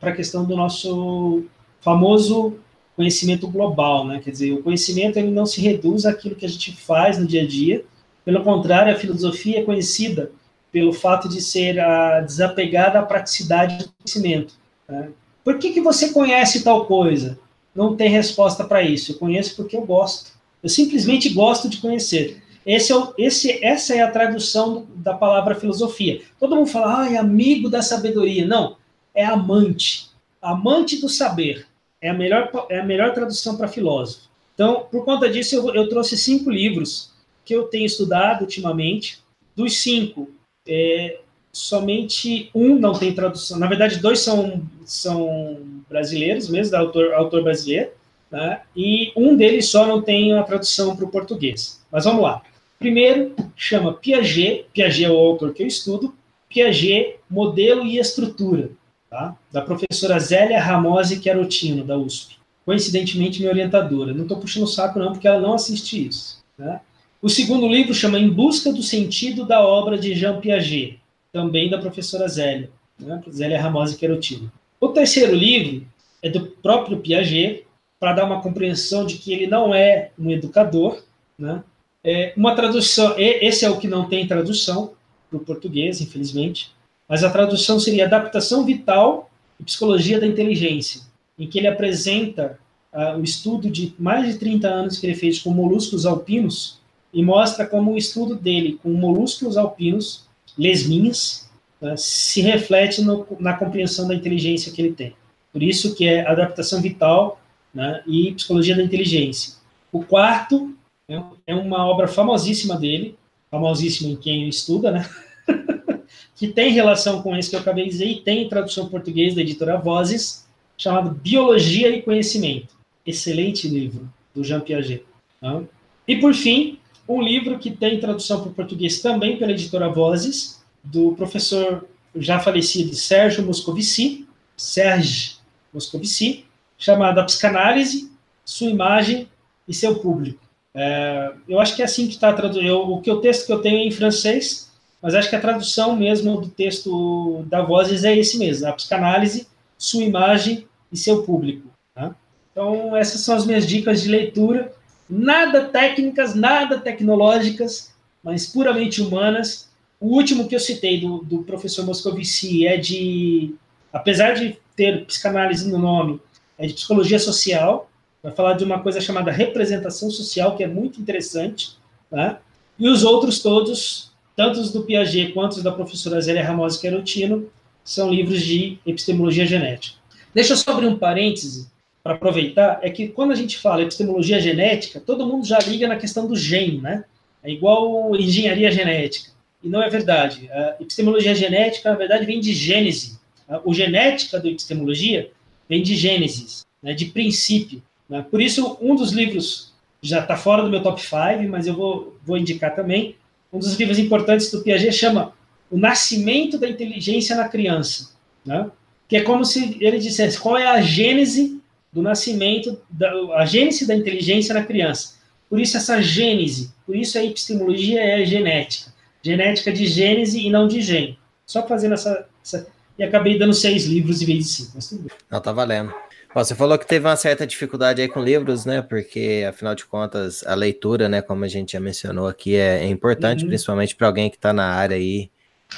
para 0.00 0.10
a 0.10 0.16
questão 0.16 0.44
do 0.44 0.56
nosso 0.56 1.44
famoso 1.80 2.58
conhecimento 2.94 3.46
global, 3.48 4.06
né? 4.06 4.20
Quer 4.24 4.30
dizer, 4.30 4.52
o 4.52 4.62
conhecimento 4.62 5.18
ele 5.18 5.30
não 5.30 5.44
se 5.44 5.60
reduz 5.60 6.06
àquilo 6.06 6.34
que 6.34 6.46
a 6.46 6.48
gente 6.48 6.72
faz 6.72 7.18
no 7.18 7.26
dia 7.26 7.42
a 7.42 7.46
dia. 7.46 7.84
Pelo 8.24 8.42
contrário, 8.42 8.92
a 8.92 8.96
filosofia 8.96 9.60
é 9.60 9.62
conhecida 9.62 10.32
pelo 10.76 10.92
fato 10.92 11.26
de 11.26 11.40
ser 11.40 11.80
a, 11.80 12.20
desapegada 12.20 12.98
à 12.98 13.02
praticidade 13.02 13.78
do 13.78 13.90
conhecimento. 13.94 14.52
Né? 14.86 15.08
Por 15.42 15.58
que, 15.58 15.72
que 15.72 15.80
você 15.80 16.10
conhece 16.10 16.62
tal 16.62 16.84
coisa? 16.84 17.38
Não 17.74 17.96
tem 17.96 18.10
resposta 18.10 18.62
para 18.62 18.82
isso. 18.82 19.12
Eu 19.12 19.18
conheço 19.18 19.56
porque 19.56 19.74
eu 19.74 19.86
gosto. 19.86 20.32
Eu 20.62 20.68
simplesmente 20.68 21.30
gosto 21.30 21.66
de 21.66 21.78
conhecer. 21.78 22.42
Esse 22.66 22.92
é 22.92 22.94
o, 22.94 23.14
esse, 23.16 23.64
essa 23.64 23.94
é 23.94 24.02
a 24.02 24.10
tradução 24.10 24.86
da 24.96 25.14
palavra 25.14 25.54
filosofia. 25.54 26.20
Todo 26.38 26.54
mundo 26.54 26.68
fala, 26.68 27.04
ah, 27.04 27.10
é 27.10 27.16
amigo 27.16 27.70
da 27.70 27.80
sabedoria. 27.80 28.46
Não, 28.46 28.76
é 29.14 29.24
amante. 29.24 30.10
Amante 30.42 31.00
do 31.00 31.08
saber. 31.08 31.66
É 32.02 32.10
a 32.10 32.14
melhor, 32.14 32.50
é 32.68 32.80
a 32.80 32.84
melhor 32.84 33.14
tradução 33.14 33.56
para 33.56 33.66
filósofo. 33.66 34.28
Então, 34.52 34.86
por 34.92 35.06
conta 35.06 35.26
disso, 35.26 35.54
eu, 35.54 35.74
eu 35.74 35.88
trouxe 35.88 36.18
cinco 36.18 36.50
livros 36.50 37.12
que 37.46 37.54
eu 37.54 37.62
tenho 37.64 37.86
estudado 37.86 38.42
ultimamente. 38.42 39.24
Dos 39.56 39.78
cinco, 39.78 40.35
é, 40.66 41.20
somente 41.52 42.50
um 42.54 42.78
não 42.78 42.92
tem 42.92 43.14
tradução. 43.14 43.58
Na 43.58 43.66
verdade, 43.66 43.98
dois 43.98 44.20
são, 44.20 44.62
são 44.84 45.58
brasileiros 45.88 46.48
mesmo, 46.48 46.76
autor, 46.76 47.14
autor 47.14 47.42
brasileiro, 47.42 47.90
né? 48.30 48.60
e 48.76 49.12
um 49.16 49.36
deles 49.36 49.68
só 49.68 49.86
não 49.86 50.02
tem 50.02 50.34
a 50.34 50.42
tradução 50.42 50.94
para 50.94 51.04
o 51.04 51.10
português. 51.10 51.80
Mas 51.90 52.04
vamos 52.04 52.22
lá. 52.22 52.42
Primeiro, 52.78 53.34
chama 53.56 53.94
Piaget, 53.94 54.66
Piaget 54.72 55.04
é 55.04 55.10
o 55.10 55.16
autor 55.16 55.54
que 55.54 55.62
eu 55.62 55.66
estudo, 55.66 56.14
Piaget, 56.48 57.16
Modelo 57.28 57.84
e 57.84 57.98
Estrutura, 57.98 58.70
tá? 59.08 59.34
da 59.50 59.62
professora 59.62 60.18
Zélia 60.18 60.60
Ramose 60.60 61.20
Querotino, 61.20 61.84
da 61.84 61.96
USP. 61.96 62.36
Coincidentemente, 62.66 63.38
minha 63.38 63.50
orientadora. 63.50 64.12
Não 64.12 64.22
estou 64.22 64.38
puxando 64.38 64.64
o 64.64 64.68
saco, 64.68 64.98
não, 64.98 65.12
porque 65.12 65.26
ela 65.26 65.40
não 65.40 65.54
assiste 65.54 66.06
isso. 66.06 66.44
Né? 66.58 66.80
O 67.20 67.28
segundo 67.28 67.66
livro 67.66 67.94
chama 67.94 68.18
Em 68.18 68.28
Busca 68.28 68.72
do 68.72 68.82
Sentido 68.82 69.46
da 69.46 69.60
Obra 69.64 69.98
de 69.98 70.14
Jean 70.14 70.38
Piaget, 70.38 71.00
também 71.32 71.70
da 71.70 71.78
professora 71.78 72.28
Zélia, 72.28 72.70
né? 72.98 73.22
Zélia 73.30 73.60
Ramose 73.60 73.96
Querotino. 73.96 74.52
O 74.78 74.88
terceiro 74.88 75.34
livro 75.34 75.86
é 76.22 76.28
do 76.28 76.46
próprio 76.46 76.98
Piaget, 76.98 77.64
para 77.98 78.12
dar 78.12 78.24
uma 78.24 78.42
compreensão 78.42 79.06
de 79.06 79.16
que 79.16 79.32
ele 79.32 79.46
não 79.46 79.74
é 79.74 80.10
um 80.18 80.30
educador, 80.30 81.02
né? 81.38 81.62
É 82.04 82.32
uma 82.36 82.54
tradução, 82.54 83.14
esse 83.18 83.64
é 83.64 83.70
o 83.70 83.78
que 83.78 83.88
não 83.88 84.08
tem 84.08 84.26
tradução 84.28 84.92
para 85.28 85.38
o 85.38 85.44
português, 85.44 86.00
infelizmente, 86.00 86.70
mas 87.08 87.24
a 87.24 87.30
tradução 87.30 87.80
seria 87.80 88.04
Adaptação 88.04 88.64
Vital 88.64 89.30
e 89.58 89.64
Psicologia 89.64 90.20
da 90.20 90.26
Inteligência, 90.26 91.00
em 91.38 91.48
que 91.48 91.58
ele 91.58 91.66
apresenta 91.66 92.58
uh, 92.92 93.18
o 93.18 93.24
estudo 93.24 93.68
de 93.70 93.92
mais 93.98 94.32
de 94.32 94.38
30 94.38 94.68
anos 94.68 94.98
que 94.98 95.06
ele 95.06 95.16
fez 95.16 95.40
com 95.40 95.50
moluscos 95.50 96.06
alpinos 96.06 96.78
e 97.16 97.22
mostra 97.22 97.66
como 97.66 97.92
o 97.92 97.96
estudo 97.96 98.36
dele 98.36 98.78
com 98.82 98.90
molúsculos 98.90 99.56
alpinos, 99.56 100.26
lesminhas, 100.56 101.48
né, 101.80 101.94
se 101.96 102.42
reflete 102.42 103.00
no, 103.00 103.26
na 103.40 103.54
compreensão 103.54 104.06
da 104.06 104.14
inteligência 104.14 104.70
que 104.70 104.82
ele 104.82 104.92
tem. 104.92 105.16
Por 105.50 105.62
isso 105.62 105.94
que 105.94 106.06
é 106.06 106.28
adaptação 106.28 106.82
vital 106.82 107.40
né, 107.72 108.02
e 108.06 108.32
psicologia 108.32 108.76
da 108.76 108.82
inteligência. 108.82 109.54
O 109.90 110.04
quarto 110.04 110.76
é, 111.08 111.18
é 111.46 111.54
uma 111.54 111.86
obra 111.86 112.06
famosíssima 112.06 112.76
dele, 112.76 113.16
famosíssima 113.50 114.10
em 114.10 114.16
quem 114.16 114.46
estuda, 114.46 114.90
né? 114.90 115.08
que 116.36 116.48
tem 116.48 116.70
relação 116.70 117.22
com 117.22 117.34
esse 117.34 117.48
que 117.48 117.56
eu 117.56 117.60
acabei 117.60 117.84
de 117.84 117.92
dizer 117.92 118.08
e 118.08 118.20
tem 118.20 118.46
tradução 118.46 118.84
em 118.84 118.90
português 118.90 119.34
da 119.34 119.40
editora 119.40 119.78
Vozes, 119.78 120.46
chamado 120.76 121.12
Biologia 121.12 121.88
e 121.88 122.02
Conhecimento. 122.02 122.76
Excelente 123.06 123.66
livro, 123.66 124.06
do 124.34 124.44
Jean 124.44 124.60
Piaget. 124.60 125.02
Tá? 125.40 125.62
E, 126.06 126.16
por 126.16 126.34
fim, 126.34 126.78
um 127.08 127.22
livro 127.22 127.58
que 127.58 127.70
tem 127.70 128.00
tradução 128.00 128.40
para 128.40 128.50
o 128.50 128.54
português 128.54 129.00
também 129.00 129.36
pela 129.36 129.52
editora 129.52 129.88
Vozes, 129.88 130.62
do 130.82 131.12
professor 131.12 131.86
já 132.14 132.38
falecido 132.38 132.94
Sérgio 132.94 133.44
Moscovici, 133.44 134.26
Serge 134.56 135.36
Moscovici, 135.72 136.44
chamado 136.78 137.18
A 137.18 137.24
Psicanálise, 137.24 138.10
Sua 138.44 138.68
Imagem 138.68 139.28
e 139.68 139.74
Seu 139.74 139.96
Público. 139.96 140.40
É, 140.74 141.32
eu 141.48 141.58
acho 141.60 141.74
que 141.74 141.82
é 141.82 141.84
assim 141.84 142.06
que 142.06 142.14
está 142.14 142.32
traduzido. 142.32 142.76
O 142.76 143.00
que 143.00 143.10
o 143.10 143.20
texto 143.20 143.46
que 143.46 143.52
eu 143.52 143.60
tenho 143.60 143.78
é 143.78 143.84
em 143.84 143.90
francês, 143.90 144.70
mas 145.00 145.14
acho 145.14 145.30
que 145.30 145.36
a 145.36 145.40
tradução 145.40 145.96
mesmo 145.96 146.40
do 146.40 146.48
texto 146.48 147.44
da 147.48 147.62
Vozes 147.62 148.04
é 148.04 148.16
esse 148.16 148.38
mesmo: 148.38 148.66
A 148.66 148.72
Psicanálise, 148.72 149.46
Sua 149.78 150.02
Imagem 150.02 150.66
e 150.92 150.96
Seu 150.96 151.22
Público. 151.22 151.68
Tá? 151.94 152.14
Então, 152.52 152.96
essas 152.96 153.20
são 153.22 153.34
as 153.34 153.46
minhas 153.46 153.66
dicas 153.66 154.02
de 154.02 154.08
leitura 154.08 154.72
nada 155.08 155.64
técnicas, 155.66 156.34
nada 156.34 156.78
tecnológicas, 156.78 157.92
mas 158.22 158.46
puramente 158.46 159.00
humanas. 159.00 159.68
O 160.00 160.08
último 160.08 160.48
que 160.48 160.54
eu 160.54 160.60
citei 160.60 161.00
do, 161.00 161.18
do 161.18 161.42
professor 161.42 161.84
Moscovici 161.84 162.66
é 162.66 162.76
de, 162.76 163.54
apesar 163.92 164.34
de 164.34 164.58
ter 164.74 165.04
psicanálise 165.06 165.70
no 165.70 165.78
nome, 165.78 166.20
é 166.58 166.66
de 166.66 166.74
psicologia 166.74 167.18
social. 167.18 167.90
Vai 168.22 168.32
falar 168.32 168.54
de 168.54 168.64
uma 168.64 168.80
coisa 168.80 169.00
chamada 169.00 169.30
representação 169.30 170.10
social, 170.10 170.56
que 170.56 170.64
é 170.64 170.66
muito 170.66 171.00
interessante. 171.00 171.76
Né? 172.10 172.36
E 172.78 172.88
os 172.88 173.04
outros 173.04 173.40
todos, 173.40 174.12
tanto 174.34 174.60
os 174.60 174.72
do 174.72 174.82
Piaget 174.82 175.32
quanto 175.32 175.52
os 175.52 175.62
da 175.62 175.72
professora 175.72 176.20
Zélia 176.20 176.44
Ramos 176.44 176.76
Querotino, 176.76 177.48
são 177.84 178.10
livros 178.10 178.42
de 178.42 178.78
epistemologia 178.84 179.46
genética. 179.46 179.96
Deixa 180.34 180.52
eu 180.52 180.56
só 180.56 180.72
abrir 180.72 180.88
um 180.88 180.98
parêntese 180.98 181.70
para 182.06 182.14
aproveitar, 182.14 182.78
é 182.82 182.88
que 182.88 183.08
quando 183.08 183.32
a 183.32 183.34
gente 183.34 183.58
fala 183.58 183.82
epistemologia 183.82 184.40
genética, 184.40 185.00
todo 185.00 185.26
mundo 185.26 185.44
já 185.44 185.58
liga 185.58 185.88
na 185.88 185.96
questão 185.96 186.28
do 186.28 186.36
gene, 186.36 186.80
né? 186.80 187.04
É 187.42 187.50
igual 187.50 188.14
engenharia 188.14 188.70
genética. 188.70 189.30
E 189.60 189.68
não 189.68 189.82
é 189.82 189.90
verdade. 189.90 190.48
A 190.52 190.76
epistemologia 190.78 191.34
genética, 191.34 191.90
na 191.90 191.96
verdade, 191.96 192.24
vem 192.24 192.38
de 192.38 192.52
gênese. 192.52 193.18
O 193.64 193.74
genética 193.74 194.38
da 194.38 194.48
epistemologia 194.48 195.32
vem 195.68 195.82
de 195.82 195.96
gênesis, 195.96 196.64
né, 196.80 196.94
de 196.94 197.06
princípio. 197.06 197.82
Né? 198.08 198.24
Por 198.30 198.40
isso, 198.40 198.78
um 198.80 198.94
dos 198.94 199.10
livros 199.10 199.72
já 200.00 200.20
está 200.20 200.36
fora 200.36 200.62
do 200.62 200.70
meu 200.70 200.82
top 200.82 201.00
5, 201.00 201.50
mas 201.50 201.66
eu 201.66 201.74
vou, 201.74 202.16
vou 202.24 202.38
indicar 202.38 202.76
também. 202.76 203.16
Um 203.52 203.58
dos 203.58 203.74
livros 203.74 203.98
importantes 203.98 204.48
do 204.52 204.62
Piaget 204.62 204.92
chama 204.92 205.32
O 205.68 205.76
Nascimento 205.76 206.56
da 206.56 206.68
Inteligência 206.68 207.34
na 207.34 207.48
Criança. 207.48 208.12
Né? 208.44 208.70
Que 209.08 209.16
é 209.16 209.22
como 209.22 209.44
se 209.44 209.76
ele 209.80 209.98
dissesse 209.98 210.38
qual 210.38 210.56
é 210.56 210.66
a 210.66 210.80
gênese 210.80 211.56
do 211.96 212.02
nascimento, 212.02 212.78
da, 212.90 213.10
a 213.36 213.46
gênese 213.46 213.86
da 213.86 213.96
inteligência 213.96 214.52
na 214.52 214.62
criança. 214.62 215.14
Por 215.48 215.58
isso 215.58 215.78
essa 215.78 216.02
gênese, 216.02 216.70
por 216.84 216.94
isso 216.94 217.16
a 217.16 217.24
epistemologia 217.24 218.02
é 218.02 218.22
genética. 218.22 218.92
Genética 219.22 219.72
de 219.72 219.86
gênese 219.86 220.46
e 220.46 220.50
não 220.50 220.68
de 220.68 220.82
gene. 220.82 221.18
Só 221.46 221.66
fazendo 221.66 221.94
essa, 221.94 222.28
essa... 222.44 222.66
E 222.98 223.02
acabei 223.02 223.38
dando 223.38 223.54
seis 223.54 223.86
livros 223.86 224.20
em 224.20 224.26
vez 224.26 224.38
de 224.40 224.44
cinco, 224.44 224.72
mas 224.74 224.90
tudo 224.90 225.04
bem. 225.04 225.10
Não, 225.30 225.40
tá 225.40 225.52
valendo. 225.52 225.90
você 226.34 226.54
falou 226.54 226.78
que 226.78 226.86
teve 226.86 227.06
uma 227.06 227.16
certa 227.16 227.46
dificuldade 227.46 228.02
aí 228.02 228.08
com 228.08 228.22
livros, 228.22 228.66
né? 228.66 228.82
Porque, 228.82 229.46
afinal 229.48 229.74
de 229.74 229.86
contas, 229.86 230.46
a 230.46 230.54
leitura, 230.54 231.08
né, 231.08 231.22
como 231.22 231.46
a 231.46 231.48
gente 231.48 231.72
já 231.72 231.80
mencionou 231.80 232.28
aqui, 232.28 232.56
é, 232.56 232.84
é 232.84 232.88
importante, 232.88 233.42
uhum. 233.42 233.48
principalmente 233.48 233.96
para 233.96 234.06
alguém 234.06 234.28
que 234.28 234.36
está 234.36 234.52
na 234.52 234.66
área 234.66 234.98
aí 234.98 235.30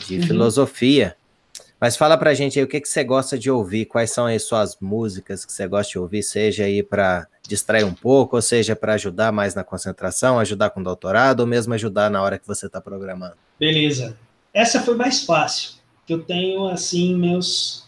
de 0.04 0.16
uhum. 0.16 0.22
filosofia. 0.22 1.14
Mas 1.80 1.96
fala 1.96 2.18
pra 2.18 2.34
gente 2.34 2.58
aí 2.58 2.64
o 2.64 2.68
que, 2.68 2.80
que 2.80 2.88
você 2.88 3.04
gosta 3.04 3.38
de 3.38 3.50
ouvir, 3.50 3.86
quais 3.86 4.10
são 4.10 4.26
as 4.26 4.42
suas 4.42 4.76
músicas 4.80 5.44
que 5.44 5.52
você 5.52 5.66
gosta 5.68 5.92
de 5.92 5.98
ouvir, 5.98 6.22
seja 6.24 6.64
aí 6.64 6.82
para 6.82 7.28
distrair 7.46 7.84
um 7.84 7.94
pouco, 7.94 8.36
ou 8.36 8.42
seja 8.42 8.74
para 8.74 8.94
ajudar 8.94 9.30
mais 9.30 9.54
na 9.54 9.62
concentração, 9.62 10.40
ajudar 10.40 10.70
com 10.70 10.80
o 10.80 10.84
doutorado, 10.84 11.40
ou 11.40 11.46
mesmo 11.46 11.72
ajudar 11.74 12.10
na 12.10 12.20
hora 12.20 12.38
que 12.38 12.46
você 12.46 12.66
está 12.66 12.80
programando. 12.80 13.36
Beleza. 13.60 14.16
Essa 14.52 14.80
foi 14.80 14.96
mais 14.96 15.22
fácil, 15.22 15.74
eu 16.08 16.22
tenho 16.22 16.66
assim 16.66 17.14
meus. 17.14 17.86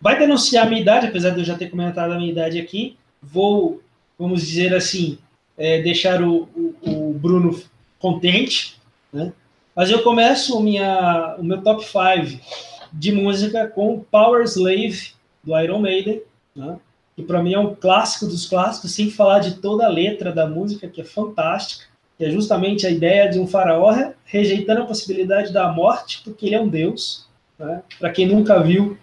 Vai 0.00 0.18
denunciar 0.18 0.66
a 0.66 0.68
minha 0.68 0.80
idade, 0.80 1.06
apesar 1.06 1.30
de 1.30 1.40
eu 1.40 1.44
já 1.44 1.56
ter 1.56 1.68
comentado 1.68 2.12
a 2.12 2.16
minha 2.16 2.32
idade 2.32 2.58
aqui. 2.58 2.96
Vou, 3.22 3.82
vamos 4.18 4.40
dizer 4.40 4.74
assim, 4.74 5.18
é, 5.56 5.82
deixar 5.82 6.22
o, 6.22 6.48
o, 6.54 7.10
o 7.10 7.12
Bruno 7.12 7.60
contente, 7.98 8.80
né? 9.12 9.32
Mas 9.76 9.90
eu 9.90 10.02
começo 10.02 10.60
minha, 10.60 11.36
o 11.38 11.44
meu 11.44 11.62
top 11.62 11.84
5 11.84 12.71
de 12.92 13.12
música 13.12 13.66
com 13.66 14.04
Power 14.10 14.44
Slave, 14.44 15.12
do 15.42 15.58
Iron 15.58 15.80
Maiden, 15.80 16.22
né? 16.54 16.78
que 17.16 17.22
para 17.22 17.42
mim 17.42 17.54
é 17.54 17.58
um 17.58 17.74
clássico 17.74 18.26
dos 18.26 18.46
clássicos, 18.46 18.92
sem 18.92 19.10
falar 19.10 19.40
de 19.40 19.56
toda 19.56 19.86
a 19.86 19.88
letra 19.88 20.32
da 20.32 20.46
música, 20.46 20.88
que 20.88 21.00
é 21.00 21.04
fantástica, 21.04 21.84
que 22.16 22.24
é 22.24 22.30
justamente 22.30 22.86
a 22.86 22.90
ideia 22.90 23.28
de 23.28 23.38
um 23.38 23.46
faraó 23.46 23.92
rejeitando 24.24 24.82
a 24.82 24.86
possibilidade 24.86 25.52
da 25.52 25.70
morte, 25.72 26.22
porque 26.24 26.46
ele 26.46 26.54
é 26.54 26.60
um 26.60 26.68
deus. 26.68 27.26
Né? 27.58 27.82
Para 27.98 28.10
quem 28.10 28.26
nunca 28.26 28.62
viu, 28.62 28.96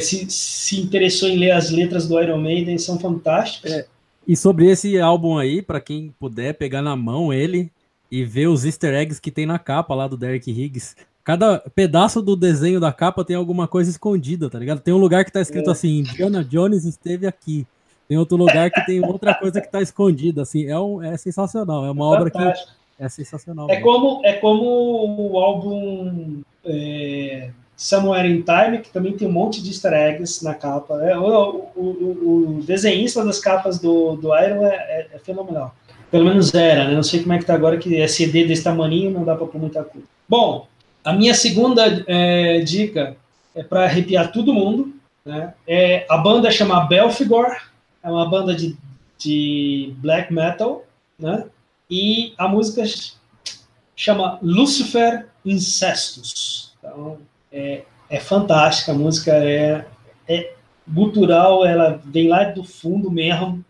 se, 0.00 0.28
se 0.30 0.80
interessou 0.80 1.28
em 1.28 1.36
ler 1.36 1.52
as 1.52 1.70
letras 1.70 2.08
do 2.08 2.20
Iron 2.20 2.40
Maiden, 2.40 2.78
são 2.78 2.98
fantásticas. 2.98 3.72
É, 3.72 3.86
e 4.26 4.34
sobre 4.34 4.68
esse 4.68 4.98
álbum 4.98 5.38
aí, 5.38 5.62
para 5.62 5.80
quem 5.80 6.12
puder 6.18 6.54
pegar 6.54 6.82
na 6.82 6.96
mão 6.96 7.32
ele, 7.32 7.70
e 8.10 8.24
ver 8.24 8.48
os 8.48 8.64
easter 8.64 8.94
eggs 8.94 9.20
que 9.20 9.30
tem 9.30 9.46
na 9.46 9.58
capa 9.58 9.94
lá 9.94 10.08
do 10.08 10.16
Derek 10.16 10.50
Higgs. 10.50 10.94
Cada 11.26 11.58
pedaço 11.58 12.22
do 12.22 12.36
desenho 12.36 12.78
da 12.78 12.92
capa 12.92 13.24
tem 13.24 13.34
alguma 13.34 13.66
coisa 13.66 13.90
escondida, 13.90 14.48
tá 14.48 14.60
ligado? 14.60 14.78
Tem 14.78 14.94
um 14.94 14.98
lugar 14.98 15.24
que 15.24 15.32
tá 15.32 15.40
escrito 15.40 15.70
é. 15.70 15.72
assim, 15.72 15.98
Indiana 15.98 16.44
Jones 16.44 16.84
esteve 16.84 17.26
aqui. 17.26 17.66
Tem 18.08 18.16
outro 18.16 18.36
lugar 18.36 18.70
que 18.70 18.86
tem 18.86 19.04
outra 19.04 19.34
coisa 19.34 19.60
que 19.60 19.66
tá 19.68 19.82
escondida, 19.82 20.42
assim, 20.42 20.66
é, 20.68 20.78
um, 20.78 21.02
é 21.02 21.16
sensacional, 21.16 21.84
é 21.84 21.90
uma 21.90 22.04
é 22.04 22.16
obra 22.16 22.30
que 22.30 22.38
é 22.96 23.08
sensacional. 23.08 23.68
É 23.68 23.80
como, 23.80 24.24
é 24.24 24.34
como 24.34 25.32
o 25.32 25.38
álbum 25.40 26.42
é, 26.64 27.50
Somewhere 27.76 28.30
in 28.30 28.42
Time, 28.42 28.78
que 28.78 28.90
também 28.90 29.16
tem 29.16 29.26
um 29.26 29.32
monte 29.32 29.60
de 29.60 29.70
easter 29.70 29.94
eggs 29.94 30.44
na 30.44 30.54
capa. 30.54 31.02
É, 31.02 31.18
o, 31.18 31.66
o, 31.74 32.58
o, 32.60 32.62
desenhista 32.64 33.24
das 33.24 33.40
capas 33.40 33.80
do, 33.80 34.14
do 34.14 34.28
Iron 34.28 34.64
é, 34.64 34.76
é, 34.76 35.08
é 35.14 35.18
fenomenal. 35.18 35.74
Pelo 36.08 36.26
menos 36.26 36.54
era, 36.54 36.86
né? 36.86 36.94
Não 36.94 37.02
sei 37.02 37.20
como 37.20 37.32
é 37.32 37.38
que 37.38 37.44
tá 37.44 37.54
agora, 37.54 37.78
que 37.78 38.00
é 38.00 38.06
CD 38.06 38.44
desse 38.46 38.62
tamanho, 38.62 39.10
não 39.10 39.24
dá 39.24 39.34
para 39.34 39.46
pôr 39.46 39.60
muita 39.60 39.82
coisa. 39.82 40.06
Bom, 40.28 40.68
a 41.06 41.12
minha 41.12 41.34
segunda 41.34 42.04
é, 42.08 42.58
dica 42.62 43.16
é 43.54 43.62
para 43.62 43.84
arrepiar 43.84 44.32
todo 44.32 44.52
mundo. 44.52 44.92
Né? 45.24 45.54
É, 45.64 46.04
a 46.10 46.18
banda 46.18 46.50
chama 46.50 46.84
Belfigor, 46.84 47.46
é 48.02 48.10
uma 48.10 48.28
banda 48.28 48.52
de, 48.52 48.76
de 49.16 49.94
black 49.98 50.32
metal, 50.32 50.84
né? 51.16 51.46
E 51.88 52.34
a 52.36 52.48
música 52.48 52.82
chama 53.94 54.40
Lucifer 54.42 55.28
Incestus. 55.44 56.72
Então, 56.78 57.18
é, 57.52 57.84
é 58.10 58.18
fantástica, 58.18 58.90
a 58.90 58.94
música 58.96 59.32
é, 59.32 59.86
é 60.28 60.54
gutural, 60.88 61.64
ela 61.64 62.00
vem 62.04 62.26
lá 62.26 62.42
do 62.42 62.64
fundo 62.64 63.12
mesmo, 63.12 63.64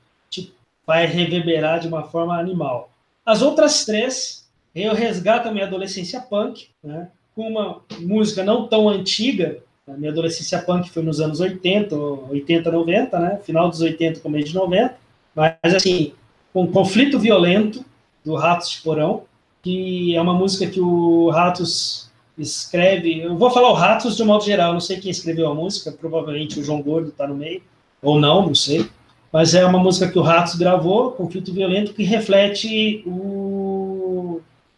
vai 0.87 1.05
reverberar 1.05 1.81
de 1.81 1.89
uma 1.89 2.05
forma 2.05 2.39
animal. 2.39 2.91
As 3.27 3.43
outras 3.43 3.85
três, 3.85 4.49
eu 4.75 4.95
resgato 4.95 5.49
a 5.49 5.53
minha 5.53 5.67
adolescência 5.67 6.21
punk, 6.21 6.69
né, 6.83 7.11
com 7.37 7.49
uma 7.49 7.83
música 8.01 8.43
não 8.43 8.67
tão 8.67 8.89
antiga. 8.89 9.59
A 9.87 9.93
minha 9.93 10.11
adolescência 10.11 10.59
punk 10.59 10.89
foi 10.89 11.03
nos 11.03 11.21
anos 11.21 11.39
80, 11.39 11.95
80, 11.95 12.73
90, 12.73 13.19
né, 13.21 13.41
final 13.45 13.69
dos 13.69 13.81
80, 13.83 14.21
começo 14.21 14.49
de 14.49 14.55
90, 14.55 14.97
mas 15.35 15.75
assim, 15.75 16.13
com 16.53 16.67
Conflito 16.67 17.21
Violento, 17.21 17.85
do 18.25 18.35
Ratos 18.35 18.71
de 18.71 18.81
Porão, 18.81 19.23
que 19.63 20.17
é 20.17 20.21
uma 20.21 20.35
música 20.35 20.67
que 20.67 20.81
o 20.81 21.29
Ratos 21.29 22.11
escreve. 22.37 23.21
Eu 23.21 23.37
vou 23.37 23.51
falar 23.51 23.71
o 23.71 23.75
Ratos 23.75 24.17
de 24.17 24.23
um 24.23 24.27
modo 24.27 24.45
geral, 24.45 24.73
não 24.73 24.81
sei 24.81 24.99
quem 24.99 25.11
escreveu 25.11 25.49
a 25.49 25.55
música, 25.55 25.93
provavelmente 25.93 26.59
o 26.59 26.65
João 26.65 26.83
Gordo 26.83 27.11
está 27.11 27.29
no 27.29 27.37
meio, 27.37 27.63
ou 28.03 28.19
não, 28.19 28.47
não 28.47 28.55
sei 28.55 28.89
mas 29.37 29.55
é 29.55 29.67
uma 29.67 29.79
música 29.79 30.11
que 30.11 30.19
o 30.19 30.23
Ratos 30.23 30.55
gravou, 30.55 31.13
Conflito 31.13 31.53
Violento, 31.53 31.93
que 31.93 32.03
reflete 32.03 33.03
o 33.05 33.36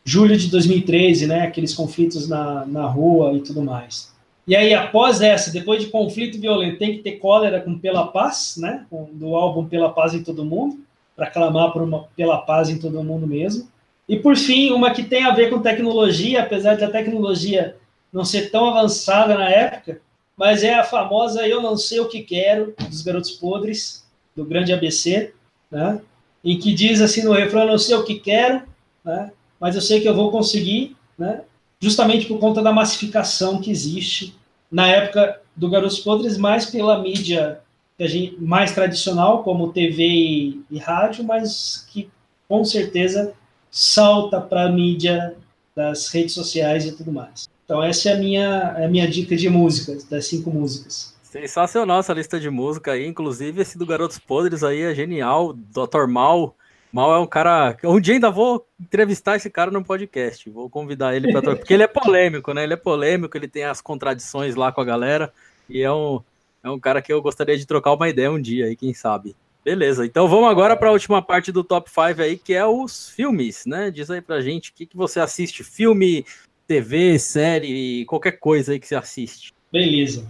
julho 0.09 0.37
de 0.37 0.49
2013, 0.49 1.27
né, 1.27 1.43
aqueles 1.43 1.75
conflitos 1.75 2.29
na, 2.29 2.65
na 2.65 2.87
rua 2.87 3.35
e 3.35 3.41
tudo 3.41 3.63
mais. 3.63 4.13
E 4.47 4.57
aí, 4.57 4.73
após 4.73 5.21
essa, 5.21 5.53
depois 5.53 5.83
de 5.83 5.91
Conflito 5.91 6.41
Violento, 6.41 6.79
tem 6.79 6.97
que 6.97 7.03
ter 7.03 7.19
cólera 7.19 7.61
com 7.61 7.79
Pela 7.79 8.07
Paz, 8.07 8.57
né, 8.57 8.87
do 9.13 9.37
álbum 9.37 9.67
Pela 9.67 9.91
Paz 9.91 10.15
em 10.15 10.23
Todo 10.23 10.45
Mundo, 10.45 10.79
para 11.15 11.31
clamar 11.31 11.71
por 11.73 11.83
uma 11.83 12.05
Pela 12.17 12.39
Paz 12.39 12.71
em 12.71 12.79
Todo 12.79 13.05
Mundo 13.05 13.27
mesmo. 13.27 13.69
E, 14.09 14.17
por 14.17 14.37
fim, 14.37 14.71
uma 14.71 14.93
que 14.93 15.03
tem 15.03 15.25
a 15.25 15.35
ver 15.35 15.51
com 15.51 15.61
tecnologia, 15.61 16.43
apesar 16.43 16.77
de 16.77 16.85
a 16.85 16.91
tecnologia 16.91 17.77
não 18.11 18.25
ser 18.25 18.51
tão 18.51 18.71
avançada 18.71 19.37
na 19.37 19.51
época, 19.51 20.01
mas 20.35 20.65
é 20.65 20.73
a 20.73 20.85
famosa 20.85 21.47
Eu 21.47 21.61
Não 21.61 21.77
Sei 21.77 22.01
O 22.01 22.09
Que 22.09 22.23
Quero, 22.23 22.75
dos 22.89 23.03
Garotos 23.03 23.33
Podres, 23.33 24.07
do 24.35 24.47
grande 24.47 24.73
ABC, 24.73 25.35
né? 25.71 26.01
em 26.43 26.59
que 26.59 26.73
diz 26.73 27.03
assim 27.03 27.23
no 27.23 27.33
refrão, 27.33 27.63
eu 27.63 27.69
não 27.69 27.79
sei 27.79 27.95
o 27.97 28.05
que 28.05 28.19
quero, 28.19 28.63
né? 29.05 29.31
Mas 29.61 29.75
eu 29.75 29.81
sei 29.81 30.01
que 30.01 30.09
eu 30.09 30.15
vou 30.15 30.31
conseguir, 30.31 30.97
né? 31.19 31.43
justamente 31.81 32.27
por 32.27 32.39
conta 32.39 32.63
da 32.63 32.73
massificação 32.73 33.61
que 33.61 33.71
existe 33.71 34.35
na 34.71 34.89
época 34.89 35.41
do 35.55 35.71
Garotos 35.71 36.01
Podres, 36.01 36.37
mais 36.37 36.67
pela 36.67 37.01
mídia 37.01 37.61
gente, 38.01 38.37
mais 38.41 38.73
tradicional, 38.73 39.43
como 39.43 39.73
TV 39.73 40.05
e, 40.05 40.61
e 40.71 40.79
rádio, 40.79 41.25
mas 41.25 41.87
que 41.91 42.09
com 42.49 42.65
certeza 42.65 43.33
salta 43.71 44.41
para 44.41 44.67
a 44.67 44.73
mídia 44.73 45.35
das 45.75 46.09
redes 46.09 46.35
sociais 46.35 46.85
e 46.85 46.93
tudo 46.93 47.13
mais. 47.13 47.49
Então 47.65 47.83
essa 47.83 48.11
é 48.11 48.15
a 48.15 48.19
minha, 48.19 48.75
é 48.79 48.85
a 48.87 48.89
minha 48.89 49.09
dica 49.09 49.37
de 49.37 49.49
músicas, 49.49 50.05
das 50.05 50.27
cinco 50.27 50.51
músicas. 50.51 51.15
Sensacional 51.23 52.01
essa 52.01 52.15
lista 52.15 52.41
de 52.41 52.49
música 52.49 52.93
aí, 52.93 53.07
inclusive 53.07 53.61
esse 53.61 53.77
do 53.77 53.85
Garotos 53.85 54.19
Podres 54.19 54.65
aí 54.65 54.81
é 54.83 54.95
genial, 54.95 55.53
Dr. 55.53 56.07
Mal. 56.09 56.57
Mal 56.93 57.15
é 57.15 57.19
um 57.19 57.27
cara. 57.27 57.77
Um 57.85 58.01
dia 58.01 58.15
ainda 58.15 58.31
vou 58.31 58.67
entrevistar 58.81 59.37
esse 59.37 59.51
cara 59.51 59.71
no 59.71 59.85
podcast. 59.85 60.49
Vou 60.49 60.71
convidar 60.71 61.15
ele 61.15 61.31
para 61.33 61.57
porque 61.57 61.75
ele 61.75 61.83
é 61.83 61.89
polêmico, 61.89 62.53
né? 62.55 62.65
Ele 62.65 62.75
é 62.75 62.77
polêmico, 62.77 63.37
ele 63.37 63.49
tem 63.49 63.65
as 63.65 63.81
contradições 63.81 64.55
lá 64.55 64.73
com 64.73 64.81
a 64.81 64.85
galera 64.85 65.33
e 65.69 65.83
é 65.83 65.93
um, 65.93 66.21
é 66.63 66.71
um 66.71 66.79
cara 66.79 67.03
que 67.03 67.13
eu 67.13 67.21
gostaria 67.21 67.57
de 67.57 67.67
trocar 67.67 67.93
uma 67.93 68.09
ideia 68.09 68.31
um 68.31 68.41
dia 68.41 68.67
aí, 68.67 68.77
quem 68.77 68.95
sabe. 68.95 69.37
Beleza, 69.65 70.07
então 70.07 70.27
vamos 70.27 70.49
agora 70.49 70.75
para 70.77 70.89
a 70.89 70.93
última 70.93 71.21
parte 71.21 71.53
do 71.53 71.63
top 71.63 71.91
5 71.91 72.23
aí, 72.23 72.39
que 72.39 72.55
é 72.55 72.65
os 72.65 73.11
filmes, 73.11 73.67
né? 73.67 73.91
Diz 73.91 74.11
aí 74.11 74.23
pra 74.23 74.41
gente 74.41 74.71
o 74.71 74.75
que, 74.75 74.87
que 74.87 74.97
você 74.97 75.21
assiste, 75.21 75.63
filme, 75.63 76.25
TV, 76.67 77.19
série, 77.19 78.05
qualquer 78.07 78.39
coisa 78.39 78.73
aí 78.73 78.81
que 78.81 78.87
você 78.87 78.95
assiste. 78.95 79.53
Beleza. 79.71 80.27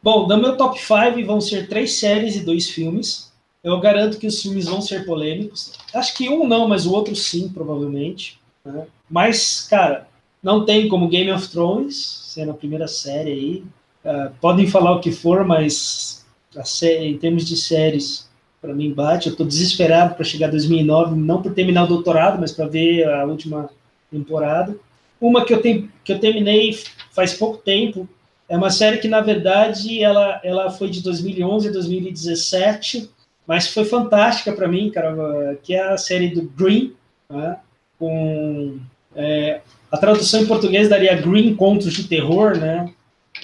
Bom, 0.00 0.28
no 0.28 0.36
meu 0.36 0.56
top 0.56 0.78
5 0.78 1.26
vão 1.26 1.40
ser 1.40 1.68
três 1.68 1.94
séries 1.94 2.36
e 2.36 2.44
dois 2.44 2.70
filmes. 2.70 3.25
Eu 3.66 3.80
garanto 3.80 4.18
que 4.18 4.28
os 4.28 4.40
filmes 4.40 4.66
vão 4.66 4.80
ser 4.80 5.04
polêmicos. 5.04 5.72
Acho 5.92 6.14
que 6.16 6.28
um 6.28 6.46
não, 6.46 6.68
mas 6.68 6.86
o 6.86 6.92
outro 6.92 7.16
sim, 7.16 7.48
provavelmente. 7.48 8.38
Né? 8.64 8.86
Mas, 9.10 9.66
cara, 9.68 10.06
não 10.40 10.64
tem 10.64 10.88
como 10.88 11.08
Game 11.08 11.32
of 11.32 11.48
Thrones, 11.48 11.96
sendo 12.26 12.52
a 12.52 12.54
primeira 12.54 12.86
série 12.86 13.32
aí. 13.32 13.64
Uh, 14.04 14.32
podem 14.40 14.68
falar 14.68 14.92
o 14.92 15.00
que 15.00 15.10
for, 15.10 15.44
mas 15.44 16.24
série, 16.64 17.06
em 17.06 17.18
termos 17.18 17.44
de 17.44 17.56
séries, 17.56 18.30
para 18.62 18.72
mim 18.72 18.94
bate. 18.94 19.26
Eu 19.26 19.32
estou 19.32 19.44
desesperado 19.44 20.14
para 20.14 20.24
chegar 20.24 20.46
a 20.46 20.52
2009, 20.52 21.16
não 21.16 21.42
por 21.42 21.52
terminar 21.52 21.86
o 21.86 21.88
doutorado, 21.88 22.38
mas 22.38 22.52
para 22.52 22.68
ver 22.68 23.08
a 23.08 23.24
última 23.24 23.68
temporada. 24.12 24.76
Uma 25.20 25.44
que 25.44 25.52
eu, 25.52 25.60
que 25.60 26.12
eu 26.12 26.20
terminei 26.20 26.78
faz 27.10 27.34
pouco 27.34 27.58
tempo, 27.58 28.08
é 28.48 28.56
uma 28.56 28.70
série 28.70 28.98
que, 28.98 29.08
na 29.08 29.22
verdade, 29.22 30.00
ela, 30.00 30.40
ela 30.44 30.70
foi 30.70 30.88
de 30.88 31.02
2011 31.02 31.68
a 31.68 31.72
2017, 31.72 33.10
mas 33.46 33.68
foi 33.68 33.84
fantástica 33.84 34.52
para 34.52 34.68
mim, 34.68 34.90
cara, 34.90 35.58
que 35.62 35.74
é 35.74 35.82
a 35.82 35.96
série 35.96 36.28
do 36.28 36.42
Green, 36.42 36.94
né? 37.30 37.58
com 37.98 38.78
é, 39.14 39.60
a 39.90 39.96
tradução 39.96 40.42
em 40.42 40.46
português 40.46 40.88
daria 40.88 41.14
Green 41.14 41.54
Contos 41.54 41.92
de 41.92 42.04
Terror, 42.04 42.56
né? 42.58 42.92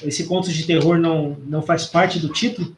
Esse 0.03 0.27
contos 0.27 0.53
de 0.53 0.67
terror 0.67 0.99
não, 0.99 1.37
não 1.47 1.63
faz 1.63 1.87
parte 1.87 2.19
do 2.19 2.29
título, 2.29 2.75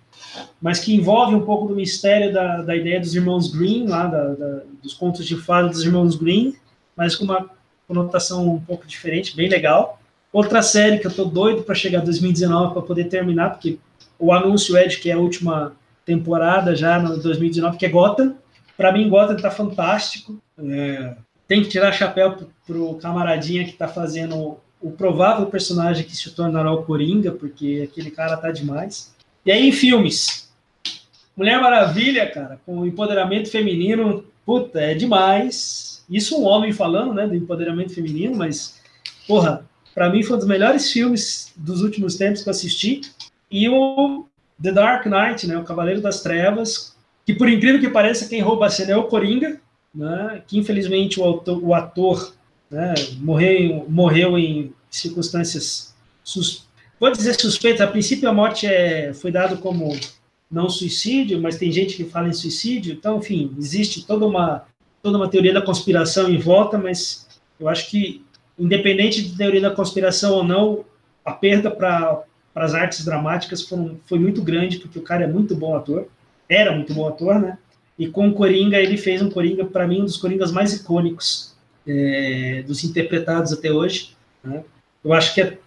mas 0.61 0.81
que 0.81 0.95
envolve 0.95 1.35
um 1.35 1.43
pouco 1.43 1.69
do 1.69 1.75
mistério 1.75 2.33
da, 2.33 2.63
da 2.63 2.75
ideia 2.75 3.01
dos 3.01 3.15
irmãos 3.15 3.51
Green, 3.51 3.87
lá 3.87 4.07
da, 4.07 4.29
da, 4.35 4.61
dos 4.83 4.95
contos 4.95 5.25
de 5.25 5.37
fada 5.37 5.69
dos 5.69 5.85
irmãos 5.85 6.17
Green, 6.17 6.55
mas 6.97 7.15
com 7.15 7.25
uma 7.25 7.49
conotação 7.87 8.55
um 8.55 8.61
pouco 8.61 8.87
diferente, 8.87 9.37
bem 9.37 9.49
legal. 9.49 10.01
Outra 10.33 10.63
série 10.63 10.99
que 10.99 11.07
eu 11.07 11.15
tô 11.15 11.25
doido 11.25 11.63
para 11.63 11.75
chegar 11.75 12.01
2019 12.01 12.73
para 12.73 12.83
poder 12.83 13.05
terminar, 13.05 13.51
porque 13.51 13.79
o 14.19 14.33
anúncio 14.33 14.77
é 14.77 14.87
de 14.87 14.99
que 14.99 15.11
é 15.11 15.15
a 15.15 15.19
última 15.19 15.73
temporada 16.05 16.75
já 16.75 16.99
no 16.99 17.17
2019, 17.17 17.77
que 17.77 17.87
é 17.87 17.89
Gotham. 17.89 18.37
Para 18.77 18.93
mim, 18.93 19.09
Gotham 19.09 19.37
tá 19.37 19.51
fantástico. 19.51 20.41
É, 20.59 21.17
tem 21.47 21.63
que 21.63 21.69
tirar 21.69 21.93
chapéu 21.93 22.49
pro, 22.67 22.95
camaradinha 22.95 23.65
que 23.65 23.73
tá 23.73 23.89
fazendo 23.89 24.59
o 24.81 24.91
provável 24.91 25.47
personagem 25.47 26.05
que 26.05 26.17
se 26.17 26.31
tornará 26.31 26.73
o 26.73 26.83
Coringa, 26.83 27.33
porque 27.33 27.89
aquele 27.91 28.11
cara 28.11 28.37
tá 28.37 28.51
demais. 28.51 29.15
E 29.45 29.51
aí, 29.51 29.69
em 29.69 29.73
filmes. 29.73 30.51
Mulher 31.37 31.61
Maravilha, 31.61 32.31
cara, 32.31 32.61
com 32.65 32.87
empoderamento 32.87 33.51
feminino, 33.51 34.25
puta, 34.45 34.81
é 34.81 34.95
demais. 34.95 36.05
Isso 36.09 36.39
um 36.41 36.45
homem 36.45 36.73
falando, 36.73 37.13
né, 37.13 37.27
do 37.27 37.35
empoderamento 37.35 37.95
feminino, 37.95 38.37
mas, 38.37 38.81
porra, 39.27 39.67
para 39.95 40.11
mim 40.11 40.23
foi 40.23 40.37
um 40.37 40.39
dos 40.39 40.49
melhores 40.49 40.93
filmes 40.93 41.53
dos 41.57 41.81
últimos 41.81 42.17
tempos 42.17 42.43
que 42.43 42.49
eu 42.49 42.53
assisti. 42.53 43.01
E 43.51 43.69
o 43.69 44.27
The 44.63 44.73
Dark 44.73 45.07
Knight, 45.07 45.47
né, 45.47 45.57
o 45.59 45.65
Cavaleiro 45.65 46.01
das 46.01 46.23
Trevas, 46.23 46.97
que 47.27 47.35
por 47.35 47.49
incrível 47.49 47.81
que 47.81 47.89
pareça, 47.89 48.29
quem 48.29 48.41
rouba 48.41 48.67
a 48.67 48.71
cena 48.71 48.93
é 48.93 48.97
o 48.97 49.05
Coringa, 49.05 49.61
né, 49.95 50.43
que 50.47 50.59
infelizmente 50.59 51.21
o, 51.21 51.43
o 51.63 51.75
ator 51.75 52.35
né, 52.71 52.95
morreu, 53.19 53.87
morreu 53.89 54.39
em 54.39 54.73
circunstâncias, 54.91 55.95
sus, 56.23 56.67
vou 56.99 57.11
dizer 57.11 57.35
suspeitas, 57.35 57.81
a 57.81 57.87
princípio 57.87 58.29
a 58.29 58.33
morte 58.33 58.67
é, 58.67 59.13
foi 59.13 59.31
dado 59.31 59.59
como 59.59 59.97
não 60.51 60.69
suicídio, 60.69 61.41
mas 61.41 61.59
tem 61.59 61.73
gente 61.73 61.97
que 61.97 62.05
fala 62.05 62.29
em 62.29 62.33
suicídio, 62.33 62.95
então, 62.95 63.19
enfim, 63.19 63.53
existe 63.59 64.07
toda 64.07 64.25
uma, 64.25 64.65
toda 65.03 65.19
uma 65.19 65.29
teoria 65.29 65.53
da 65.53 65.63
conspiração 65.63 66.31
em 66.31 66.39
volta, 66.39 66.79
mas 66.79 67.27
eu 67.59 67.69
acho 67.69 67.91
que, 67.91 68.25
independente 68.59 69.23
de 69.23 69.37
teoria 69.37 69.61
da 69.61 69.71
conspiração 69.71 70.35
ou 70.35 70.45
não, 70.45 70.85
a 71.25 71.33
perda 71.33 71.71
para 71.71 72.23
as 72.55 72.75
artes 72.75 73.05
dramáticas 73.05 73.63
foram, 73.63 73.99
foi 74.07 74.19
muito 74.19 74.43
grande, 74.43 74.79
porque 74.79 74.99
o 74.99 75.03
cara 75.03 75.25
é 75.25 75.27
muito 75.27 75.57
bom 75.57 75.75
ator, 75.75 76.07
era 76.49 76.73
muito 76.73 76.95
bom 76.95 77.09
ator, 77.09 77.41
né? 77.41 77.59
E 77.99 78.09
com 78.09 78.29
o 78.29 78.35
Coringa, 78.35 78.79
ele 78.79 78.97
fez 78.97 79.23
um 79.23 79.31
Coringa, 79.31 79.65
para 79.65 79.87
mim, 79.87 80.03
um 80.03 80.05
dos 80.05 80.17
Coringas 80.17 80.53
mais 80.53 80.73
icônicos 80.73 81.55
é, 81.87 82.63
dos 82.67 82.83
interpretados 82.85 83.53
até 83.53 83.71
hoje. 83.71 84.17
Né? 84.43 84.65
Eu 85.03 85.13
acho 85.13 85.35
que 85.35 85.41
é, 85.41 85.59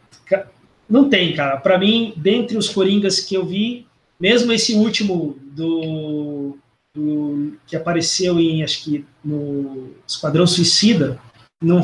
não 0.90 1.10
tem, 1.10 1.34
cara. 1.34 1.58
Para 1.58 1.78
mim, 1.78 2.14
dentre 2.16 2.58
os 2.58 2.70
Coringas 2.70 3.20
que 3.20 3.36
eu 3.36 3.46
vi, 3.46 3.86
mesmo 4.20 4.52
esse 4.52 4.76
último 4.76 5.38
do, 5.52 6.58
do, 6.94 7.54
que 7.66 7.76
apareceu 7.76 8.40
em, 8.40 8.64
acho 8.64 8.84
que 8.84 9.06
no 9.24 9.92
Esquadrão 10.08 10.48
Suicida, 10.48 11.20
não 11.62 11.84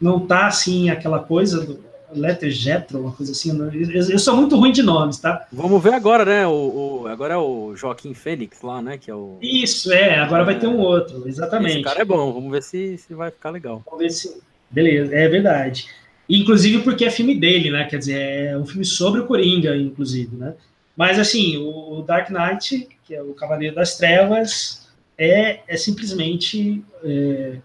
não 0.00 0.24
tá 0.24 0.46
assim 0.46 0.90
aquela 0.90 1.18
coisa 1.18 1.64
do, 1.64 1.80
Letter 2.12 2.50
Jetro, 2.50 3.00
uma 3.00 3.12
coisa 3.12 3.32
assim. 3.32 3.56
Eu, 3.58 4.10
eu, 4.10 4.18
sou 4.18 4.36
muito 4.36 4.56
ruim 4.56 4.72
de 4.72 4.82
nomes, 4.82 5.18
tá? 5.18 5.46
Vamos 5.52 5.82
ver 5.82 5.94
agora, 5.94 6.24
né? 6.24 6.46
O, 6.46 7.02
o, 7.02 7.06
agora 7.06 7.34
é 7.34 7.36
o 7.36 7.74
Joaquim 7.76 8.14
Fênix 8.14 8.62
lá, 8.62 8.80
né? 8.80 8.98
Que 8.98 9.10
é 9.10 9.14
o... 9.14 9.38
Isso, 9.42 9.92
é. 9.92 10.18
Agora 10.18 10.42
é, 10.42 10.46
vai 10.46 10.58
ter 10.58 10.66
um 10.66 10.78
outro, 10.78 11.28
exatamente. 11.28 11.74
Esse 11.74 11.82
cara 11.82 12.00
é 12.00 12.04
bom, 12.04 12.32
vamos 12.32 12.50
ver 12.50 12.62
se, 12.62 12.98
se 12.98 13.14
vai 13.14 13.30
ficar 13.30 13.50
legal. 13.50 13.82
Vamos 13.84 14.00
ver 14.00 14.10
se. 14.10 14.40
Beleza, 14.70 15.14
é 15.14 15.28
verdade. 15.28 15.86
Inclusive 16.28 16.82
porque 16.82 17.04
é 17.04 17.10
filme 17.10 17.34
dele, 17.34 17.70
né? 17.70 17.84
Quer 17.84 17.98
dizer, 17.98 18.20
é 18.20 18.58
um 18.58 18.66
filme 18.66 18.84
sobre 18.84 19.20
o 19.20 19.26
Coringa, 19.26 19.76
inclusive, 19.76 20.36
né? 20.36 20.54
Mas 20.96 21.18
assim, 21.18 21.56
o 21.56 22.02
Dark 22.06 22.28
Knight, 22.30 22.88
que 23.04 23.14
é 23.14 23.22
o 23.22 23.32
Cavaleiro 23.32 23.74
das 23.74 23.96
Trevas, 23.96 24.88
é, 25.16 25.60
é 25.66 25.76
simplesmente. 25.76 26.82
É, 27.04 27.56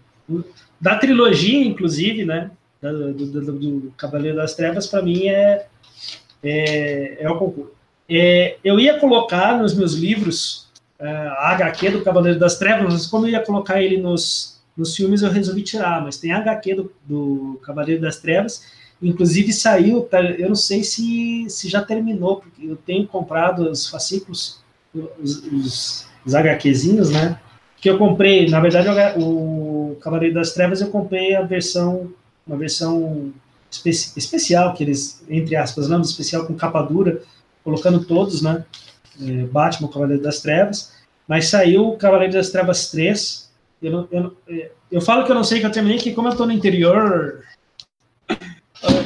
da 0.80 0.96
trilogia, 0.96 1.64
inclusive, 1.64 2.24
né? 2.24 2.50
Do, 2.92 3.12
do, 3.12 3.52
do 3.52 3.94
Cavaleiro 3.96 4.36
das 4.36 4.54
Trevas, 4.54 4.86
para 4.86 5.02
mim 5.02 5.28
é, 5.28 5.66
é, 6.42 7.22
é 7.22 7.30
o 7.30 7.38
concurso. 7.38 7.72
É, 8.08 8.56
eu 8.62 8.78
ia 8.78 8.98
colocar 8.98 9.58
nos 9.58 9.74
meus 9.74 9.94
livros 9.94 10.68
é, 10.98 11.08
a 11.08 11.50
HQ 11.52 11.90
do 11.90 12.02
Cavaleiro 12.02 12.38
das 12.38 12.58
Trevas, 12.58 12.92
mas 12.92 13.06
como 13.06 13.26
eu 13.26 13.30
ia 13.30 13.40
colocar 13.40 13.82
ele 13.82 13.96
nos, 13.96 14.60
nos 14.76 14.94
filmes, 14.94 15.22
eu 15.22 15.30
resolvi 15.30 15.62
tirar. 15.62 16.02
Mas 16.02 16.18
tem 16.18 16.32
a 16.32 16.38
HQ 16.38 16.74
do, 16.74 16.92
do 17.04 17.60
Cavaleiro 17.62 18.00
das 18.00 18.18
Trevas, 18.18 18.62
inclusive 19.02 19.52
saiu, 19.52 20.02
tá, 20.02 20.22
eu 20.22 20.48
não 20.48 20.54
sei 20.54 20.82
se, 20.84 21.46
se 21.48 21.68
já 21.68 21.82
terminou, 21.82 22.36
porque 22.36 22.66
eu 22.66 22.76
tenho 22.76 23.06
comprado 23.06 23.70
os 23.70 23.88
fascículos, 23.88 24.62
os, 24.94 25.46
os, 25.46 26.06
os 26.24 26.34
HQzinhos, 26.34 27.10
né? 27.10 27.38
Que 27.80 27.90
eu 27.90 27.98
comprei, 27.98 28.48
na 28.48 28.60
verdade, 28.60 28.88
o 29.18 29.96
Cavaleiro 30.00 30.34
das 30.34 30.52
Trevas 30.52 30.80
eu 30.80 30.88
comprei 30.88 31.34
a 31.34 31.42
versão 31.42 32.12
uma 32.46 32.56
versão 32.56 33.32
espe 33.70 33.90
especial, 33.90 34.74
que 34.74 34.84
eles, 34.84 35.22
entre 35.28 35.56
aspas, 35.56 35.88
não, 35.88 36.00
especial 36.00 36.46
com 36.46 36.54
capa 36.54 36.82
dura, 36.82 37.22
colocando 37.62 38.04
todos, 38.04 38.42
né? 38.42 38.64
É, 39.20 39.44
Batman, 39.46 39.88
Cavaleiro 39.88 40.22
das 40.22 40.40
Trevas, 40.40 40.92
mas 41.26 41.48
saiu 41.48 41.92
Cavaleiro 41.92 42.32
das 42.32 42.50
Trevas 42.50 42.90
3. 42.90 43.50
Eu, 43.82 43.92
não, 43.92 44.08
eu, 44.10 44.36
é, 44.48 44.70
eu 44.90 45.00
falo 45.00 45.24
que 45.24 45.30
eu 45.30 45.34
não 45.34 45.44
sei 45.44 45.60
que 45.60 45.66
eu 45.66 45.72
terminei, 45.72 45.98
que 45.98 46.12
como 46.12 46.28
eu 46.28 46.36
tô 46.36 46.46
no 46.46 46.52
interior, 46.52 47.44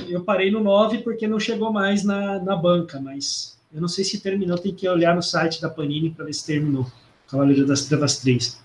eu 0.08 0.22
parei 0.24 0.50
no 0.50 0.60
9 0.60 0.98
porque 0.98 1.26
não 1.26 1.38
chegou 1.38 1.72
mais 1.72 2.04
na, 2.04 2.38
na 2.40 2.56
banca, 2.56 3.00
mas 3.00 3.58
eu 3.72 3.80
não 3.80 3.88
sei 3.88 4.04
se 4.04 4.20
terminou, 4.20 4.58
tem 4.58 4.74
que 4.74 4.88
olhar 4.88 5.14
no 5.14 5.22
site 5.22 5.60
da 5.60 5.68
Panini 5.68 6.10
para 6.10 6.24
ver 6.24 6.32
se 6.32 6.46
terminou. 6.46 6.86
Cavaleiro 7.28 7.66
das 7.66 7.84
Trevas 7.84 8.18
3. 8.18 8.58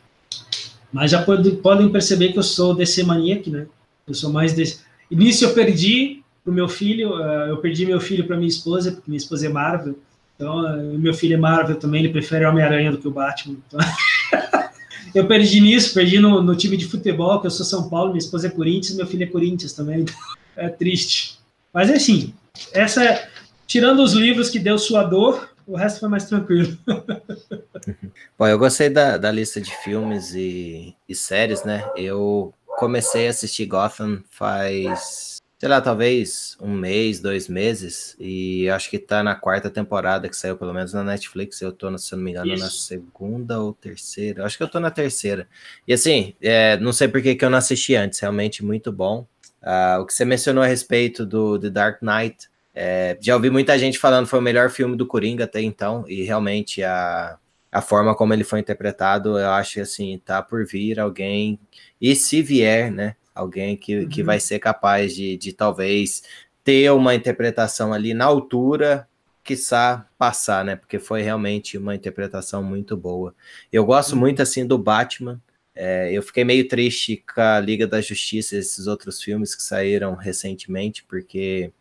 Mas 0.91 1.11
já 1.11 1.21
pode, 1.23 1.51
podem 1.57 1.91
perceber 1.91 2.31
que 2.31 2.39
eu 2.39 2.43
sou 2.43 2.73
DC 2.73 3.03
Maniac, 3.03 3.49
né? 3.49 3.67
Eu 4.07 4.13
sou 4.13 4.31
mais 4.31 4.53
desse. 4.53 4.81
Início 5.09 5.47
eu 5.47 5.53
perdi 5.53 6.23
pro 6.43 6.53
meu 6.53 6.67
filho, 6.67 7.15
uh, 7.15 7.47
eu 7.49 7.57
perdi 7.57 7.85
meu 7.85 7.99
filho 7.99 8.25
para 8.25 8.35
minha 8.35 8.49
esposa, 8.49 8.91
porque 8.91 9.09
minha 9.09 9.17
esposa 9.17 9.45
é 9.45 9.49
Marvel. 9.49 9.97
Então, 10.35 10.63
uh, 10.63 10.99
meu 10.99 11.13
filho 11.13 11.35
é 11.35 11.37
Marvel 11.37 11.77
também, 11.77 12.03
ele 12.03 12.11
prefere 12.11 12.45
Homem-Aranha 12.45 12.91
do 12.91 12.97
que 12.97 13.07
o 13.07 13.11
Batman. 13.11 13.57
Então... 13.67 13.79
eu 15.15 15.25
perdi 15.27 15.61
nisso, 15.61 15.93
perdi 15.93 16.19
no, 16.19 16.41
no, 16.41 16.55
time 16.55 16.75
de 16.75 16.87
futebol, 16.87 17.39
que 17.39 17.47
eu 17.47 17.51
sou 17.51 17.65
São 17.65 17.89
Paulo, 17.89 18.09
minha 18.09 18.19
esposa 18.19 18.47
é 18.47 18.49
Corinthians, 18.49 18.97
meu 18.97 19.07
filho 19.07 19.23
é 19.23 19.27
Corinthians 19.27 19.73
também. 19.73 20.01
Então 20.01 20.15
é 20.57 20.69
triste. 20.69 21.39
Mas 21.73 21.89
é 21.89 21.95
assim, 21.95 22.33
essa 22.73 23.27
tirando 23.65 24.03
os 24.03 24.13
livros 24.13 24.49
que 24.49 24.59
deu 24.59 24.77
sua 24.77 25.03
dor, 25.03 25.49
o 25.65 25.75
resto 25.75 25.99
foi 25.99 26.09
mais 26.09 26.25
tranquilo. 26.25 26.77
Bom, 28.37 28.47
eu 28.47 28.59
gostei 28.59 28.89
da, 28.89 29.17
da 29.17 29.31
lista 29.31 29.61
de 29.61 29.75
filmes 29.83 30.33
e, 30.35 30.93
e 31.07 31.15
séries, 31.15 31.63
né? 31.63 31.89
Eu 31.95 32.53
comecei 32.83 33.27
a 33.27 33.29
assistir 33.29 33.65
Gotham 33.65 34.21
faz, 34.29 35.37
sei 35.57 35.69
lá, 35.69 35.79
talvez 35.79 36.57
um 36.59 36.73
mês, 36.73 37.19
dois 37.19 37.47
meses, 37.47 38.15
e 38.19 38.69
acho 38.69 38.89
que 38.89 38.99
tá 38.99 39.23
na 39.23 39.35
quarta 39.35 39.69
temporada 39.69 40.27
que 40.27 40.35
saiu, 40.35 40.57
pelo 40.57 40.73
menos 40.73 40.93
na 40.93 41.03
Netflix. 41.03 41.61
Eu 41.61 41.71
tô, 41.71 41.97
se 41.97 42.13
eu 42.13 42.17
não 42.17 42.25
me 42.25 42.31
engano, 42.31 42.53
Isso. 42.53 42.63
na 42.63 42.69
segunda 42.69 43.59
ou 43.59 43.73
terceira. 43.73 44.45
Acho 44.45 44.57
que 44.57 44.63
eu 44.63 44.67
tô 44.67 44.79
na 44.79 44.91
terceira. 44.91 45.47
E 45.87 45.93
assim, 45.93 46.35
é, 46.41 46.77
não 46.77 46.91
sei 46.91 47.07
por 47.07 47.21
que, 47.21 47.35
que 47.35 47.45
eu 47.45 47.49
não 47.49 47.57
assisti 47.57 47.95
antes, 47.95 48.19
realmente 48.19 48.63
muito 48.63 48.91
bom. 48.91 49.25
Uh, 49.61 50.01
o 50.01 50.05
que 50.05 50.13
você 50.13 50.25
mencionou 50.25 50.61
a 50.61 50.67
respeito 50.67 51.25
do 51.25 51.57
The 51.57 51.69
Dark 51.69 52.01
Knight, 52.01 52.49
é, 52.75 53.17
já 53.21 53.33
ouvi 53.33 53.49
muita 53.49 53.79
gente 53.79 53.97
falando 53.97 54.25
que 54.25 54.31
foi 54.31 54.39
o 54.39 54.41
melhor 54.41 54.69
filme 54.69 54.97
do 54.97 55.07
Coringa 55.07 55.45
até 55.45 55.61
então, 55.61 56.03
e 56.05 56.23
realmente 56.23 56.83
a, 56.83 57.37
a 57.73 57.81
forma 57.81 58.15
como 58.15 58.33
ele 58.33 58.43
foi 58.43 58.59
interpretado, 58.59 59.39
eu 59.39 59.49
acho 59.49 59.73
que 59.73 59.79
assim, 59.79 60.21
tá 60.23 60.41
por 60.41 60.65
vir 60.65 60.99
alguém 60.99 61.59
e 61.99 62.15
se 62.15 62.41
vier, 62.41 62.91
né, 62.91 63.15
alguém 63.33 63.75
que, 63.75 63.99
uhum. 63.99 64.09
que 64.09 64.21
vai 64.21 64.39
ser 64.39 64.59
capaz 64.59 65.15
de, 65.15 65.35
de 65.37 65.51
talvez 65.53 66.23
ter 66.63 66.91
uma 66.91 67.15
interpretação 67.15 67.91
ali 67.91 68.13
na 68.13 68.25
altura, 68.25 69.07
quiçá 69.43 70.07
passar, 70.17 70.63
né? 70.63 70.75
Porque 70.75 70.97
foi 70.99 71.21
realmente 71.21 71.77
uma 71.77 71.93
interpretação 71.93 72.63
muito 72.63 72.95
boa. 72.95 73.35
Eu 73.71 73.85
gosto 73.85 74.13
uhum. 74.13 74.19
muito 74.19 74.41
assim 74.41 74.65
do 74.65 74.77
Batman. 74.77 75.41
É, 75.75 76.11
eu 76.13 76.21
fiquei 76.21 76.43
meio 76.45 76.67
triste 76.67 77.23
com 77.33 77.41
a 77.41 77.59
Liga 77.59 77.85
da 77.87 77.99
Justiça, 77.99 78.55
esses 78.55 78.87
outros 78.87 79.21
filmes 79.21 79.55
que 79.55 79.63
saíram 79.63 80.15
recentemente, 80.15 81.03
porque 81.03 81.71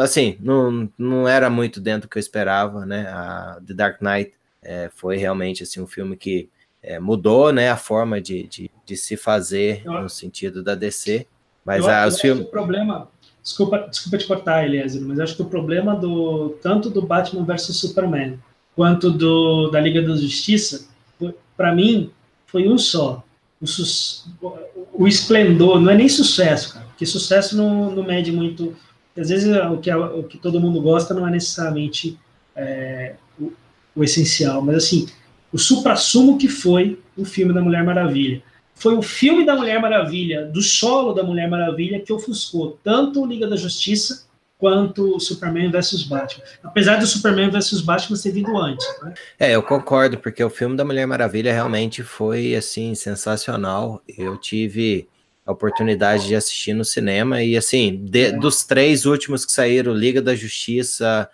assim, 0.00 0.36
não, 0.40 0.90
não 0.98 1.26
era 1.26 1.48
muito 1.48 1.80
dentro 1.80 2.02
do 2.02 2.10
que 2.10 2.18
eu 2.18 2.20
esperava, 2.20 2.84
né? 2.84 3.08
A 3.08 3.58
The 3.66 3.74
Dark 3.74 4.02
Knight 4.02 4.32
é, 4.62 4.90
foi 4.94 5.16
realmente 5.16 5.62
assim 5.62 5.80
um 5.80 5.86
filme 5.86 6.16
que 6.16 6.48
é, 6.82 6.98
mudou 6.98 7.52
né, 7.52 7.70
a 7.70 7.76
forma 7.76 8.20
de, 8.20 8.44
de, 8.44 8.70
de 8.84 8.96
se 8.96 9.16
fazer 9.16 9.82
eu, 9.84 10.02
no 10.02 10.08
sentido 10.08 10.62
da 10.62 10.74
DC. 10.74 11.26
Mas 11.64 11.84
eu, 11.84 11.90
a, 11.90 12.06
os 12.06 12.20
filmes. 12.20 12.46
O 12.46 12.50
problema. 12.50 13.08
Desculpa, 13.42 13.78
desculpa 13.88 14.18
te 14.18 14.26
cortar, 14.26 14.64
Eliezer, 14.64 15.00
mas 15.00 15.18
acho 15.18 15.34
que 15.34 15.42
o 15.42 15.46
problema 15.46 15.96
do 15.96 16.50
tanto 16.62 16.90
do 16.90 17.00
Batman 17.00 17.44
versus 17.44 17.80
Superman 17.80 18.38
quanto 18.76 19.10
do 19.10 19.70
da 19.70 19.80
Liga 19.80 20.02
da 20.02 20.14
Justiça, 20.14 20.88
para 21.56 21.74
mim, 21.74 22.10
foi 22.46 22.68
um 22.68 22.76
só. 22.78 23.22
O, 24.40 25.04
o, 25.04 25.08
esplendor, 25.08 25.80
não 25.80 25.90
é 25.90 25.94
nem 25.94 26.08
sucesso, 26.08 26.74
cara, 26.74 26.86
porque 26.86 27.04
sucesso 27.04 27.56
não, 27.56 27.90
não 27.90 28.02
mede 28.02 28.32
muito. 28.32 28.74
Às 29.16 29.28
vezes 29.28 29.54
o 29.54 29.76
que, 29.78 29.92
o 29.92 30.22
que 30.22 30.38
todo 30.38 30.60
mundo 30.60 30.80
gosta 30.80 31.12
não 31.12 31.28
é 31.28 31.30
necessariamente 31.30 32.18
é, 32.56 33.16
o 33.38 33.52
essencial, 33.98 34.62
mas 34.62 34.76
assim, 34.76 35.06
o 35.52 35.58
supra-sumo 35.58 36.38
que 36.38 36.48
foi 36.48 36.98
o 37.16 37.24
filme 37.24 37.52
da 37.52 37.60
Mulher 37.60 37.84
Maravilha. 37.84 38.42
Foi 38.74 38.94
o 38.94 39.02
filme 39.02 39.44
da 39.44 39.54
Mulher 39.54 39.80
Maravilha, 39.80 40.46
do 40.46 40.62
solo 40.62 41.12
da 41.12 41.22
Mulher 41.22 41.50
Maravilha, 41.50 42.00
que 42.00 42.12
ofuscou 42.12 42.78
tanto 42.82 43.22
o 43.22 43.26
Liga 43.26 43.46
da 43.46 43.56
Justiça 43.56 44.24
quanto 44.56 45.16
o 45.16 45.20
Superman 45.20 45.70
vs 45.70 46.04
Batman. 46.04 46.44
Apesar 46.62 46.96
do 46.96 47.06
Superman 47.06 47.50
vs 47.50 47.80
Batman 47.80 48.16
ter 48.18 48.30
vindo 48.30 48.56
antes. 48.56 48.86
Né? 49.02 49.14
É, 49.38 49.54
eu 49.54 49.62
concordo, 49.62 50.18
porque 50.18 50.44
o 50.44 50.50
filme 50.50 50.76
da 50.76 50.84
Mulher 50.84 51.06
Maravilha 51.06 51.52
realmente 51.52 52.02
foi, 52.02 52.54
assim, 52.54 52.94
sensacional. 52.94 54.02
Eu 54.06 54.36
tive 54.36 55.08
a 55.46 55.52
oportunidade 55.52 56.26
de 56.26 56.34
assistir 56.34 56.74
no 56.74 56.84
cinema 56.84 57.42
e, 57.42 57.56
assim, 57.56 57.96
de, 58.04 58.26
é. 58.26 58.32
dos 58.32 58.64
três 58.64 59.06
últimos 59.06 59.44
que 59.44 59.52
saíram, 59.52 59.92
Liga 59.94 60.22
da 60.22 60.34
Justiça, 60.34 61.28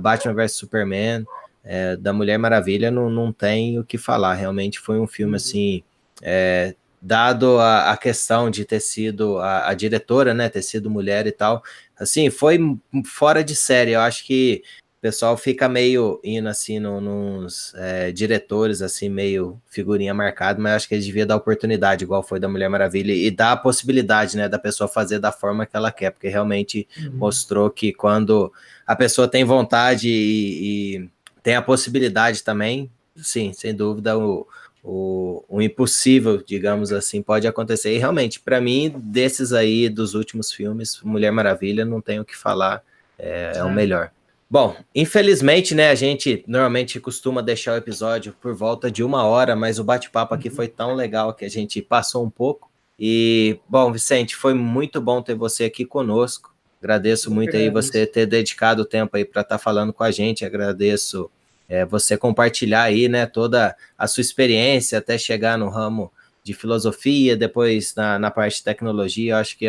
Batman 0.00 0.34
vs 0.34 0.52
Superman, 0.52 1.24
é, 1.64 1.96
da 1.96 2.12
Mulher 2.12 2.38
Maravilha, 2.38 2.90
não, 2.90 3.10
não 3.10 3.32
tem 3.32 3.78
o 3.78 3.84
que 3.84 3.98
falar. 3.98 4.34
Realmente 4.34 4.78
foi 4.78 4.98
um 4.98 5.06
filme, 5.06 5.32
uhum. 5.32 5.36
assim, 5.36 5.82
é, 6.22 6.74
dado 7.00 7.58
a, 7.58 7.92
a, 7.92 7.96
questão 7.96 8.50
de 8.50 8.64
ter 8.64 8.80
sido 8.80 9.38
a, 9.38 9.68
a, 9.68 9.74
diretora, 9.74 10.34
né, 10.34 10.48
ter 10.48 10.62
sido 10.62 10.90
mulher 10.90 11.26
e 11.26 11.32
tal, 11.32 11.62
assim, 11.98 12.30
foi 12.30 12.58
fora 13.04 13.44
de 13.44 13.54
série. 13.54 13.92
Eu 13.92 14.00
acho 14.00 14.24
que 14.24 14.62
o 14.98 15.00
pessoal 15.00 15.36
fica 15.36 15.68
meio 15.68 16.20
indo 16.24 16.48
assim 16.48 16.80
no, 16.80 17.00
nos 17.00 17.72
é, 17.76 18.10
diretores, 18.10 18.82
assim, 18.82 19.08
meio 19.08 19.60
figurinha 19.68 20.12
marcada, 20.12 20.60
mas 20.60 20.72
acho 20.72 20.88
que 20.88 20.94
eles 20.94 21.06
deviam 21.06 21.24
dar 21.24 21.36
oportunidade, 21.36 22.02
igual 22.02 22.20
foi 22.20 22.40
da 22.40 22.48
Mulher 22.48 22.68
Maravilha, 22.68 23.12
e 23.12 23.30
dar 23.30 23.52
a 23.52 23.56
possibilidade, 23.56 24.36
né, 24.36 24.48
da 24.48 24.58
pessoa 24.58 24.88
fazer 24.88 25.20
da 25.20 25.30
forma 25.30 25.64
que 25.64 25.76
ela 25.76 25.92
quer, 25.92 26.10
porque 26.10 26.26
realmente 26.26 26.88
uhum. 26.98 27.12
mostrou 27.14 27.70
que 27.70 27.92
quando 27.92 28.52
a 28.84 28.96
pessoa 28.96 29.28
tem 29.28 29.44
vontade 29.44 30.08
e, 30.08 30.96
e 30.96 31.10
tem 31.48 31.54
a 31.54 31.62
possibilidade 31.62 32.44
também, 32.44 32.90
sim, 33.16 33.54
sem 33.54 33.74
dúvida, 33.74 34.18
o, 34.18 34.46
o, 34.84 35.42
o 35.48 35.62
impossível, 35.62 36.42
digamos 36.46 36.92
assim, 36.92 37.22
pode 37.22 37.46
acontecer. 37.46 37.94
E 37.94 37.96
realmente, 37.96 38.38
para 38.38 38.60
mim, 38.60 38.92
desses 38.94 39.54
aí, 39.54 39.88
dos 39.88 40.12
últimos 40.12 40.52
filmes, 40.52 41.00
Mulher 41.02 41.30
Maravilha, 41.30 41.86
não 41.86 42.02
tenho 42.02 42.20
o 42.20 42.24
que 42.26 42.36
falar, 42.36 42.82
é, 43.18 43.52
é, 43.56 43.64
o 43.64 43.68
é. 43.68 43.72
melhor. 43.72 44.10
Bom, 44.50 44.76
infelizmente, 44.94 45.74
né, 45.74 45.88
a 45.88 45.94
gente 45.94 46.44
normalmente 46.46 47.00
costuma 47.00 47.40
deixar 47.40 47.72
o 47.72 47.78
episódio 47.78 48.36
por 48.38 48.54
volta 48.54 48.90
de 48.90 49.02
uma 49.02 49.24
hora, 49.24 49.56
mas 49.56 49.78
o 49.78 49.84
bate-papo 49.84 50.34
aqui 50.34 50.50
foi 50.50 50.68
tão 50.68 50.94
legal 50.94 51.32
que 51.32 51.46
a 51.46 51.50
gente 51.50 51.80
passou 51.80 52.22
um 52.22 52.30
pouco. 52.30 52.70
E, 53.00 53.58
bom, 53.66 53.90
Vicente, 53.90 54.36
foi 54.36 54.52
muito 54.52 55.00
bom 55.00 55.22
ter 55.22 55.34
você 55.34 55.64
aqui 55.64 55.86
conosco. 55.86 56.54
Agradeço 56.78 57.30
muito 57.30 57.56
aí 57.56 57.70
você 57.70 58.06
ter 58.06 58.26
dedicado 58.26 58.82
o 58.82 58.84
tempo 58.84 59.16
aí 59.16 59.24
para 59.24 59.40
estar 59.40 59.56
tá 59.56 59.58
falando 59.58 59.94
com 59.94 60.04
a 60.04 60.10
gente. 60.10 60.44
Agradeço 60.44 61.30
é, 61.68 61.84
você 61.84 62.16
compartilhar 62.16 62.82
aí, 62.82 63.08
né, 63.08 63.26
toda 63.26 63.76
a 63.96 64.06
sua 64.06 64.20
experiência 64.20 64.98
até 64.98 65.18
chegar 65.18 65.58
no 65.58 65.68
ramo 65.68 66.10
de 66.42 66.54
filosofia, 66.54 67.36
depois 67.36 67.94
na, 67.94 68.18
na 68.18 68.30
parte 68.30 68.56
de 68.56 68.64
tecnologia. 68.64 69.32
Eu 69.32 69.36
acho 69.36 69.56
que 69.58 69.66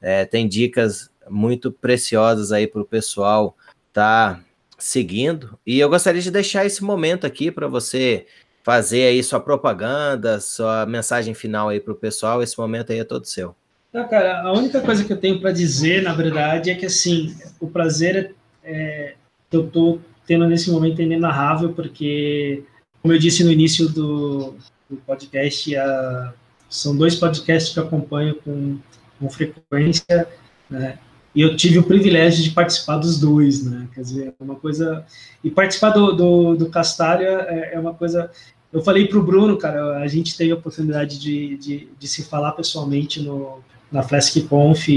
é, 0.00 0.24
tem 0.24 0.48
dicas 0.48 1.10
muito 1.28 1.70
preciosas 1.70 2.52
aí 2.52 2.66
para 2.66 2.82
o 2.82 2.86
pessoal 2.86 3.56
tá 3.92 4.40
seguindo. 4.78 5.58
E 5.66 5.78
eu 5.78 5.88
gostaria 5.88 6.20
de 6.20 6.30
deixar 6.30 6.66
esse 6.66 6.84
momento 6.84 7.26
aqui 7.26 7.50
para 7.50 7.66
você 7.66 8.26
fazer 8.62 9.04
aí 9.04 9.22
sua 9.22 9.40
propaganda, 9.40 10.40
sua 10.40 10.84
mensagem 10.84 11.32
final 11.32 11.68
aí 11.68 11.80
para 11.80 11.92
o 11.92 11.96
pessoal. 11.96 12.42
Esse 12.42 12.58
momento 12.58 12.92
aí 12.92 12.98
é 12.98 13.04
todo 13.04 13.24
seu. 13.24 13.54
Não, 13.92 14.06
cara, 14.06 14.42
a 14.42 14.52
única 14.52 14.80
coisa 14.82 15.02
que 15.02 15.12
eu 15.12 15.16
tenho 15.16 15.40
para 15.40 15.52
dizer, 15.52 16.02
na 16.02 16.12
verdade, 16.12 16.70
é 16.70 16.74
que 16.74 16.84
assim, 16.84 17.34
o 17.58 17.68
prazer 17.68 18.34
é, 18.62 18.70
é, 18.70 19.14
eu 19.50 19.64
estou 19.66 20.00
tendo 20.26 20.46
nesse 20.46 20.70
momento 20.70 21.00
é 21.00 21.04
inenarrável, 21.04 21.72
porque, 21.72 22.62
como 23.02 23.14
eu 23.14 23.18
disse 23.18 23.44
no 23.44 23.52
início 23.52 23.88
do, 23.88 24.54
do 24.88 24.96
podcast, 25.06 25.74
a, 25.76 26.32
são 26.68 26.96
dois 26.96 27.14
podcasts 27.14 27.72
que 27.72 27.78
eu 27.78 27.84
acompanho 27.84 28.34
com, 28.36 28.78
com 29.18 29.30
frequência, 29.30 30.28
né? 30.68 30.98
E 31.34 31.42
eu 31.42 31.54
tive 31.54 31.78
o 31.78 31.82
privilégio 31.82 32.42
de 32.42 32.50
participar 32.50 32.96
dos 32.96 33.20
dois, 33.20 33.62
né? 33.62 33.88
Quer 33.94 34.00
dizer, 34.00 34.28
é 34.28 34.42
uma 34.42 34.56
coisa. 34.56 35.04
E 35.44 35.50
participar 35.50 35.90
do, 35.90 36.12
do, 36.12 36.56
do 36.56 36.70
Castalha 36.70 37.46
é, 37.48 37.74
é 37.74 37.78
uma 37.78 37.92
coisa 37.92 38.30
eu 38.76 38.82
falei 38.82 39.06
para 39.06 39.18
o 39.18 39.22
Bruno, 39.22 39.56
cara, 39.56 39.98
a 39.98 40.06
gente 40.06 40.36
teve 40.36 40.52
a 40.52 40.54
oportunidade 40.54 41.18
de, 41.18 41.56
de, 41.56 41.88
de, 41.98 42.08
se 42.08 42.22
falar 42.24 42.52
pessoalmente 42.52 43.22
no, 43.22 43.60
na 43.90 44.02
Flask 44.02 44.36
Conf, 44.48 44.88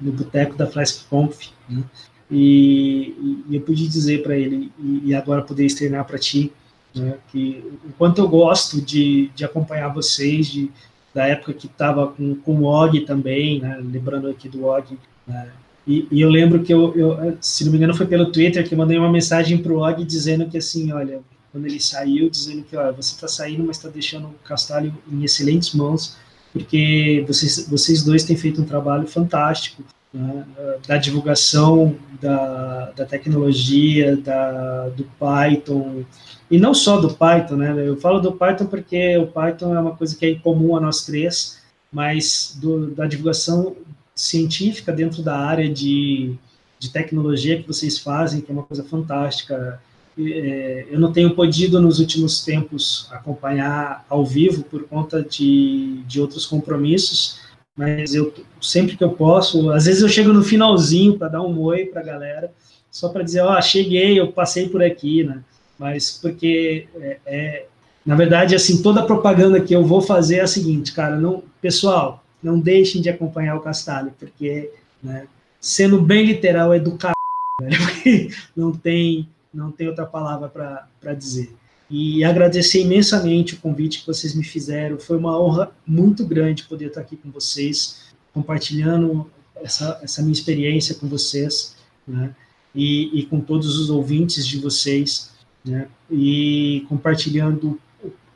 no 0.00 0.12
boteco 0.12 0.56
da 0.56 0.68
Flask 0.68 1.08
Conf, 1.08 1.48
né? 1.68 1.82
E, 2.30 3.44
e, 3.48 3.56
eu 3.56 3.60
pude 3.62 3.88
dizer 3.88 4.22
para 4.22 4.36
ele, 4.36 4.70
e, 4.78 5.02
e, 5.06 5.14
agora 5.14 5.42
poder 5.42 5.64
externar 5.64 6.04
para 6.04 6.18
ti, 6.18 6.52
né, 6.94 7.16
que 7.32 7.64
o 7.84 7.92
quanto 7.96 8.20
eu 8.20 8.28
gosto 8.28 8.80
de, 8.80 9.30
de 9.34 9.44
acompanhar 9.44 9.88
vocês, 9.88 10.46
de, 10.46 10.70
da 11.14 11.26
época 11.26 11.54
que 11.54 11.66
estava 11.66 12.08
com, 12.08 12.34
com 12.36 12.60
o 12.60 12.64
Og 12.64 13.00
também, 13.00 13.60
né, 13.60 13.80
lembrando 13.82 14.28
aqui 14.28 14.48
do 14.48 14.66
Og, 14.66 14.98
né, 15.26 15.50
e, 15.86 16.06
e, 16.10 16.20
eu 16.20 16.28
lembro 16.28 16.62
que 16.62 16.72
eu, 16.72 16.94
eu, 16.94 17.38
se 17.40 17.64
não 17.64 17.72
me 17.72 17.78
engano, 17.78 17.94
foi 17.94 18.06
pelo 18.06 18.30
Twitter 18.30 18.66
que 18.66 18.74
eu 18.74 18.78
mandei 18.78 18.98
uma 18.98 19.10
mensagem 19.10 19.56
para 19.56 19.72
o 19.72 19.78
Og 19.78 20.04
dizendo 20.04 20.46
que 20.46 20.58
assim, 20.58 20.92
olha, 20.92 21.22
quando 21.50 21.64
ele 21.64 21.80
saiu, 21.80 22.28
dizendo 22.28 22.62
que 22.62 22.76
olha, 22.76 22.92
você 22.92 23.14
está 23.14 23.26
saindo, 23.26 23.64
mas 23.64 23.78
está 23.78 23.88
deixando 23.88 24.26
o 24.26 24.34
Castalho 24.44 24.94
em 25.10 25.24
excelentes 25.24 25.72
mãos, 25.72 26.14
porque 26.52 27.24
vocês, 27.26 27.66
vocês 27.70 28.02
dois 28.02 28.22
têm 28.24 28.36
feito 28.36 28.60
um 28.60 28.66
trabalho 28.66 29.06
fantástico 29.06 29.82
né, 30.12 30.44
da 30.86 30.96
divulgação 30.96 31.96
da, 32.20 32.92
da 32.96 33.04
tecnologia, 33.04 34.16
da, 34.16 34.88
do 34.88 35.04
Python, 35.18 36.04
e 36.50 36.58
não 36.58 36.72
só 36.72 36.98
do 36.98 37.12
Python, 37.12 37.56
né? 37.56 37.74
Eu 37.86 37.96
falo 37.96 38.20
do 38.20 38.32
Python 38.32 38.66
porque 38.66 39.16
o 39.18 39.26
Python 39.26 39.74
é 39.74 39.80
uma 39.80 39.94
coisa 39.94 40.16
que 40.16 40.24
é 40.24 40.34
comum 40.36 40.76
a 40.76 40.80
nós 40.80 41.04
três, 41.04 41.58
mas 41.92 42.56
do, 42.60 42.90
da 42.90 43.06
divulgação 43.06 43.76
científica 44.14 44.92
dentro 44.92 45.22
da 45.22 45.38
área 45.38 45.68
de, 45.72 46.34
de 46.78 46.90
tecnologia 46.90 47.60
que 47.60 47.68
vocês 47.68 47.98
fazem, 47.98 48.40
que 48.40 48.50
é 48.50 48.54
uma 48.54 48.62
coisa 48.62 48.82
fantástica. 48.82 49.80
É, 50.18 50.86
eu 50.90 50.98
não 50.98 51.12
tenho 51.12 51.34
podido 51.34 51.80
nos 51.80 52.00
últimos 52.00 52.42
tempos 52.44 53.06
acompanhar 53.12 54.04
ao 54.08 54.24
vivo 54.24 54.64
por 54.64 54.84
conta 54.84 55.22
de, 55.22 56.02
de 56.06 56.20
outros 56.20 56.46
compromissos, 56.46 57.40
mas 57.78 58.12
eu 58.12 58.34
sempre 58.60 58.96
que 58.96 59.04
eu 59.04 59.10
posso, 59.10 59.70
às 59.70 59.86
vezes 59.86 60.02
eu 60.02 60.08
chego 60.08 60.32
no 60.32 60.42
finalzinho 60.42 61.16
para 61.16 61.28
dar 61.28 61.42
um 61.42 61.60
oi 61.60 61.86
para 61.86 62.00
a 62.00 62.04
galera, 62.04 62.52
só 62.90 63.08
para 63.08 63.22
dizer, 63.22 63.40
ó, 63.40 63.56
oh, 63.56 63.62
cheguei, 63.62 64.18
eu 64.18 64.32
passei 64.32 64.68
por 64.68 64.82
aqui, 64.82 65.22
né? 65.22 65.44
Mas 65.78 66.18
porque 66.20 66.88
é, 66.96 67.18
é, 67.24 67.66
na 68.04 68.16
verdade 68.16 68.56
assim 68.56 68.82
toda 68.82 69.00
a 69.00 69.06
propaganda 69.06 69.60
que 69.60 69.72
eu 69.72 69.84
vou 69.84 70.00
fazer 70.00 70.38
é 70.38 70.40
a 70.40 70.46
seguinte, 70.48 70.92
cara, 70.92 71.16
não, 71.16 71.44
pessoal, 71.62 72.24
não 72.42 72.58
deixem 72.58 73.00
de 73.00 73.08
acompanhar 73.08 73.54
o 73.54 73.60
Castalho, 73.60 74.12
porque, 74.18 74.72
né, 75.00 75.28
sendo 75.60 76.02
bem 76.02 76.26
literal, 76.26 76.74
é 76.74 76.80
do 76.80 76.98
caralho, 76.98 77.14
né? 77.62 78.28
não 78.56 78.72
tem 78.72 79.28
não 79.54 79.70
tem 79.70 79.86
outra 79.86 80.04
palavra 80.04 80.48
para 80.48 81.14
dizer 81.14 81.56
e 81.90 82.22
agradecer 82.22 82.82
imensamente 82.82 83.54
o 83.54 83.58
convite 83.58 84.00
que 84.00 84.06
vocês 84.06 84.34
me 84.34 84.44
fizeram. 84.44 84.98
Foi 84.98 85.16
uma 85.16 85.40
honra 85.40 85.70
muito 85.86 86.24
grande 86.24 86.64
poder 86.64 86.88
estar 86.88 87.00
aqui 87.00 87.16
com 87.16 87.30
vocês, 87.30 88.08
compartilhando 88.32 89.30
essa, 89.56 89.98
essa 90.02 90.20
minha 90.22 90.32
experiência 90.32 90.94
com 90.94 91.08
vocês, 91.08 91.76
né? 92.06 92.34
E, 92.74 93.20
e 93.20 93.26
com 93.26 93.40
todos 93.40 93.78
os 93.78 93.88
ouvintes 93.88 94.46
de 94.46 94.58
vocês, 94.58 95.30
né? 95.64 95.88
E 96.10 96.84
compartilhando 96.88 97.80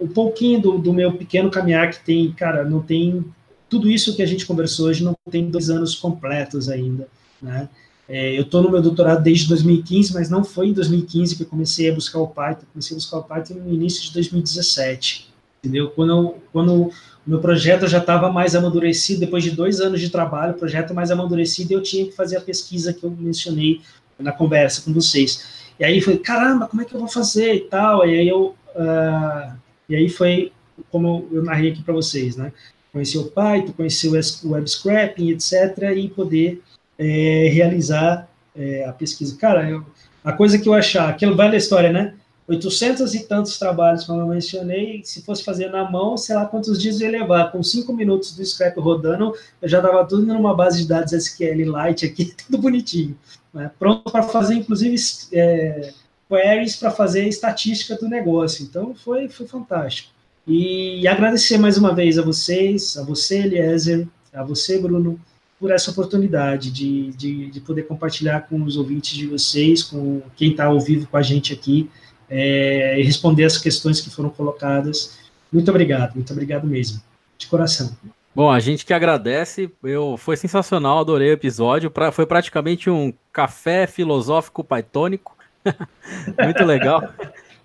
um 0.00 0.08
pouquinho 0.08 0.60
do, 0.60 0.78
do 0.78 0.92
meu 0.92 1.12
pequeno 1.12 1.50
caminhar 1.50 1.90
que 1.90 2.04
tem, 2.04 2.32
cara, 2.32 2.64
não 2.64 2.80
tem 2.80 3.24
tudo 3.68 3.88
isso 3.88 4.16
que 4.16 4.22
a 4.22 4.26
gente 4.26 4.44
conversou 4.44 4.88
hoje 4.88 5.02
não 5.04 5.14
tem 5.30 5.48
dois 5.48 5.70
anos 5.70 5.94
completos 5.94 6.68
ainda, 6.68 7.08
né? 7.40 7.68
É, 8.08 8.36
eu 8.36 8.42
estou 8.42 8.62
no 8.62 8.70
meu 8.70 8.82
doutorado 8.82 9.22
desde 9.22 9.48
2015, 9.48 10.12
mas 10.12 10.28
não 10.28 10.44
foi 10.44 10.68
em 10.68 10.72
2015 10.72 11.36
que 11.36 11.42
eu 11.42 11.46
comecei 11.46 11.90
a 11.90 11.94
buscar 11.94 12.18
o 12.18 12.28
Python. 12.28 12.66
Comecei 12.72 12.94
a 12.94 12.98
buscar 12.98 13.18
o 13.18 13.22
Python 13.22 13.54
no 13.54 13.72
início 13.72 14.02
de 14.02 14.12
2017, 14.12 15.32
entendeu? 15.62 15.90
Quando, 15.90 16.10
eu, 16.10 16.42
quando 16.52 16.72
o 16.84 16.92
meu 17.26 17.40
projeto 17.40 17.86
já 17.86 17.98
estava 17.98 18.30
mais 18.30 18.54
amadurecido, 18.54 19.20
depois 19.20 19.44
de 19.44 19.52
dois 19.52 19.80
anos 19.80 20.00
de 20.00 20.10
trabalho, 20.10 20.52
o 20.52 20.58
projeto 20.58 20.92
mais 20.92 21.10
amadurecido, 21.10 21.72
eu 21.72 21.82
tinha 21.82 22.04
que 22.04 22.12
fazer 22.12 22.36
a 22.36 22.40
pesquisa 22.40 22.92
que 22.92 23.04
eu 23.04 23.10
mencionei 23.10 23.80
na 24.18 24.32
conversa 24.32 24.82
com 24.82 24.92
vocês. 24.92 25.62
E 25.78 25.84
aí 25.84 26.00
foi, 26.00 26.18
caramba, 26.18 26.66
como 26.66 26.82
é 26.82 26.84
que 26.84 26.94
eu 26.94 27.00
vou 27.00 27.08
fazer 27.08 27.54
e 27.54 27.60
tal? 27.60 28.06
E 28.06 28.18
aí 28.18 28.28
eu, 28.28 28.54
uh, 28.74 29.56
e 29.88 29.96
aí 29.96 30.08
foi 30.08 30.52
como 30.90 31.28
eu 31.30 31.42
narrei 31.42 31.70
aqui 31.70 31.82
para 31.82 31.94
vocês, 31.94 32.36
né? 32.36 32.52
Conhecer 32.92 33.18
o 33.18 33.24
Python, 33.24 33.72
conhecer 33.72 34.08
o 34.08 34.50
web 34.50 34.68
scraping, 34.68 35.30
etc, 35.30 35.78
e 35.96 36.08
poder 36.08 36.62
é, 36.98 37.48
realizar 37.52 38.28
é, 38.54 38.84
a 38.84 38.92
pesquisa. 38.92 39.36
Cara, 39.36 39.68
eu, 39.68 39.84
a 40.24 40.32
coisa 40.32 40.58
que 40.58 40.68
eu 40.68 40.74
achar, 40.74 41.08
aquilo 41.08 41.40
a 41.40 41.56
história, 41.56 41.92
né? 41.92 42.14
800 42.48 43.14
e 43.14 43.20
tantos 43.20 43.58
trabalhos, 43.58 44.04
como 44.04 44.20
eu 44.20 44.26
mencionei, 44.26 45.00
se 45.04 45.22
fosse 45.22 45.44
fazer 45.44 45.70
na 45.70 45.88
mão, 45.88 46.16
sei 46.16 46.34
lá 46.34 46.44
quantos 46.44 46.80
dias 46.80 47.00
ia 47.00 47.10
levar. 47.10 47.52
Com 47.52 47.62
cinco 47.62 47.92
minutos 47.92 48.34
do 48.34 48.44
scrap 48.44 48.78
rodando, 48.78 49.34
eu 49.60 49.68
já 49.68 49.80
dava 49.80 50.04
tudo 50.04 50.26
numa 50.26 50.54
base 50.54 50.82
de 50.82 50.88
dados 50.88 51.12
SQL 51.12 51.62
Lite 51.62 52.04
aqui, 52.04 52.34
tudo 52.46 52.58
bonitinho. 52.58 53.16
Né? 53.54 53.70
Pronto 53.78 54.10
para 54.10 54.24
fazer, 54.24 54.54
inclusive, 54.54 54.96
é, 55.32 55.92
queries 56.28 56.76
para 56.76 56.90
fazer 56.90 57.28
estatística 57.28 57.96
do 57.96 58.08
negócio. 58.08 58.64
Então 58.64 58.94
foi, 58.94 59.28
foi 59.28 59.46
fantástico. 59.46 60.10
E 60.46 61.06
agradecer 61.06 61.58
mais 61.58 61.78
uma 61.78 61.94
vez 61.94 62.18
a 62.18 62.22
vocês, 62.22 62.96
a 62.96 63.04
você, 63.04 63.38
Eliezer, 63.38 64.08
a 64.34 64.42
você, 64.42 64.78
Bruno, 64.78 65.20
por 65.62 65.70
essa 65.70 65.92
oportunidade 65.92 66.72
de, 66.72 67.12
de, 67.12 67.46
de 67.48 67.60
poder 67.60 67.84
compartilhar 67.84 68.40
com 68.48 68.60
os 68.64 68.76
ouvintes 68.76 69.16
de 69.16 69.28
vocês, 69.28 69.84
com 69.84 70.20
quem 70.34 70.50
está 70.50 70.64
ao 70.64 70.80
vivo 70.80 71.06
com 71.06 71.16
a 71.16 71.22
gente 71.22 71.52
aqui, 71.52 71.88
é, 72.28 72.98
e 72.98 73.04
responder 73.04 73.44
as 73.44 73.56
questões 73.56 74.00
que 74.00 74.10
foram 74.10 74.28
colocadas. 74.28 75.20
Muito 75.52 75.70
obrigado, 75.70 76.16
muito 76.16 76.32
obrigado 76.32 76.66
mesmo, 76.66 77.00
de 77.38 77.46
coração. 77.46 77.96
Bom, 78.34 78.50
a 78.50 78.58
gente 78.58 78.84
que 78.84 78.92
agradece, 78.92 79.70
eu 79.84 80.16
foi 80.16 80.36
sensacional, 80.36 80.98
adorei 80.98 81.30
o 81.30 81.34
episódio, 81.34 81.92
pra, 81.92 82.10
foi 82.10 82.26
praticamente 82.26 82.90
um 82.90 83.14
café 83.32 83.86
filosófico 83.86 84.64
paitônico, 84.64 85.36
muito 86.42 86.64
legal. 86.64 87.08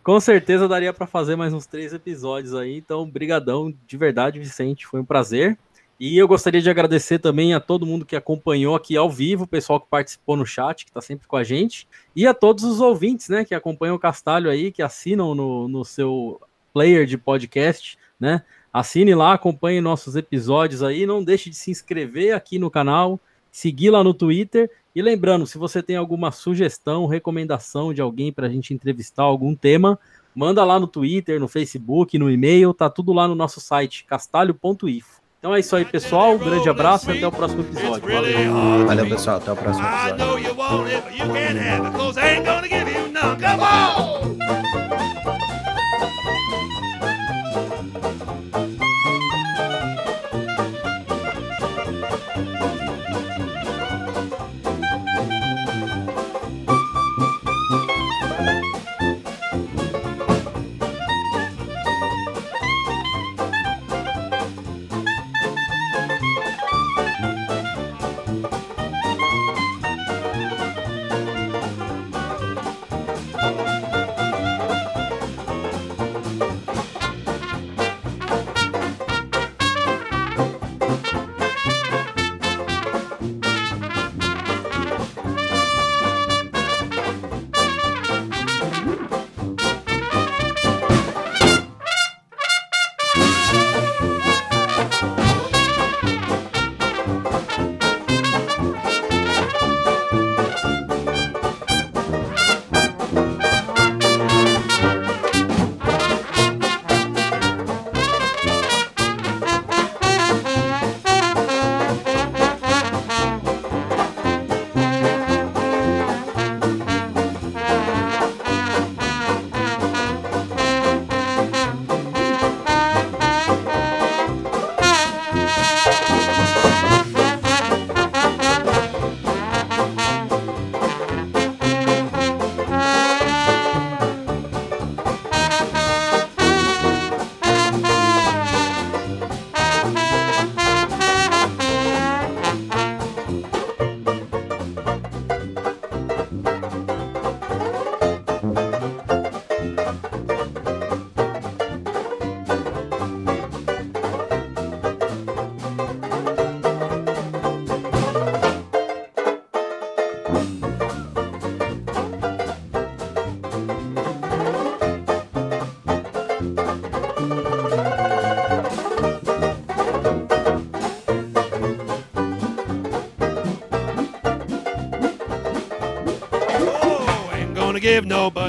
Com 0.04 0.20
certeza 0.20 0.68
daria 0.68 0.93
para 0.93 1.08
fazer 1.08 1.36
mais 1.36 1.52
uns 1.52 1.66
três 1.66 1.93
episódios 1.93 2.54
aí, 2.54 2.78
então 2.78 3.10
brigadão 3.10 3.74
de 3.88 3.98
verdade, 3.98 4.38
Vicente, 4.38 4.86
foi 4.86 5.00
um 5.00 5.06
prazer. 5.06 5.58
E 6.00 6.16
eu 6.18 6.28
gostaria 6.28 6.62
de 6.62 6.70
agradecer 6.70 7.18
também 7.18 7.56
a 7.56 7.60
todo 7.60 7.86
mundo 7.86 8.06
que 8.06 8.16
acompanhou 8.16 8.76
aqui 8.76 8.95
ao 8.95 9.10
vivo, 9.10 9.45
o 9.45 9.48
pessoal 9.48 9.80
que 9.80 9.88
participou 9.89 10.38
no 10.38 10.45
chat, 10.45 10.86
que 10.86 10.91
está 10.91 11.02
sempre 11.02 11.28
com 11.28 11.36
a 11.36 11.43
gente, 11.43 11.88
e 12.16 12.28
a 12.28 12.36
todos 12.36 12.64
os 12.64 12.80
ouvintes, 12.80 13.30
né, 13.30 13.43
que 13.43 13.56
acompanham 13.56 13.95
o 13.95 14.00
Castalho 14.00 14.50
aí, 14.50 14.72
que 14.72 14.84
assinam 14.84 15.34
no, 15.34 15.68
no 15.68 15.84
seu 15.84 16.39
player 16.72 17.08
de 17.08 17.18
podcast, 17.18 17.98
né? 18.20 18.43
Assine 18.72 19.16
lá, 19.16 19.34
acompanhe 19.34 19.82
nossos 19.82 20.16
episódios 20.16 20.84
aí, 20.84 21.08
não 21.08 21.24
deixe 21.24 21.50
de 21.50 21.56
se 21.56 21.72
inscrever 21.72 22.36
aqui 22.36 22.60
no 22.60 22.70
canal, 22.70 23.20
seguir 23.52 23.89
lá 23.89 24.04
no 24.04 24.14
Twitter. 24.14 24.70
E 24.93 25.02
lembrando, 25.02 25.48
se 25.48 25.58
você 25.58 25.82
tem 25.82 25.95
alguma 25.95 26.32
sugestão, 26.32 27.08
recomendação 27.08 27.91
de 27.91 28.02
alguém 28.02 28.32
para 28.32 28.45
a 28.45 28.50
gente 28.50 28.72
entrevistar 28.76 29.24
algum 29.24 29.56
tema, 29.56 29.98
manda 30.36 30.64
lá 30.64 30.80
no 30.80 30.86
Twitter, 30.86 31.39
no 31.39 31.48
Facebook, 31.48 32.20
no 32.20 32.30
e-mail, 32.30 32.72
tá 32.72 32.88
tudo 32.88 33.12
lá 33.14 33.28
no 33.28 33.34
nosso 33.34 33.60
site, 33.60 34.06
castalho.info. 34.06 35.26
Então 35.48 35.56
é 35.56 35.62
isso 35.62 35.74
aí, 35.78 35.86
pessoal. 35.86 36.36
Um 36.36 36.38
grande 36.39 36.68
abraço 36.68 37.10
e 37.10 37.18
até 37.20 37.26
o 37.26 37.32
próximo 37.32 37.62
episódio. 37.62 38.02
Valeu. 38.14 38.86
Valeu, 38.86 39.08
pessoal. 39.08 39.38
Até 39.38 39.50
o 39.50 39.56
próximo 39.56 39.88
episódio. 39.88 40.18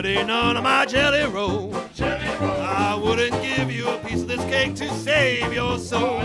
None 0.05 0.57
of 0.57 0.62
my 0.62 0.87
jelly 0.87 1.25
roll. 1.25 1.73
jelly 1.95 2.29
roll. 2.41 2.51
I 2.51 2.95
wouldn't 2.95 3.43
give 3.43 3.70
you 3.70 3.89
a 3.89 3.99
piece 3.99 4.23
of 4.23 4.29
this 4.29 4.43
cake 4.45 4.77
to 4.77 4.89
save 4.95 5.53
your 5.53 5.77
soul. 5.79 6.20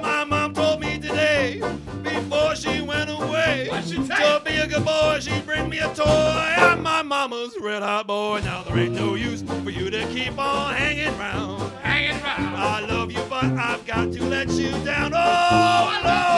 My 0.00 0.24
mom 0.24 0.54
told 0.54 0.80
me 0.80 0.98
today, 0.98 1.60
before 2.02 2.56
she 2.56 2.80
went 2.80 3.10
away, 3.10 3.68
to 3.70 4.42
be 4.42 4.56
a 4.56 4.66
good 4.66 4.84
boy, 4.86 5.18
she'd 5.20 5.44
bring 5.44 5.68
me 5.68 5.80
a 5.80 5.94
toy. 5.94 6.04
I'm 6.06 6.82
my 6.82 7.02
mama's 7.02 7.54
red 7.60 7.82
hot 7.82 8.06
boy. 8.06 8.40
Now 8.42 8.62
there 8.62 8.78
ain't 8.78 8.94
no 8.94 9.16
use 9.16 9.42
for 9.42 9.70
you 9.70 9.90
to 9.90 10.06
keep 10.06 10.38
on 10.38 10.74
hanging 10.74 11.16
round. 11.18 11.72
Hanging 11.82 12.22
round. 12.22 12.56
I 12.56 12.80
love 12.80 13.12
you, 13.12 13.22
but 13.28 13.44
I've 13.44 13.84
got 13.84 14.12
to 14.12 14.24
let 14.24 14.48
you 14.50 14.70
down. 14.82 15.12
Oh, 15.14 16.00
Lord, 16.04 16.33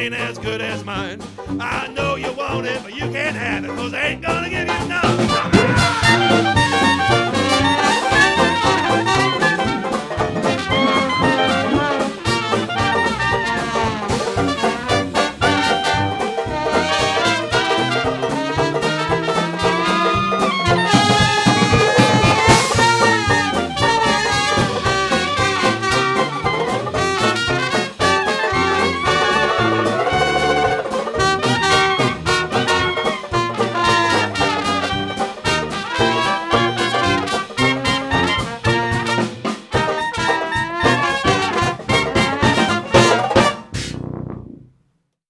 ain't 0.00 0.14
as 0.14 0.38
good 0.38 0.62
as 0.62 0.82
mine. 0.82 1.20
I 1.60 1.88
know 1.88 2.14
you 2.16 2.32
want 2.32 2.66
it, 2.66 2.82
but 2.82 2.94
you 2.94 3.10
can't 3.10 3.36
have 3.36 3.64
it, 3.64 3.68
cause 3.68 3.92
I 3.92 4.00
ain't 4.08 4.22
gonna 4.22 4.48
give 4.48 4.66
you 4.66 4.88
none. 4.88 6.59